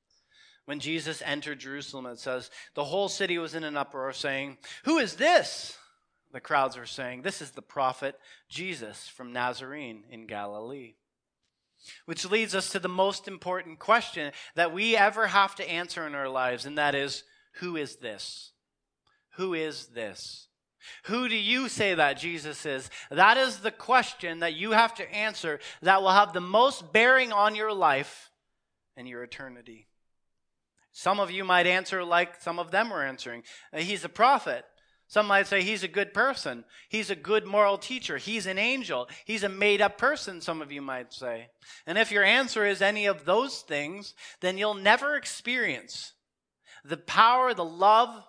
When 0.65 0.81
Jesus 0.81 1.23
entered 1.25 1.61
Jerusalem, 1.61 2.07
it 2.07 2.19
says, 2.19 2.51
The 2.75 2.85
whole 2.85 3.09
city 3.09 3.39
was 3.39 3.55
in 3.55 3.65
an 3.65 3.77
uproar, 3.77 4.13
saying, 4.13 4.59
Who 4.85 4.99
is 4.99 5.15
this? 5.15 5.77
The 6.33 6.41
crowds 6.41 6.77
were 6.77 6.87
saying, 6.87 7.23
This 7.23 7.43
is 7.43 7.53
the 7.53 7.63
prophet 7.63 8.19
Jesus 8.49 9.07
from 9.09 9.33
Nazarene 9.33 10.05
in 10.11 10.27
Galilee. 10.27 10.95
Which 12.07 12.29
leads 12.31 12.55
us 12.55 12.71
to 12.71 12.79
the 12.79 12.89
most 12.89 13.29
important 13.29 13.79
question 13.79 14.33
that 14.55 14.73
we 14.73 14.97
ever 14.97 15.27
have 15.29 15.55
to 15.57 15.71
answer 15.71 16.07
in 16.07 16.15
our 16.15 16.29
lives, 16.29 16.67
and 16.67 16.79
that 16.79 16.95
is, 16.95 17.25
Who 17.61 17.77
is 17.77 17.97
this? 17.97 18.53
Who 19.37 19.55
is 19.55 19.87
this? 19.87 20.49
Who 21.05 21.29
do 21.29 21.37
you 21.37 21.69
say 21.69 21.95
that 21.95 22.19
Jesus 22.19 22.67
is? 22.67 22.91
That 23.11 23.37
is 23.37 23.59
the 23.59 23.71
question 23.71 24.41
that 24.41 24.55
you 24.55 24.73
have 24.73 24.95
to 24.97 25.15
answer 25.15 25.61
that 25.83 26.03
will 26.03 26.11
have 26.11 26.33
the 26.33 26.41
most 26.41 26.93
bearing 26.93 27.33
on 27.33 27.55
your 27.55 27.73
life 27.73 28.31
and 28.97 29.09
your 29.09 29.23
eternity. 29.23 29.89
Some 30.93 31.19
of 31.19 31.31
you 31.31 31.43
might 31.45 31.67
answer 31.67 32.05
like 32.05 32.41
some 32.41 32.59
of 32.59 32.71
them 32.71 32.91
were 32.91 33.05
answering. 33.05 33.43
Uh, 33.73 33.79
he's 33.79 34.05
a 34.05 34.09
prophet. 34.09 34.65
Some 35.15 35.29
might 35.29 35.47
say 35.47 35.63
he's 35.63 35.85
a 35.85 35.89
good 35.89 36.13
person. 36.13 36.65
He's 36.89 37.09
a 37.09 37.15
good 37.15 37.47
moral 37.47 37.79
teacher. 37.79 38.19
He's 38.19 38.47
an 38.47 38.59
angel. 38.59 39.09
He's 39.25 39.45
a 39.45 39.49
made 39.49 39.81
up 39.81 39.97
person, 39.97 40.41
some 40.41 40.61
of 40.61 40.73
you 40.73 40.83
might 40.83 41.13
say. 41.13 41.51
And 41.87 41.97
if 41.97 42.11
your 42.11 42.25
answer 42.25 42.67
is 42.67 42.83
any 42.83 43.07
of 43.07 43.25
those 43.25 43.61
things, 43.61 44.15
then 44.41 44.59
you'll 44.59 44.75
never 44.75 45.15
experience 45.15 46.15
the 46.85 46.97
power, 46.97 47.55
the 47.55 47.65
love, 47.65 48.25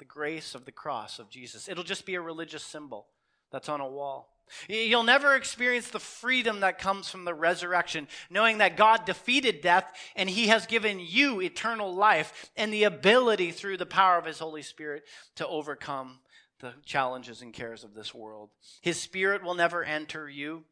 the 0.00 0.04
grace 0.04 0.56
of 0.56 0.64
the 0.64 0.72
cross 0.72 1.20
of 1.20 1.30
Jesus. 1.30 1.68
It'll 1.68 1.84
just 1.84 2.06
be 2.06 2.16
a 2.16 2.20
religious 2.20 2.64
symbol 2.64 3.06
that's 3.52 3.68
on 3.68 3.80
a 3.80 3.88
wall. 3.88 4.31
You'll 4.68 5.02
never 5.02 5.34
experience 5.34 5.88
the 5.88 5.98
freedom 5.98 6.60
that 6.60 6.78
comes 6.78 7.08
from 7.08 7.24
the 7.24 7.34
resurrection, 7.34 8.08
knowing 8.30 8.58
that 8.58 8.76
God 8.76 9.04
defeated 9.04 9.60
death 9.60 9.84
and 10.16 10.28
He 10.28 10.48
has 10.48 10.66
given 10.66 10.98
you 11.00 11.40
eternal 11.40 11.94
life 11.94 12.50
and 12.56 12.72
the 12.72 12.84
ability 12.84 13.50
through 13.50 13.76
the 13.76 13.86
power 13.86 14.18
of 14.18 14.26
His 14.26 14.38
Holy 14.38 14.62
Spirit 14.62 15.04
to 15.36 15.46
overcome 15.46 16.20
the 16.60 16.72
challenges 16.84 17.42
and 17.42 17.52
cares 17.52 17.84
of 17.84 17.94
this 17.94 18.14
world. 18.14 18.50
His 18.80 19.00
Spirit 19.00 19.42
will 19.42 19.54
never 19.54 19.82
enter 19.82 20.28
you. 20.28 20.64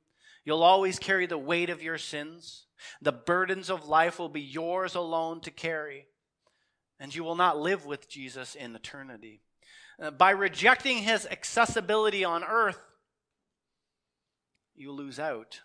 You'll 0.45 0.63
always 0.63 0.99
carry 0.99 1.27
the 1.27 1.39
weight 1.39 1.71
of 1.71 1.83
your 1.83 1.99
sins. 1.99 2.67
The 3.03 3.13
burdens 3.13 3.71
of 3.71 3.89
life 3.89 4.19
will 4.19 4.29
be 4.29 4.41
yours 4.41 4.95
alone 4.95 5.41
to 5.43 5.51
carry 5.51 6.07
and 7.01 7.15
you 7.15 7.25
will 7.25 7.35
not 7.35 7.59
live 7.59 7.87
with 7.87 8.09
Jesus 8.09 8.55
in 8.55 8.77
eternity. 8.77 9.41
Uh, 10.01 10.11
by 10.11 10.31
rejecting 10.31 10.99
his 10.99 11.27
accessibility 11.27 12.25
on 12.25 12.45
earth, 12.45 12.79
you 14.75 14.93
lose 14.93 15.19
out. 15.19 15.61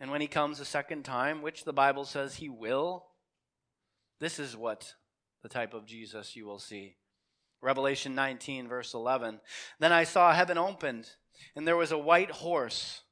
And 0.00 0.10
when 0.10 0.20
he 0.20 0.26
comes 0.26 0.58
a 0.58 0.64
second 0.64 1.04
time, 1.04 1.42
which 1.42 1.64
the 1.64 1.72
Bible 1.72 2.04
says 2.04 2.34
he 2.34 2.48
will, 2.48 3.06
this 4.20 4.38
is 4.38 4.56
what 4.56 4.94
the 5.42 5.48
type 5.48 5.74
of 5.74 5.86
Jesus 5.86 6.34
you 6.34 6.46
will 6.46 6.58
see. 6.58 6.96
Revelation 7.60 8.14
19, 8.14 8.68
verse 8.68 8.94
11. 8.94 9.40
Then 9.78 9.92
I 9.92 10.04
saw 10.04 10.32
heaven 10.32 10.58
opened, 10.58 11.08
and 11.54 11.66
there 11.66 11.76
was 11.76 11.92
a 11.92 11.98
white 11.98 12.30
horse, 12.32 13.02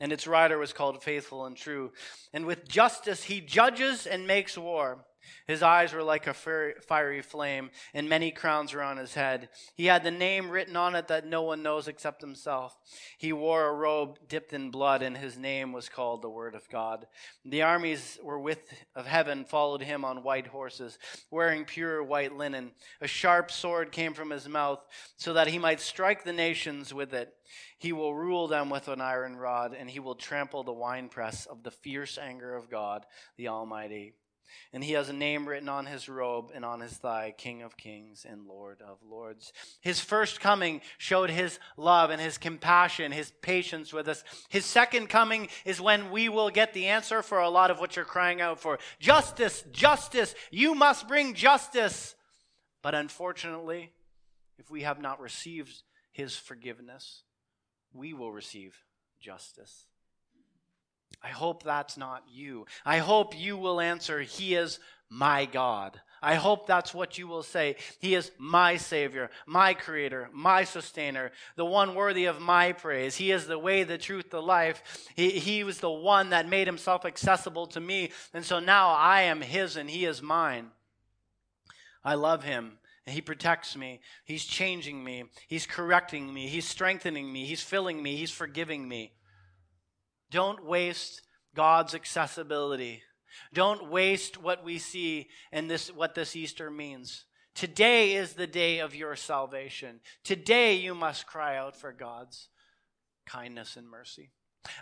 and 0.00 0.10
its 0.10 0.26
rider 0.26 0.58
was 0.58 0.72
called 0.72 1.02
Faithful 1.02 1.44
and 1.44 1.56
True. 1.56 1.92
And 2.32 2.46
with 2.46 2.66
justice 2.66 3.24
he 3.24 3.40
judges 3.40 4.06
and 4.06 4.26
makes 4.26 4.56
war. 4.56 5.04
His 5.46 5.62
eyes 5.62 5.92
were 5.92 6.02
like 6.02 6.26
a 6.26 6.34
fiery 6.34 7.22
flame, 7.22 7.70
and 7.94 8.08
many 8.08 8.30
crowns 8.30 8.72
were 8.72 8.82
on 8.82 8.96
his 8.96 9.14
head. 9.14 9.48
He 9.74 9.86
had 9.86 10.04
the 10.04 10.10
name 10.10 10.50
written 10.50 10.76
on 10.76 10.94
it 10.94 11.08
that 11.08 11.26
no 11.26 11.42
one 11.42 11.62
knows 11.62 11.88
except 11.88 12.20
himself. 12.20 12.76
He 13.18 13.32
wore 13.32 13.68
a 13.68 13.72
robe 13.72 14.18
dipped 14.28 14.52
in 14.52 14.70
blood, 14.70 15.02
and 15.02 15.16
his 15.16 15.36
name 15.36 15.72
was 15.72 15.88
called 15.88 16.22
the 16.22 16.30
Word 16.30 16.54
of 16.54 16.68
God. 16.68 17.06
The 17.44 17.62
armies 17.62 18.18
were 18.22 18.38
with 18.38 18.60
of 18.94 19.06
heaven 19.06 19.44
followed 19.44 19.82
him 19.82 20.04
on 20.04 20.22
white 20.22 20.46
horses, 20.48 20.98
wearing 21.30 21.64
pure 21.64 22.02
white 22.02 22.36
linen. 22.36 22.72
A 23.00 23.06
sharp 23.06 23.50
sword 23.50 23.92
came 23.92 24.14
from 24.14 24.30
his 24.30 24.48
mouth, 24.48 24.80
so 25.16 25.32
that 25.32 25.48
he 25.48 25.58
might 25.58 25.80
strike 25.80 26.24
the 26.24 26.32
nations 26.32 26.94
with 26.94 27.12
it. 27.12 27.34
He 27.78 27.92
will 27.92 28.14
rule 28.14 28.48
them 28.48 28.70
with 28.70 28.88
an 28.88 29.00
iron 29.00 29.36
rod, 29.36 29.74
and 29.78 29.90
he 29.90 30.00
will 30.00 30.14
trample 30.14 30.62
the 30.62 30.72
winepress 30.72 31.46
of 31.46 31.62
the 31.62 31.70
fierce 31.70 32.16
anger 32.16 32.54
of 32.54 32.70
God, 32.70 33.04
the 33.36 33.48
Almighty 33.48 34.14
and 34.72 34.82
he 34.82 34.92
has 34.92 35.08
a 35.08 35.12
name 35.12 35.48
written 35.48 35.68
on 35.68 35.86
his 35.86 36.08
robe 36.08 36.50
and 36.54 36.64
on 36.64 36.80
his 36.80 36.92
thigh 36.92 37.34
King 37.36 37.62
of 37.62 37.76
Kings 37.76 38.26
and 38.28 38.46
Lord 38.46 38.80
of 38.80 38.98
Lords. 39.08 39.52
His 39.80 40.00
first 40.00 40.40
coming 40.40 40.80
showed 40.98 41.30
his 41.30 41.58
love 41.76 42.10
and 42.10 42.20
his 42.20 42.38
compassion, 42.38 43.12
his 43.12 43.32
patience 43.42 43.92
with 43.92 44.08
us. 44.08 44.24
His 44.48 44.64
second 44.64 45.08
coming 45.08 45.48
is 45.64 45.80
when 45.80 46.10
we 46.10 46.28
will 46.28 46.50
get 46.50 46.72
the 46.72 46.86
answer 46.86 47.22
for 47.22 47.38
a 47.38 47.50
lot 47.50 47.70
of 47.70 47.78
what 47.78 47.96
you're 47.96 48.04
crying 48.04 48.40
out 48.40 48.60
for 48.60 48.78
justice, 48.98 49.64
justice. 49.72 50.34
You 50.50 50.74
must 50.74 51.08
bring 51.08 51.34
justice. 51.34 52.14
But 52.82 52.94
unfortunately, 52.94 53.92
if 54.58 54.70
we 54.70 54.82
have 54.82 55.00
not 55.00 55.20
received 55.20 55.82
his 56.10 56.36
forgiveness, 56.36 57.22
we 57.92 58.12
will 58.12 58.32
receive 58.32 58.76
justice. 59.20 59.86
I 61.22 61.28
hope 61.28 61.62
that's 61.62 61.96
not 61.96 62.24
you. 62.32 62.66
I 62.84 62.98
hope 62.98 63.38
you 63.38 63.56
will 63.56 63.80
answer, 63.80 64.20
He 64.20 64.54
is 64.54 64.78
my 65.08 65.44
God. 65.44 66.00
I 66.24 66.36
hope 66.36 66.68
that's 66.68 66.94
what 66.94 67.18
you 67.18 67.26
will 67.26 67.42
say. 67.42 67.74
He 67.98 68.14
is 68.14 68.30
my 68.38 68.76
Savior, 68.76 69.28
my 69.44 69.74
Creator, 69.74 70.28
my 70.32 70.62
Sustainer, 70.62 71.32
the 71.56 71.64
one 71.64 71.96
worthy 71.96 72.26
of 72.26 72.40
my 72.40 72.70
praise. 72.70 73.16
He 73.16 73.32
is 73.32 73.48
the 73.48 73.58
way, 73.58 73.82
the 73.82 73.98
truth, 73.98 74.30
the 74.30 74.40
life. 74.40 75.08
He, 75.16 75.30
he 75.30 75.64
was 75.64 75.80
the 75.80 75.90
one 75.90 76.30
that 76.30 76.48
made 76.48 76.68
Himself 76.68 77.04
accessible 77.04 77.66
to 77.68 77.80
me. 77.80 78.12
And 78.32 78.44
so 78.44 78.60
now 78.60 78.90
I 78.90 79.22
am 79.22 79.40
His 79.40 79.76
and 79.76 79.90
He 79.90 80.04
is 80.04 80.22
mine. 80.22 80.70
I 82.04 82.14
love 82.14 82.44
Him. 82.44 82.78
He 83.04 83.20
protects 83.20 83.76
me. 83.76 84.00
He's 84.24 84.44
changing 84.44 85.02
me. 85.02 85.24
He's 85.48 85.66
correcting 85.66 86.32
me. 86.32 86.46
He's 86.46 86.68
strengthening 86.68 87.32
me. 87.32 87.46
He's 87.46 87.62
filling 87.62 88.00
me. 88.00 88.14
He's 88.14 88.30
forgiving 88.30 88.86
me. 88.86 89.12
Don't 90.32 90.64
waste 90.64 91.22
God's 91.54 91.94
accessibility. 91.94 93.02
Don't 93.52 93.90
waste 93.90 94.42
what 94.42 94.64
we 94.64 94.78
see 94.78 95.28
and 95.52 95.70
this 95.70 95.88
what 95.88 96.14
this 96.14 96.34
Easter 96.34 96.70
means. 96.70 97.26
Today 97.54 98.14
is 98.14 98.32
the 98.32 98.46
day 98.46 98.78
of 98.78 98.94
your 98.94 99.14
salvation. 99.14 100.00
Today 100.24 100.74
you 100.74 100.94
must 100.94 101.26
cry 101.26 101.56
out 101.56 101.76
for 101.76 101.92
God's 101.92 102.48
kindness 103.26 103.76
and 103.76 103.88
mercy. 103.88 104.30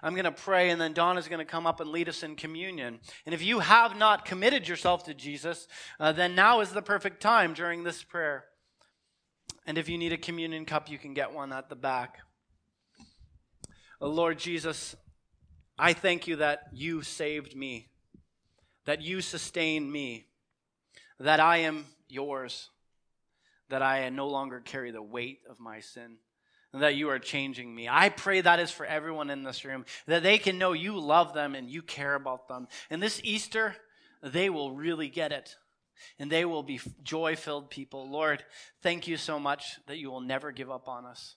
I'm 0.03 0.13
going 0.13 0.25
to 0.25 0.33
pray, 0.33 0.71
and 0.71 0.81
then 0.81 0.93
Don 0.93 1.17
is 1.17 1.27
going 1.27 1.39
to 1.39 1.45
come 1.45 1.67
up 1.67 1.81
and 1.81 1.91
lead 1.91 2.09
us 2.09 2.23
in 2.23 2.37
communion. 2.37 3.01
And 3.25 3.35
if 3.35 3.43
you 3.43 3.61
have 3.61 3.97
not 3.97 4.27
committed 4.27 4.69
yourself 4.69 5.05
to 5.05 5.15
Jesus, 5.15 5.67
uh, 5.99 6.13
then 6.13 6.35
now 6.35 6.61
is 6.61 6.71
the 6.71 6.83
perfect 6.83 7.23
time 7.23 7.55
during 7.55 7.83
this 7.83 8.03
prayer. 8.03 8.45
And 9.67 9.79
if 9.79 9.89
you 9.89 9.97
need 9.97 10.13
a 10.13 10.19
communion 10.19 10.65
cup, 10.67 10.91
you 10.91 10.99
can 10.99 11.15
get 11.15 11.33
one 11.33 11.53
at 11.53 11.71
the 11.71 11.77
back. 11.77 12.19
Uh, 14.03 14.07
Lord 14.07 14.39
Jesus, 14.39 14.95
I 15.81 15.95
thank 15.95 16.27
you 16.27 16.37
that 16.37 16.69
you 16.73 17.01
saved 17.01 17.57
me, 17.57 17.89
that 18.85 19.01
you 19.01 19.23
sustained 19.23 19.91
me, 19.91 20.27
that 21.19 21.41
I 21.41 21.59
am 21.59 21.87
yours, 22.07 22.69
that 23.71 23.83
I 23.83 24.07
no 24.11 24.29
longer 24.29 24.61
carry 24.61 24.91
the 24.91 25.03
weight 25.03 25.41
of 25.49 25.59
my 25.59 25.81
sin, 25.81 26.19
and 26.75 26.83
that 26.83 26.97
you 26.97 27.09
are 27.09 27.19
changing 27.19 27.75
me. 27.75 27.89
I 27.89 28.11
pray 28.11 28.43
that 28.43 28.61
is 28.61 28.71
for 28.71 28.85
everyone 28.85 29.31
in 29.31 29.43
this 29.43 29.65
room, 29.65 29.87
that 30.07 30.23
they 30.23 30.37
can 30.37 30.59
know 30.59 30.73
you 30.73 31.01
love 31.01 31.33
them 31.33 31.55
and 31.55 31.71
you 31.71 31.81
care 31.81 32.15
about 32.15 32.47
them. 32.47 32.69
And 32.91 33.03
this 33.03 33.21
Easter, 33.25 33.75
they 34.23 34.51
will 34.51 34.73
really 34.73 35.09
get 35.09 35.33
it. 35.33 35.57
And 36.19 36.31
they 36.31 36.45
will 36.45 36.63
be 36.63 36.81
joy 37.03 37.37
filled 37.37 37.71
people. 37.71 38.09
Lord, 38.11 38.45
thank 38.83 39.09
you 39.09 39.17
so 39.17 39.39
much 39.39 39.79
that 39.87 39.99
you 39.99 40.11
will 40.11 40.21
never 40.21 40.53
give 40.53 40.71
up 40.71 40.89
on 40.89 41.07
us. 41.07 41.37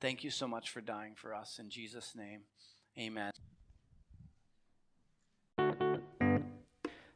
Thank 0.00 0.22
you 0.22 0.30
so 0.30 0.46
much 0.46 0.70
for 0.70 0.80
dying 0.80 1.14
for 1.16 1.34
us. 1.34 1.58
In 1.58 1.70
Jesus' 1.70 2.14
name. 2.14 2.42
Amen. 2.98 3.32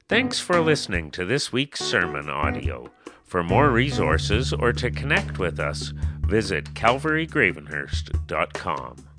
Thanks 0.09 0.39
for 0.39 0.61
listening 0.61 1.11
to 1.13 1.25
this 1.25 1.51
week's 1.53 1.81
sermon 1.81 2.29
audio. 2.31 2.93
For 3.25 3.43
more 3.43 3.71
resources 3.71 4.53
or 4.53 4.73
to 4.75 4.91
connect 4.91 5.41
with 5.41 5.59
us, 5.59 5.93
visit 6.21 6.75
calvarygravenhurst.com. 6.75 9.16